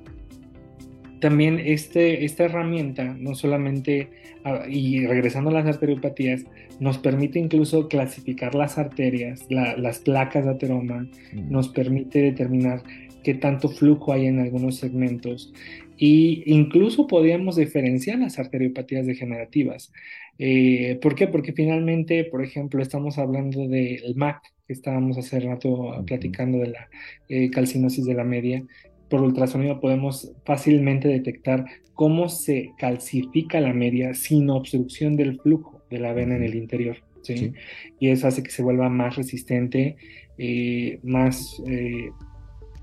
también 1.20 1.60
este, 1.60 2.26
esta 2.26 2.46
herramienta 2.46 3.16
no 3.20 3.36
solamente, 3.36 4.10
ah, 4.44 4.64
y 4.70 5.06
regresando 5.06 5.50
a 5.50 5.54
las 5.54 5.66
arteriopatías, 5.66 6.46
nos 6.80 6.98
permite 6.98 7.40
incluso 7.40 7.88
clasificar 7.88 8.56
las 8.56 8.78
arterias, 8.78 9.46
las 9.50 10.00
placas 10.00 10.46
de 10.46 10.52
ateroma, 10.52 11.08
mm. 11.34 11.52
nos 11.52 11.70
permite 11.70 12.22
determinar 12.22 12.84
qué 13.24 13.34
tanto 13.34 13.70
flujo 13.70 14.14
hay 14.14 14.28
en 14.28 14.40
algunos 14.40 14.78
segmentos 14.78 15.54
e 16.00 16.44
incluso 16.46 17.08
podríamos 17.08 17.58
diferenciar 17.58 18.20
las 18.20 18.40
arteriopatías 18.40 19.06
degenerativas. 19.06 19.92
Eh, 20.38 20.98
¿Por 21.02 21.14
qué? 21.14 21.28
Porque 21.28 21.52
finalmente, 21.52 22.24
por 22.24 22.42
ejemplo, 22.42 22.82
estamos 22.82 23.18
hablando 23.18 23.68
del 23.68 24.16
MAC, 24.16 24.42
que 24.66 24.74
estábamos 24.74 25.18
hace 25.18 25.42
rato 25.42 26.02
platicando 26.08 26.60
de 26.60 26.68
la 26.70 26.88
eh, 27.28 27.50
calcinosis 27.50 28.06
de 28.06 28.14
la 28.14 28.24
media, 28.24 28.64
por 29.10 29.22
ultrasonido 29.22 29.80
podemos 29.80 30.32
fácilmente 30.46 31.08
detectar 31.08 31.66
cómo 31.94 32.30
se 32.30 32.72
calcifica 32.78 33.60
la 33.60 33.74
media 33.74 34.14
sin 34.14 34.50
obstrucción 34.50 35.18
del 35.18 35.40
flujo 35.40 35.84
de 35.90 36.00
la 36.00 36.14
vena 36.14 36.36
en 36.36 36.44
el 36.44 36.56
interior. 36.56 36.98
¿sí? 37.24 37.54
Y 38.00 38.10
eso 38.10 38.28
hace 38.28 38.44
que 38.44 38.52
se 38.52 38.64
vuelva 38.64 38.90
más 38.90 39.16
resistente, 39.16 39.98
eh, 40.38 41.00
más 41.04 41.62
eh, 41.68 42.10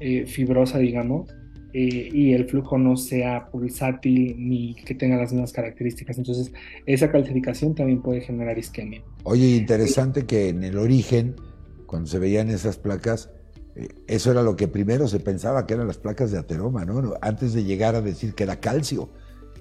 eh, 0.00 0.26
fibrosa, 0.26 0.78
digamos, 0.78 1.30
y 1.78 2.32
el 2.32 2.46
flujo 2.46 2.78
no 2.78 2.96
sea 2.96 3.50
pulsátil 3.50 4.34
ni 4.38 4.74
que 4.76 4.94
tenga 4.94 5.18
las 5.18 5.30
mismas 5.30 5.52
características. 5.52 6.16
Entonces, 6.16 6.50
esa 6.86 7.12
calcificación 7.12 7.74
también 7.74 8.00
puede 8.00 8.22
generar 8.22 8.56
isquemia. 8.56 9.02
Oye, 9.24 9.56
interesante 9.56 10.24
que 10.24 10.48
en 10.48 10.64
el 10.64 10.78
origen, 10.78 11.36
cuando 11.84 12.08
se 12.08 12.18
veían 12.18 12.48
esas 12.48 12.78
placas, 12.78 13.30
eso 14.06 14.30
era 14.30 14.42
lo 14.42 14.56
que 14.56 14.68
primero 14.68 15.06
se 15.06 15.20
pensaba 15.20 15.66
que 15.66 15.74
eran 15.74 15.86
las 15.86 15.98
placas 15.98 16.30
de 16.30 16.38
ateroma, 16.38 16.84
¿no? 16.84 17.14
Antes 17.20 17.52
de 17.52 17.64
llegar 17.64 17.94
a 17.94 18.00
decir 18.00 18.34
que 18.34 18.44
era 18.44 18.60
calcio. 18.60 19.10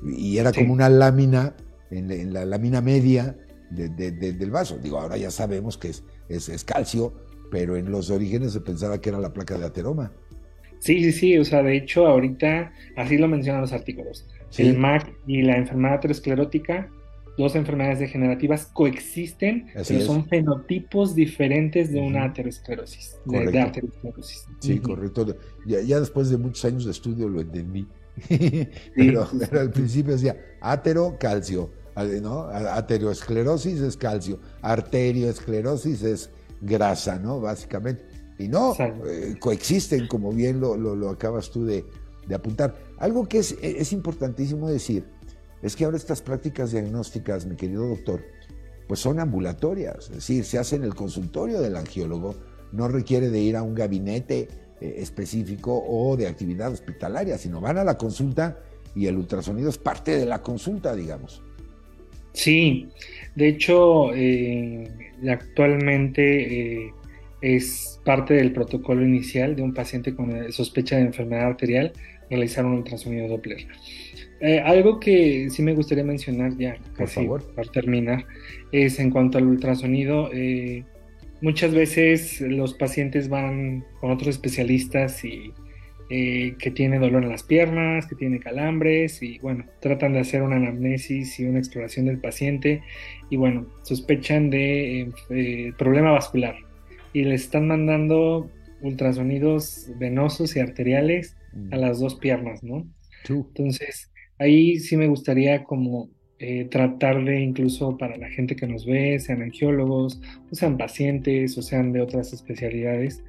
Y 0.03 0.37
era 0.37 0.53
como 0.53 0.73
una 0.73 0.89
lámina, 0.89 1.55
en, 1.91 2.33
la 2.33 2.45
lámina 2.45 2.81
media 2.81 3.35
del 3.71 4.51
vaso. 4.51 4.77
Digo, 4.77 4.99
ahora 4.99 5.17
ya 5.17 5.31
sabemos 5.31 5.77
que 5.77 5.89
es, 5.89 6.03
es, 6.29 6.63
calcio, 6.63 7.13
pero 7.51 7.75
en 7.75 7.91
los 7.91 8.09
orígenes 8.09 8.53
se 8.53 8.61
pensaba 8.61 9.01
que 9.01 9.09
era 9.09 9.19
la 9.19 9.33
placa 9.33 9.57
de 9.57 9.65
ateroma. 9.65 10.11
Sí, 10.79 11.03
sí, 11.03 11.11
sí, 11.11 11.37
o 11.37 11.45
sea, 11.45 11.63
de 11.63 11.77
hecho 11.77 12.05
ahorita 12.05 12.71
así 12.95 13.17
lo 13.17 13.27
mencionan 13.27 13.61
los 13.61 13.73
artículos. 13.73 14.25
El 14.57 14.77
MAC 14.77 15.13
y 15.27 15.41
la 15.41 15.57
enfermedad 15.57 15.95
aterosclerótica, 15.95 16.89
dos 17.37 17.55
enfermedades 17.55 17.99
degenerativas 17.99 18.67
coexisten, 18.67 19.67
pero 19.73 20.01
son 20.01 20.25
fenotipos 20.27 21.15
diferentes 21.15 21.91
de 21.91 21.99
una 21.99 22.25
aterosclerosis, 22.25 23.17
de, 23.25 23.59
aterosclerosis. 23.59 24.45
Sí, 24.59 24.79
correcto. 24.79 25.35
Ya, 25.65 25.99
después 25.99 26.29
de 26.29 26.37
muchos 26.37 26.63
años 26.65 26.85
de 26.85 26.91
estudio 26.91 27.27
lo 27.27 27.41
entendí. 27.41 27.87
pero, 28.95 29.27
al 29.59 29.71
principio 29.71 30.13
decía 30.13 30.37
atero, 30.61 31.17
calcio, 31.19 31.71
¿no? 32.21 32.43
Aterosclerosis 32.43 33.81
es 33.81 33.97
calcio, 33.97 34.39
arterioesclerosis 34.61 36.03
es 36.03 36.29
grasa, 36.61 37.19
¿no? 37.19 37.41
Básicamente. 37.41 38.05
Y 38.37 38.47
no, 38.47 38.75
eh, 38.79 39.35
coexisten, 39.39 40.07
como 40.07 40.31
bien 40.31 40.59
lo, 40.59 40.75
lo, 40.77 41.09
acabas 41.09 41.51
tú 41.51 41.65
de, 41.65 41.85
de, 42.27 42.35
apuntar. 42.35 42.75
Algo 42.97 43.27
que 43.27 43.39
es, 43.39 43.55
es 43.61 43.93
importantísimo 43.93 44.69
decir 44.69 45.05
es 45.65 45.75
que 45.75 45.83
ahora 45.83 45.97
estas 45.97 46.21
prácticas 46.21 46.71
diagnósticas, 46.71 47.47
mi 47.47 47.55
querido 47.55 47.87
doctor, 47.87 48.23
pues 48.87 48.99
son 48.99 49.19
ambulatorias, 49.19 50.09
es 50.09 50.15
decir, 50.15 50.43
se 50.45 50.59
hace 50.59 50.75
en 50.75 50.83
el 50.83 50.93
consultorio 50.93 51.59
del 51.59 51.75
angiólogo, 51.75 52.35
no 52.71 52.87
requiere 52.87 53.29
de 53.29 53.39
ir 53.39 53.55
a 53.55 53.63
un 53.63 53.73
gabinete 53.73 54.47
eh, 54.79 54.95
específico 54.97 55.83
o 55.87 56.15
de 56.17 56.27
actividad 56.27 56.71
hospitalaria, 56.71 57.39
sino 57.39 57.61
van 57.61 57.79
a 57.79 57.83
la 57.83 57.97
consulta 57.97 58.59
y 58.93 59.07
el 59.07 59.17
ultrasonido 59.17 59.69
es 59.69 59.79
parte 59.79 60.15
de 60.15 60.27
la 60.27 60.43
consulta, 60.43 60.95
digamos. 60.95 61.41
Sí, 62.33 62.89
de 63.33 63.47
hecho, 63.47 64.13
eh, 64.13 64.87
actualmente 65.27 66.93
es 67.41 67.99
parte 68.05 68.35
del 68.35 68.53
protocolo 68.53 69.03
inicial 69.03 69.55
de 69.55 69.63
un 69.63 69.73
paciente 69.73 70.13
con 70.13 70.51
sospecha 70.51 70.97
de 70.97 71.03
enfermedad 71.03 71.47
arterial 71.47 71.91
realizar 72.29 72.65
un 72.65 72.73
ultrasonido 72.73 73.27
Doppler. 73.27 73.65
Eh, 74.45 74.59
algo 74.59 74.99
que 74.99 75.49
sí 75.49 75.63
me 75.63 75.73
gustaría 75.73 76.03
mencionar 76.03 76.55
ya, 76.55 76.77
Por 76.95 77.07
favor. 77.07 77.43
para 77.55 77.71
terminar, 77.71 78.27
es 78.71 78.99
en 78.99 79.09
cuanto 79.09 79.39
al 79.39 79.47
ultrasonido. 79.47 80.29
Eh, 80.31 80.83
muchas 81.41 81.73
veces 81.73 82.41
los 82.41 82.75
pacientes 82.75 83.27
van 83.27 83.83
con 83.99 84.11
otros 84.11 84.29
especialistas 84.29 85.25
y 85.25 85.51
eh, 86.11 86.53
que 86.59 86.69
tiene 86.69 86.99
dolor 86.99 87.23
en 87.23 87.29
las 87.29 87.41
piernas, 87.41 88.05
que 88.05 88.13
tiene 88.13 88.39
calambres 88.39 89.23
y 89.23 89.39
bueno, 89.39 89.65
tratan 89.81 90.13
de 90.13 90.19
hacer 90.19 90.43
una 90.43 90.57
anamnesis 90.57 91.39
y 91.39 91.45
una 91.45 91.57
exploración 91.57 92.05
del 92.05 92.19
paciente 92.19 92.83
y 93.31 93.37
bueno, 93.37 93.65
sospechan 93.81 94.51
de 94.51 95.11
problema 95.79 96.11
vascular 96.11 96.55
y 97.13 97.23
le 97.23 97.33
están 97.33 97.67
mandando 97.67 98.51
ultrasonidos 98.81 99.89
venosos 99.97 100.55
y 100.55 100.59
arteriales 100.59 101.35
a 101.71 101.77
mm. 101.77 101.79
las 101.79 101.99
dos 101.99 102.13
piernas, 102.13 102.61
¿no? 102.61 102.85
Entonces, 103.27 104.11
ahí 104.39 104.79
sí 104.79 104.97
me 104.97 105.07
gustaría 105.07 105.63
como 105.63 106.09
eh, 106.39 106.65
tratar 106.65 107.23
de 107.23 107.39
incluso 107.41 107.97
para 107.97 108.17
la 108.17 108.29
gente 108.29 108.55
que 108.55 108.67
nos 108.67 108.85
ve, 108.85 109.19
sean 109.19 109.41
angiólogos, 109.41 110.21
o 110.51 110.55
sean 110.55 110.77
pacientes, 110.77 111.57
o 111.57 111.61
sean 111.61 111.93
de 111.93 112.01
otras 112.01 112.33
especialidades, 112.33 113.23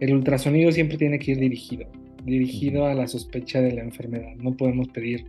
el 0.00 0.14
ultrasonido 0.14 0.72
siempre 0.72 0.98
tiene 0.98 1.18
que 1.18 1.32
ir 1.32 1.38
dirigido, 1.38 1.86
dirigido 2.24 2.86
a 2.86 2.94
la 2.94 3.06
sospecha 3.06 3.60
de 3.60 3.72
la 3.72 3.82
enfermedad. 3.82 4.34
No 4.36 4.56
podemos 4.56 4.88
pedir 4.88 5.26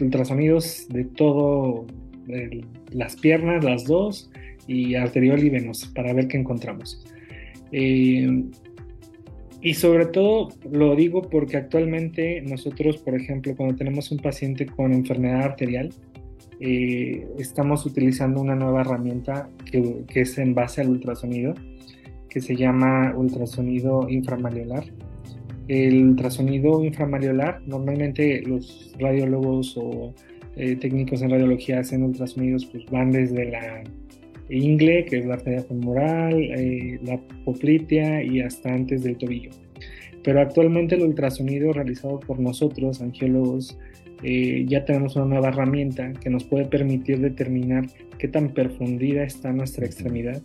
ultrasonidos 0.00 0.88
de 0.88 1.04
todo, 1.04 1.86
las 2.90 3.16
piernas, 3.16 3.64
las 3.64 3.84
dos, 3.84 4.30
y 4.66 4.94
arteriol 4.94 5.42
y 5.42 5.50
venoso 5.50 5.92
para 5.94 6.12
ver 6.12 6.28
qué 6.28 6.38
encontramos. 6.38 7.02
Eh, 7.72 8.44
y 9.62 9.74
sobre 9.74 10.06
todo 10.06 10.48
lo 10.70 10.96
digo 10.96 11.22
porque 11.22 11.56
actualmente 11.56 12.42
nosotros, 12.42 12.98
por 12.98 13.14
ejemplo, 13.14 13.54
cuando 13.56 13.76
tenemos 13.76 14.10
un 14.10 14.18
paciente 14.18 14.66
con 14.66 14.92
enfermedad 14.92 15.42
arterial, 15.42 15.90
eh, 16.58 17.26
estamos 17.38 17.86
utilizando 17.86 18.40
una 18.40 18.56
nueva 18.56 18.80
herramienta 18.80 19.48
que, 19.64 20.04
es 20.14 20.36
en 20.38 20.54
base 20.54 20.80
al 20.80 20.88
ultrasonido, 20.88 21.54
que 22.28 22.40
se 22.40 22.56
llama 22.56 23.14
ultrasonido 23.16 24.08
inframaliolar. 24.08 24.84
El 25.68 26.08
ultrasonido 26.08 26.84
inframaliolar, 26.84 27.62
normalmente 27.64 28.42
los 28.42 28.92
radiólogos 28.98 29.76
o 29.76 30.12
eh, 30.56 30.74
técnicos 30.74 31.22
en 31.22 31.30
radiología 31.30 31.78
hacen 31.78 32.02
ultrasonidos, 32.02 32.66
pues 32.66 32.84
van 32.86 33.12
desde 33.12 33.44
la 33.44 33.84
ingle, 34.52 35.04
que 35.04 35.18
es 35.18 35.26
la 35.26 35.34
arteria 35.34 35.62
femoral, 35.62 36.40
eh, 36.40 36.98
la 37.02 37.18
poplitea 37.44 38.22
y 38.22 38.40
hasta 38.40 38.72
antes 38.72 39.02
del 39.02 39.16
tobillo. 39.16 39.50
Pero 40.22 40.40
actualmente 40.40 40.94
el 40.94 41.02
ultrasonido 41.02 41.72
realizado 41.72 42.20
por 42.20 42.38
nosotros, 42.38 43.00
angiólogos, 43.00 43.78
eh, 44.22 44.64
ya 44.68 44.84
tenemos 44.84 45.16
una 45.16 45.24
nueva 45.24 45.48
herramienta 45.48 46.12
que 46.12 46.30
nos 46.30 46.44
puede 46.44 46.66
permitir 46.66 47.18
determinar 47.18 47.86
qué 48.18 48.28
tan 48.28 48.50
perfundida 48.50 49.24
está 49.24 49.52
nuestra 49.52 49.84
extremidad, 49.84 50.40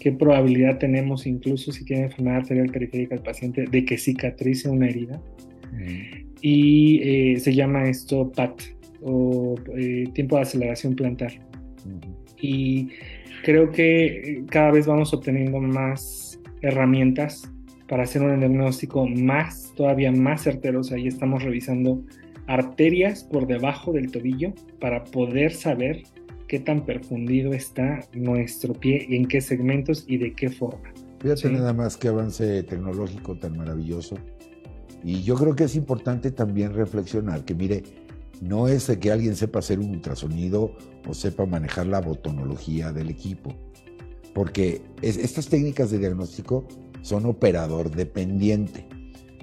qué 0.00 0.12
probabilidad 0.12 0.78
tenemos 0.78 1.26
incluso 1.26 1.70
si 1.72 1.84
tiene 1.84 2.04
enfermedad 2.04 2.38
arterial 2.38 2.70
periférica 2.70 3.16
el 3.16 3.22
paciente 3.22 3.64
de 3.70 3.84
que 3.84 3.98
cicatrice 3.98 4.70
una 4.70 4.88
herida. 4.88 5.20
Y 6.40 7.00
eh, 7.02 7.40
se 7.40 7.54
llama 7.54 7.88
esto 7.90 8.32
PAT 8.32 8.62
o 9.02 9.54
tiempo 10.14 10.36
de 10.36 10.42
aceleración 10.42 10.94
plantar 10.94 11.32
y 12.40 12.90
creo 13.44 13.70
que 13.70 14.44
cada 14.50 14.70
vez 14.70 14.86
vamos 14.86 15.12
obteniendo 15.14 15.60
más 15.60 16.38
herramientas 16.62 17.50
para 17.88 18.02
hacer 18.02 18.22
un 18.22 18.38
diagnóstico 18.38 19.06
más, 19.06 19.72
todavía 19.76 20.12
más 20.12 20.42
certero. 20.42 20.80
O 20.80 20.84
sea, 20.84 20.96
ahí 20.96 21.06
estamos 21.06 21.42
revisando 21.42 22.02
arterias 22.46 23.24
por 23.24 23.46
debajo 23.46 23.92
del 23.92 24.10
tobillo 24.10 24.52
para 24.80 25.04
poder 25.04 25.52
saber 25.52 26.02
qué 26.46 26.58
tan 26.58 26.84
perfundido 26.84 27.52
está 27.52 28.00
nuestro 28.14 28.74
pie, 28.74 29.06
en 29.10 29.26
qué 29.26 29.40
segmentos 29.40 30.04
y 30.08 30.18
de 30.18 30.32
qué 30.32 30.50
forma. 30.50 30.92
Fíjate 31.20 31.50
nada 31.50 31.72
más 31.72 31.96
que 31.96 32.08
avance 32.08 32.62
tecnológico 32.62 33.36
tan 33.36 33.56
maravilloso. 33.56 34.16
Y 35.04 35.22
yo 35.22 35.36
creo 35.36 35.54
que 35.54 35.64
es 35.64 35.76
importante 35.76 36.30
también 36.30 36.74
reflexionar 36.74 37.44
que, 37.44 37.54
mire, 37.54 37.82
no 38.40 38.68
es 38.68 38.86
de 38.86 38.98
que 38.98 39.10
alguien 39.10 39.36
sepa 39.36 39.58
hacer 39.58 39.78
un 39.78 39.90
ultrasonido 39.90 40.72
o 41.08 41.14
sepa 41.14 41.46
manejar 41.46 41.86
la 41.86 42.00
botonología 42.00 42.92
del 42.92 43.10
equipo, 43.10 43.54
porque 44.34 44.82
estas 45.02 45.48
técnicas 45.48 45.90
de 45.90 45.98
diagnóstico 45.98 46.66
son 47.02 47.26
operador 47.26 47.90
dependiente. 47.90 48.86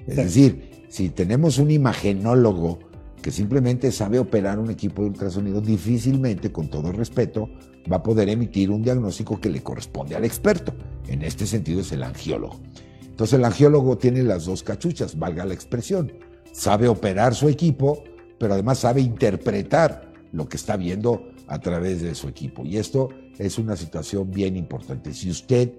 Es 0.06 0.16
decir, 0.16 0.86
si 0.88 1.08
tenemos 1.10 1.58
un 1.58 1.70
imagenólogo 1.70 2.78
que 3.20 3.30
simplemente 3.32 3.90
sabe 3.90 4.18
operar 4.18 4.58
un 4.58 4.70
equipo 4.70 5.02
de 5.02 5.08
ultrasonido, 5.08 5.60
difícilmente, 5.60 6.52
con 6.52 6.68
todo 6.68 6.92
respeto, 6.92 7.50
va 7.90 7.96
a 7.96 8.02
poder 8.02 8.28
emitir 8.28 8.70
un 8.70 8.82
diagnóstico 8.82 9.40
que 9.40 9.50
le 9.50 9.62
corresponde 9.62 10.14
al 10.14 10.24
experto. 10.24 10.72
En 11.08 11.22
este 11.22 11.46
sentido 11.46 11.80
es 11.80 11.90
el 11.90 12.04
angiólogo. 12.04 12.60
Entonces 13.02 13.38
el 13.38 13.44
angiólogo 13.44 13.98
tiene 13.98 14.22
las 14.22 14.44
dos 14.44 14.62
cachuchas, 14.62 15.18
valga 15.18 15.44
la 15.44 15.54
expresión. 15.54 16.12
Sabe 16.52 16.86
operar 16.86 17.34
su 17.34 17.48
equipo, 17.48 18.04
pero 18.38 18.54
además 18.54 18.78
sabe 18.78 19.00
interpretar 19.00 20.12
lo 20.32 20.48
que 20.48 20.56
está 20.56 20.76
viendo 20.76 21.30
a 21.46 21.58
través 21.60 22.02
de 22.02 22.14
su 22.14 22.28
equipo. 22.28 22.64
Y 22.64 22.76
esto 22.76 23.08
es 23.38 23.58
una 23.58 23.76
situación 23.76 24.30
bien 24.30 24.56
importante. 24.56 25.14
Si 25.14 25.30
usted 25.30 25.72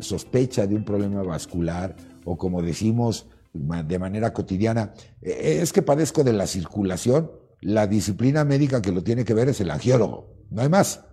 sospecha 0.00 0.66
de 0.66 0.74
un 0.74 0.84
problema 0.84 1.22
vascular 1.22 1.96
o 2.24 2.36
como 2.36 2.62
decimos 2.62 3.26
de 3.52 3.98
manera 3.98 4.32
cotidiana, 4.32 4.92
e-, 5.22 5.60
es 5.62 5.72
que 5.72 5.82
padezco 5.82 6.24
de 6.24 6.32
la 6.32 6.46
circulación, 6.46 7.30
la 7.60 7.86
disciplina 7.86 8.44
médica 8.44 8.80
que 8.82 8.92
lo 8.92 9.02
tiene 9.02 9.24
que 9.24 9.34
ver 9.34 9.48
es 9.48 9.60
el 9.60 9.70
angiólogo, 9.70 10.32
no 10.50 10.62
hay 10.62 10.68
más, 10.68 11.04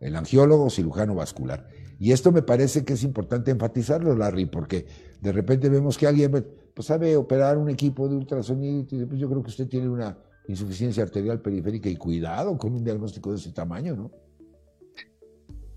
el 0.00 0.16
angiólogo 0.16 0.68
cirujano 0.68 1.14
vascular. 1.14 1.68
Y 1.98 2.10
esto 2.10 2.32
me 2.32 2.42
parece 2.42 2.84
que 2.84 2.94
es 2.94 3.04
importante 3.04 3.52
enfatizarlo, 3.52 4.16
Larry, 4.16 4.46
porque 4.46 4.86
de 5.20 5.30
repente 5.30 5.68
vemos 5.68 5.96
que 5.96 6.08
alguien 6.08 6.32
pues, 6.74 6.86
sabe 6.86 7.16
operar 7.16 7.56
un 7.56 7.70
equipo 7.70 8.08
de 8.08 8.16
ultrasonido 8.16 8.80
y 8.80 9.04
pues 9.04 9.20
yo 9.20 9.28
creo 9.28 9.42
que 9.42 9.50
usted 9.50 9.68
tiene 9.68 9.88
una 9.88 10.18
insuficiencia 10.48 11.02
arterial 11.02 11.40
periférica 11.40 11.88
y 11.88 11.96
cuidado 11.96 12.56
con 12.58 12.74
un 12.74 12.84
diagnóstico 12.84 13.30
de 13.30 13.36
ese 13.36 13.52
tamaño, 13.52 13.96
¿no? 13.96 14.10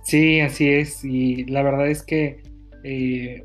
Sí, 0.04 0.40
así 0.40 0.70
es. 0.70 1.04
Y 1.04 1.46
la 1.46 1.64
verdad 1.64 1.90
es 1.90 2.04
que 2.04 2.44
eh, 2.84 3.44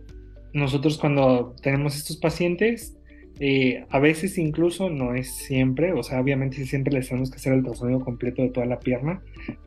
nosotros 0.53 0.99
cuando 0.99 1.55
tenemos 1.63 1.97
estos 1.97 2.19
pacientes, 2.19 2.97
eh, 3.39 3.87
a 3.89 3.99
veces 3.99 4.37
incluso 4.37 4.91
no 4.91 5.15
es 5.15 5.35
siempre, 5.35 5.93
o 5.93 6.03
sea, 6.03 6.21
obviamente 6.21 6.67
siempre 6.67 6.93
les 6.93 7.09
tenemos 7.09 7.31
que 7.31 7.37
hacer 7.37 7.55
el 7.55 7.61
ultrasonido 7.61 8.01
completo 8.01 8.43
de 8.43 8.51
toda 8.51 8.67
la 8.67 8.79
pierna, 8.79 9.23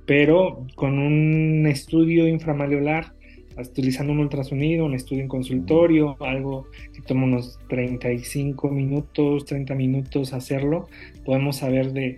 pero 0.05 0.67
con 0.75 0.99
un 0.99 1.65
estudio 1.65 2.27
inframaliolar 2.27 3.15
utilizando 3.57 4.13
un 4.13 4.19
ultrasonido, 4.19 4.85
un 4.85 4.93
estudio 4.93 5.21
en 5.21 5.27
consultorio, 5.27 6.17
algo 6.19 6.67
que 6.93 7.01
toma 7.01 7.25
unos 7.25 7.59
35 7.69 8.69
minutos, 8.69 9.45
30 9.45 9.75
minutos 9.75 10.33
hacerlo, 10.33 10.87
podemos 11.25 11.57
saber 11.57 11.93
de 11.93 12.17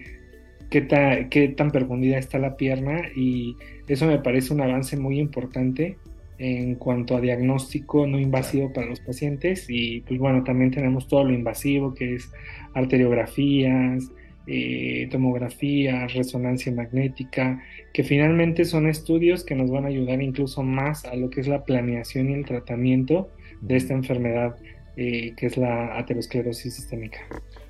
qué, 0.69 1.27
qué 1.29 1.47
tan 1.49 1.71
profundidad 1.71 2.19
está 2.19 2.39
la 2.39 2.57
pierna 2.57 3.03
y 3.15 3.55
eso 3.87 4.07
me 4.07 4.19
parece 4.19 4.53
un 4.53 4.61
avance 4.61 4.97
muy 4.97 5.19
importante 5.19 5.97
en 6.37 6.75
cuanto 6.75 7.15
a 7.15 7.21
diagnóstico 7.21 8.05
no 8.07 8.19
invasivo 8.19 8.73
para 8.73 8.87
los 8.87 8.99
pacientes 8.99 9.67
y 9.69 10.01
pues 10.01 10.19
bueno, 10.19 10.43
también 10.43 10.71
tenemos 10.71 11.07
todo 11.07 11.23
lo 11.23 11.33
invasivo 11.33 11.93
que 11.93 12.15
es 12.15 12.29
arteriografías, 12.73 14.11
eh, 14.47 15.07
tomografía, 15.11 16.07
resonancia 16.07 16.71
magnética, 16.71 17.63
que 17.93 18.03
finalmente 18.03 18.65
son 18.65 18.87
estudios 18.87 19.43
que 19.43 19.55
nos 19.55 19.71
van 19.71 19.85
a 19.85 19.87
ayudar 19.87 20.21
incluso 20.21 20.61
más 20.61 21.05
a 21.05 21.15
lo 21.15 21.29
que 21.29 21.41
es 21.41 21.47
la 21.47 21.63
planeación 21.63 22.29
y 22.29 22.33
el 22.33 22.45
tratamiento 22.45 23.31
de 23.61 23.77
esta 23.77 23.93
enfermedad 23.93 24.55
eh, 24.97 25.33
que 25.35 25.47
es 25.47 25.57
la 25.57 25.97
aterosclerosis 25.97 26.75
sistémica. 26.75 27.19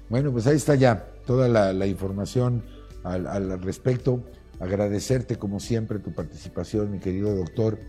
Bueno, 0.09 0.31
pues 0.31 0.45
ahí 0.45 0.57
está 0.57 0.75
ya 0.75 1.07
toda 1.25 1.47
la, 1.47 1.87
información 1.87 2.63
al, 3.03 3.61
respecto. 3.63 4.23
Agradecerte 4.59 5.37
como 5.37 5.59
siempre 5.59 5.99
tu 5.99 6.13
participación, 6.13 6.91
mi 6.91 6.99
querido 6.99 7.35
doctor. 7.35 7.79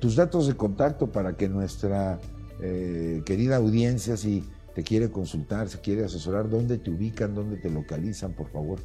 Tus 0.00 0.16
datos 0.16 0.46
de 0.46 0.54
contacto 0.54 1.10
para 1.10 1.36
que 1.36 1.48
nuestra 1.48 2.20
eh, 2.62 3.22
querida 3.26 3.56
audiencia, 3.56 4.16
si 4.16 4.44
te 4.74 4.82
quiere 4.82 5.10
consultar, 5.10 5.68
se 5.68 5.80
quiere 5.80 6.04
asesorar, 6.04 6.48
¿dónde 6.48 6.78
te 6.78 6.90
ubican, 6.90 7.34
dónde 7.34 7.56
te 7.56 7.70
localizan, 7.70 8.32
por 8.32 8.50
favor? 8.50 8.80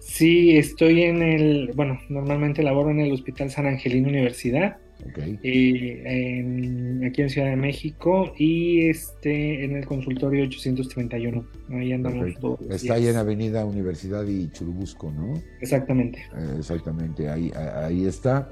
Sí, 0.00 0.56
estoy 0.56 1.02
en 1.02 1.22
el, 1.22 1.72
bueno, 1.74 1.98
normalmente 2.08 2.62
laboro 2.62 2.90
en 2.90 3.00
el 3.00 3.12
Hospital 3.12 3.50
San 3.50 3.66
Angelino 3.66 4.08
Universidad, 4.08 4.76
okay. 5.10 5.38
Eh, 5.42 7.06
aquí 7.06 7.22
en 7.22 7.30
Ciudad 7.30 7.48
de 7.48 7.56
México 7.56 8.32
y 8.38 8.88
este 8.88 9.64
en 9.64 9.76
el 9.76 9.84
consultorio 9.84 10.44
831. 10.44 11.44
Ahí 11.70 11.92
andamos 11.92 12.34
todos. 12.40 12.60
Está 12.70 12.94
ahí 12.94 13.08
en 13.08 13.16
Avenida 13.16 13.64
Universidad 13.64 14.24
y 14.26 14.48
Churubusco, 14.50 15.10
¿no? 15.10 15.34
Exactamente. 15.60 16.20
Eh, 16.36 16.54
exactamente, 16.58 17.28
ahí, 17.28 17.52
ahí 17.54 18.06
está. 18.06 18.48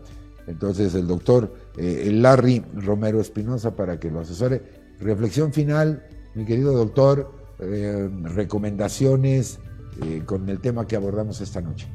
Entonces 0.46 0.94
el 0.94 1.06
doctor 1.06 1.54
eh, 1.78 2.10
Larry 2.12 2.62
Romero 2.74 3.20
Espinosa 3.20 3.74
para 3.76 3.98
que 3.98 4.10
lo 4.10 4.20
asesore. 4.20 4.60
Reflexión 5.00 5.52
final, 5.52 6.04
mi 6.34 6.44
querido 6.44 6.72
doctor, 6.72 7.32
eh, 7.60 8.08
recomendaciones 8.22 9.60
eh, 10.02 10.22
con 10.24 10.48
el 10.48 10.60
tema 10.60 10.86
que 10.86 10.96
abordamos 10.96 11.40
esta 11.40 11.60
noche. 11.60 11.86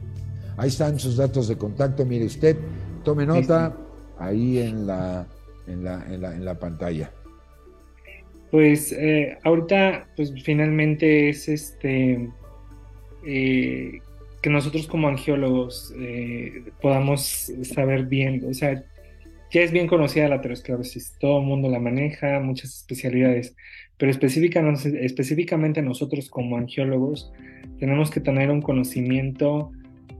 Ahí 0.58 0.70
están 0.70 1.00
sus 1.00 1.18
datos 1.18 1.48
de 1.48 1.58
contacto, 1.58 2.06
mire 2.06 2.26
usted, 2.26 2.58
tome 3.04 3.26
nota 3.26 3.76
ahí 4.18 4.60
en 4.60 4.88
la, 4.88 5.28
en 5.68 5.84
la, 5.84 6.06
en 6.06 6.46
la, 6.46 6.60
pantalla. 6.60 7.12
Pues 8.52 8.92
eh, 8.92 9.38
ahorita, 9.44 10.08
pues 10.16 10.34
finalmente 10.44 11.30
es 11.30 11.48
este 11.48 12.30
que 13.22 14.50
nosotros 14.50 14.88
como 14.88 15.10
angiólogos 15.10 15.94
podamos 16.82 17.52
saber 17.64 18.06
bien, 18.06 18.44
o 18.50 18.54
sea, 18.54 18.82
ya 19.52 19.62
es 19.62 19.72
bien 19.72 19.88
conocida 19.88 20.30
la 20.30 20.36
aterosclerosis, 20.36 21.16
todo 21.20 21.40
el 21.40 21.46
mundo 21.46 21.70
la 21.70 21.80
maneja, 21.80 22.40
muchas 22.40 22.76
especialidades, 22.76 23.56
pero 24.00 24.12
específicamente 24.12 25.82
nosotros 25.82 26.30
como 26.30 26.58
angiólogos 26.58 27.32
tenemos 27.80 28.10
que 28.10 28.22
tener 28.22 28.50
un 28.50 28.62
conocimiento 28.62 29.72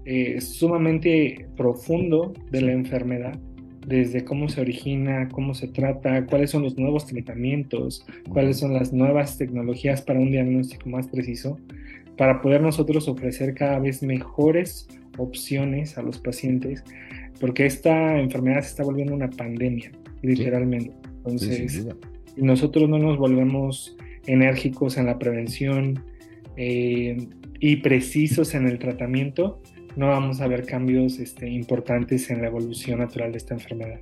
eh, 0.06 0.42
sumamente 0.42 1.48
profundo 1.56 2.34
de 2.52 2.62
la 2.62 2.74
enfermedad, 2.74 3.40
desde 3.88 4.26
cómo 4.26 4.50
se 4.50 4.60
origina, 4.62 5.30
cómo 5.30 5.54
se 5.54 5.70
trata, 5.70 6.26
cuáles 6.26 6.52
son 6.52 6.64
los 6.64 6.78
nuevos 6.78 7.06
tratamientos, 7.06 8.06
cuáles 8.28 8.58
son 8.58 8.74
las 8.74 8.92
nuevas 8.92 9.38
tecnologías 9.38 10.02
para 10.02 10.20
un 10.20 10.32
diagnóstico 10.32 10.90
más 10.90 11.08
preciso, 11.08 11.58
para 12.18 12.42
poder 12.42 12.62
nosotros 12.62 13.08
ofrecer 13.08 13.54
cada 13.54 13.80
vez 13.80 14.04
mejores 14.04 14.90
opciones 15.18 15.98
a 15.98 16.02
los 16.02 16.20
pacientes, 16.20 16.84
porque 17.40 17.66
esta 17.66 18.20
enfermedad 18.20 18.62
se 18.62 18.70
está 18.70 18.84
volviendo 18.84 19.14
una 19.14 19.30
pandemia, 19.30 19.92
literalmente. 20.22 20.92
Entonces, 21.18 21.88
nosotros 22.42 22.90
no 22.90 22.98
nos 22.98 23.18
volvemos 23.18 23.96
enérgicos 24.26 24.98
en 24.98 25.06
la 25.06 25.18
prevención 25.18 26.04
eh, 26.58 27.28
y 27.60 27.78
precisos 27.78 28.54
en 28.56 28.68
el 28.68 28.80
tratamiento, 28.80 29.62
no 29.96 30.08
vamos 30.08 30.42
a 30.42 30.48
ver 30.48 30.66
cambios 30.66 31.20
este, 31.20 31.50
importantes 31.50 32.30
en 32.30 32.42
la 32.42 32.48
evolución 32.48 33.00
natural 33.00 33.32
de 33.32 33.38
esta 33.38 33.54
enfermedad. 33.54 34.00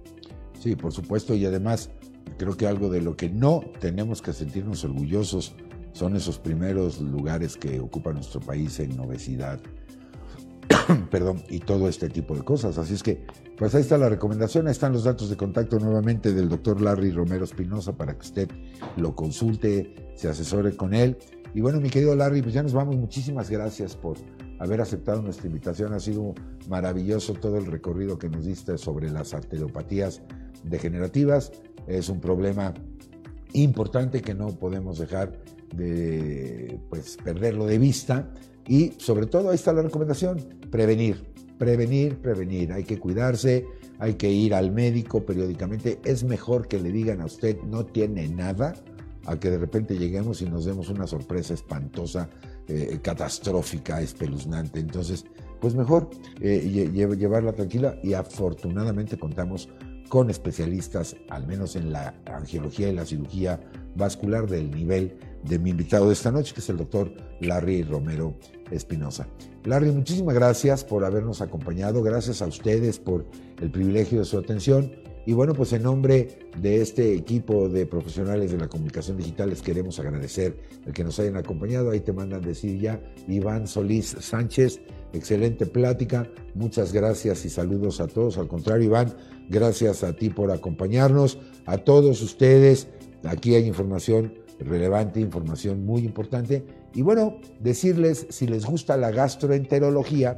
Sí, 0.59 0.75
por 0.75 0.91
supuesto, 0.91 1.35
y 1.35 1.45
además 1.45 1.91
creo 2.37 2.57
que 2.57 2.67
algo 2.67 2.89
de 2.89 3.01
lo 3.01 3.15
que 3.15 3.29
no 3.29 3.63
tenemos 3.79 4.21
que 4.21 4.33
sentirnos 4.33 4.83
orgullosos 4.83 5.55
son 5.93 6.15
esos 6.15 6.37
primeros 6.37 7.01
lugares 7.01 7.57
que 7.57 7.79
ocupa 7.79 8.13
nuestro 8.13 8.39
país 8.39 8.79
en 8.79 8.99
obesidad, 8.99 9.59
perdón, 11.11 11.43
y 11.49 11.59
todo 11.59 11.87
este 11.87 12.09
tipo 12.09 12.35
de 12.35 12.43
cosas. 12.43 12.77
Así 12.77 12.93
es 12.93 13.03
que, 13.03 13.25
pues 13.57 13.73
ahí 13.75 13.81
está 13.81 13.97
la 13.97 14.09
recomendación, 14.09 14.67
ahí 14.67 14.71
están 14.71 14.93
los 14.93 15.03
datos 15.03 15.29
de 15.29 15.37
contacto 15.37 15.79
nuevamente 15.79 16.33
del 16.33 16.49
doctor 16.49 16.81
Larry 16.81 17.11
Romero 17.11 17.45
Espinosa 17.45 17.95
para 17.95 18.13
que 18.13 18.21
usted 18.21 18.49
lo 18.95 19.15
consulte, 19.15 20.11
se 20.15 20.29
asesore 20.29 20.75
con 20.75 20.93
él. 20.93 21.17
Y 21.53 21.61
bueno, 21.61 21.79
mi 21.79 21.89
querido 21.89 22.15
Larry, 22.15 22.41
pues 22.41 22.53
ya 22.53 22.63
nos 22.63 22.73
vamos. 22.73 22.95
Muchísimas 22.97 23.49
gracias 23.49 23.95
por 23.95 24.17
haber 24.59 24.81
aceptado 24.81 25.21
nuestra 25.21 25.47
invitación. 25.47 25.93
Ha 25.93 25.99
sido 25.99 26.33
maravilloso 26.67 27.33
todo 27.33 27.57
el 27.57 27.65
recorrido 27.65 28.17
que 28.17 28.29
nos 28.29 28.45
diste 28.45 28.77
sobre 28.77 29.09
las 29.09 29.33
arteriopatías 29.33 30.21
degenerativas. 30.63 31.51
Es 31.87 32.09
un 32.09 32.19
problema 32.19 32.73
importante 33.53 34.21
que 34.21 34.33
no 34.35 34.49
podemos 34.49 34.99
dejar 34.99 35.39
de 35.75 36.79
pues, 36.89 37.17
perderlo 37.23 37.65
de 37.65 37.77
vista 37.77 38.31
y 38.67 38.93
sobre 38.97 39.25
todo 39.25 39.49
ahí 39.49 39.55
está 39.55 39.73
la 39.73 39.81
recomendación, 39.81 40.45
prevenir, 40.69 41.23
prevenir, 41.57 42.17
prevenir. 42.17 42.73
Hay 42.73 42.83
que 42.83 42.99
cuidarse, 42.99 43.65
hay 43.99 44.15
que 44.15 44.29
ir 44.29 44.53
al 44.53 44.71
médico 44.71 45.25
periódicamente. 45.25 45.99
Es 46.03 46.23
mejor 46.23 46.67
que 46.67 46.79
le 46.79 46.91
digan 46.91 47.21
a 47.21 47.25
usted 47.25 47.57
no 47.63 47.85
tiene 47.85 48.27
nada 48.27 48.73
a 49.25 49.37
que 49.39 49.49
de 49.49 49.57
repente 49.57 49.97
lleguemos 49.97 50.41
y 50.41 50.45
nos 50.45 50.65
demos 50.65 50.89
una 50.89 51.05
sorpresa 51.05 51.53
espantosa, 51.53 52.29
eh, 52.67 52.99
catastrófica, 53.01 54.01
espeluznante. 54.01 54.79
Entonces, 54.79 55.25
pues 55.59 55.75
mejor 55.75 56.09
eh, 56.39 56.89
llevarla 56.91 57.53
tranquila 57.53 57.97
y 58.03 58.13
afortunadamente 58.13 59.17
contamos 59.17 59.69
con 60.07 60.29
especialistas, 60.29 61.17
al 61.29 61.45
menos 61.47 61.75
en 61.75 61.91
la 61.91 62.15
angiología 62.25 62.89
y 62.89 62.93
la 62.93 63.05
cirugía 63.05 63.59
vascular 63.95 64.47
del 64.47 64.71
nivel 64.71 65.17
de 65.43 65.59
mi 65.59 65.71
invitado 65.71 66.07
de 66.07 66.13
esta 66.13 66.31
noche, 66.31 66.53
que 66.53 66.61
es 66.61 66.69
el 66.69 66.77
doctor 66.77 67.11
Larry 67.41 67.83
Romero 67.83 68.37
Espinosa. 68.71 69.27
Larry, 69.63 69.91
muchísimas 69.91 70.35
gracias 70.35 70.83
por 70.83 71.03
habernos 71.05 71.41
acompañado, 71.41 72.01
gracias 72.01 72.41
a 72.41 72.47
ustedes 72.47 72.99
por 72.99 73.25
el 73.61 73.71
privilegio 73.71 74.19
de 74.19 74.25
su 74.25 74.37
atención. 74.37 74.91
Y 75.27 75.33
bueno, 75.33 75.53
pues 75.53 75.73
en 75.73 75.83
nombre 75.83 76.39
de 76.61 76.81
este 76.81 77.13
equipo 77.13 77.67
de 77.67 77.85
profesionales 77.85 78.49
de 78.49 78.57
la 78.57 78.69
comunicación 78.69 79.17
digital 79.17 79.49
les 79.49 79.61
queremos 79.61 79.99
agradecer 79.99 80.57
el 80.85 80.93
que 80.93 81.03
nos 81.03 81.19
hayan 81.19 81.35
acompañado. 81.35 81.91
Ahí 81.91 81.99
te 81.99 82.13
mandan 82.13 82.41
decir 82.41 82.79
ya 82.79 83.01
Iván 83.27 83.67
Solís 83.67 84.15
Sánchez, 84.21 84.79
excelente 85.11 85.65
plática. 85.65 86.29
Muchas 86.55 86.93
gracias 86.93 87.43
y 87.43 87.49
saludos 87.49 87.99
a 87.99 88.07
todos. 88.07 88.37
Al 88.37 88.47
contrario, 88.47 88.85
Iván, 88.85 89.17
gracias 89.49 90.01
a 90.05 90.13
ti 90.13 90.29
por 90.29 90.49
acompañarnos. 90.49 91.39
A 91.65 91.77
todos 91.77 92.21
ustedes, 92.21 92.87
aquí 93.25 93.53
hay 93.55 93.65
información 93.65 94.31
relevante, 94.59 95.19
información 95.19 95.85
muy 95.85 96.03
importante. 96.03 96.65
Y 96.93 97.01
bueno, 97.01 97.39
decirles, 97.59 98.27
si 98.29 98.47
les 98.47 98.65
gusta 98.65 98.97
la 98.97 99.11
gastroenterología, 99.11 100.37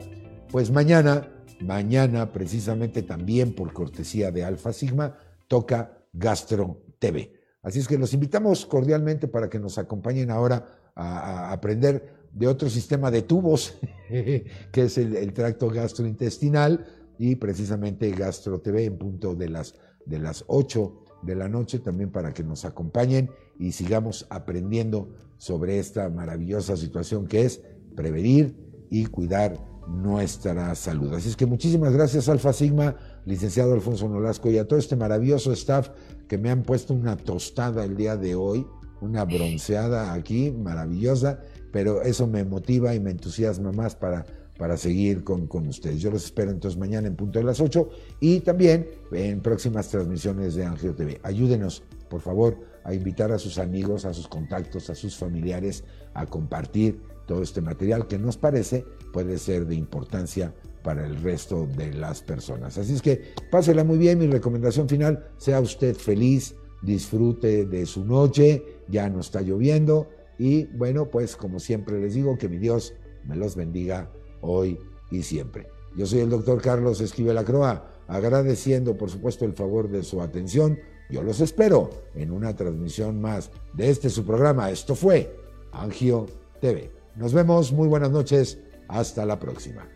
pues 0.51 0.71
mañana, 0.71 1.31
mañana 1.61 2.31
precisamente 2.31 3.01
también 3.03 3.53
por 3.53 3.73
cortesía 3.73 4.31
de 4.31 4.43
Alfa 4.43 4.73
Sigma, 4.73 5.15
toca 5.47 5.99
Gastro 6.13 6.81
TV. 6.99 7.33
Así 7.61 7.79
es 7.79 7.87
que 7.87 7.97
los 7.97 8.13
invitamos 8.13 8.65
cordialmente 8.65 9.27
para 9.27 9.49
que 9.49 9.59
nos 9.59 9.77
acompañen 9.77 10.31
ahora 10.31 10.65
a, 10.95 11.51
aprender 11.51 12.19
de 12.31 12.47
otro 12.47 12.69
sistema 12.69 13.11
de 13.11 13.23
tubos, 13.23 13.77
que 14.09 14.43
es 14.73 14.97
el, 14.97 15.33
tracto 15.33 15.69
gastrointestinal, 15.69 16.85
y 17.17 17.35
precisamente 17.35 18.09
Gastro 18.11 18.61
TV 18.61 18.85
en 18.85 18.97
punto 18.97 19.35
de 19.35 19.49
las, 19.49 19.75
de 20.05 20.19
las 20.19 20.45
8 20.47 21.05
de 21.21 21.35
la 21.35 21.49
noche 21.49 21.79
también 21.79 22.11
para 22.11 22.33
que 22.33 22.43
nos 22.43 22.63
acompañen 22.63 23.29
y 23.59 23.73
sigamos 23.73 24.25
aprendiendo 24.29 25.09
sobre 25.37 25.77
esta 25.77 26.09
maravillosa 26.09 26.77
situación 26.77 27.27
que 27.27 27.43
es 27.43 27.61
prevenir 27.95 28.55
y 28.89 29.05
cuidar 29.05 29.59
nuestra 29.87 30.73
salud. 30.75 31.13
Así 31.13 31.29
es 31.29 31.35
que 31.35 31.45
muchísimas 31.45 31.93
gracias 31.93 32.29
Alfa 32.29 32.53
Sigma, 32.53 32.95
licenciado 33.25 33.73
Alfonso 33.73 34.07
Nolasco 34.07 34.49
y 34.49 34.57
a 34.57 34.67
todo 34.67 34.79
este 34.79 34.95
maravilloso 34.95 35.51
staff 35.51 35.89
que 36.27 36.37
me 36.37 36.49
han 36.49 36.63
puesto 36.63 36.93
una 36.93 37.17
tostada 37.17 37.83
el 37.83 37.97
día 37.97 38.15
de 38.15 38.35
hoy, 38.35 38.65
una 39.01 39.25
bronceada 39.25 40.13
aquí 40.13 40.51
maravillosa, 40.51 41.39
pero 41.71 42.01
eso 42.01 42.27
me 42.27 42.43
motiva 42.43 42.95
y 42.95 42.99
me 42.99 43.11
entusiasma 43.11 43.71
más 43.71 43.95
para 43.95 44.25
para 44.59 44.75
seguir 44.75 45.23
con, 45.23 45.47
con, 45.47 45.69
ustedes. 45.69 46.01
Yo 46.01 46.11
los 46.11 46.25
espero 46.25 46.51
entonces 46.51 46.77
mañana 46.77 47.07
en 47.07 47.15
punto 47.15 47.39
de 47.39 47.45
las 47.45 47.61
8 47.61 47.89
y 48.19 48.41
también 48.41 48.89
en 49.13 49.39
próximas 49.39 49.87
transmisiones 49.87 50.53
de 50.53 50.65
Angio 50.65 50.93
TV. 50.93 51.21
Ayúdenos, 51.23 51.81
por 52.09 52.19
favor, 52.19 52.57
a 52.89 52.93
invitar 52.93 53.31
a 53.31 53.39
sus 53.39 53.59
amigos, 53.59 54.05
a 54.05 54.13
sus 54.13 54.27
contactos, 54.27 54.89
a 54.89 54.95
sus 54.95 55.15
familiares 55.15 55.83
a 56.13 56.25
compartir 56.25 57.01
todo 57.27 57.43
este 57.43 57.61
material 57.61 58.07
que 58.07 58.17
nos 58.17 58.37
parece 58.37 58.83
puede 59.13 59.37
ser 59.37 59.67
de 59.67 59.75
importancia 59.75 60.53
para 60.83 61.05
el 61.05 61.21
resto 61.21 61.67
de 61.67 61.93
las 61.93 62.21
personas. 62.21 62.77
Así 62.77 62.93
es 62.93 63.01
que 63.01 63.21
pásela 63.51 63.83
muy 63.83 63.97
bien, 63.97 64.17
mi 64.17 64.27
recomendación 64.27 64.89
final, 64.89 65.27
sea 65.37 65.59
usted 65.59 65.95
feliz, 65.95 66.55
disfrute 66.81 67.65
de 67.65 67.85
su 67.85 68.05
noche, 68.05 68.63
ya 68.87 69.07
no 69.09 69.19
está 69.19 69.41
lloviendo 69.41 70.09
y 70.39 70.65
bueno, 70.65 71.11
pues 71.11 71.35
como 71.35 71.59
siempre 71.59 71.99
les 71.99 72.15
digo, 72.15 72.37
que 72.37 72.49
mi 72.49 72.57
Dios 72.57 72.93
me 73.25 73.35
los 73.35 73.55
bendiga 73.55 74.09
hoy 74.41 74.79
y 75.11 75.21
siempre. 75.21 75.67
Yo 75.95 76.07
soy 76.07 76.19
el 76.19 76.29
doctor 76.29 76.61
Carlos 76.61 77.01
Esquivel 77.01 77.37
Acroa, 77.37 77.91
agradeciendo 78.07 78.97
por 78.97 79.11
supuesto 79.11 79.45
el 79.45 79.53
favor 79.53 79.89
de 79.89 80.03
su 80.03 80.21
atención. 80.21 80.79
Yo 81.09 81.23
los 81.23 81.41
espero 81.41 81.89
en 82.13 82.31
una 82.31 82.55
transmisión 82.55 83.19
más 83.19 83.49
de 83.73 83.89
este 83.89 84.09
su 84.09 84.25
programa. 84.25 84.69
Esto 84.69 84.93
fue 84.93 85.35
Angio 85.71 86.27
TV. 86.61 86.91
Nos 87.15 87.33
vemos, 87.33 87.71
muy 87.71 87.87
buenas 87.87 88.11
noches, 88.11 88.59
hasta 88.87 89.25
la 89.25 89.39
próxima. 89.39 89.87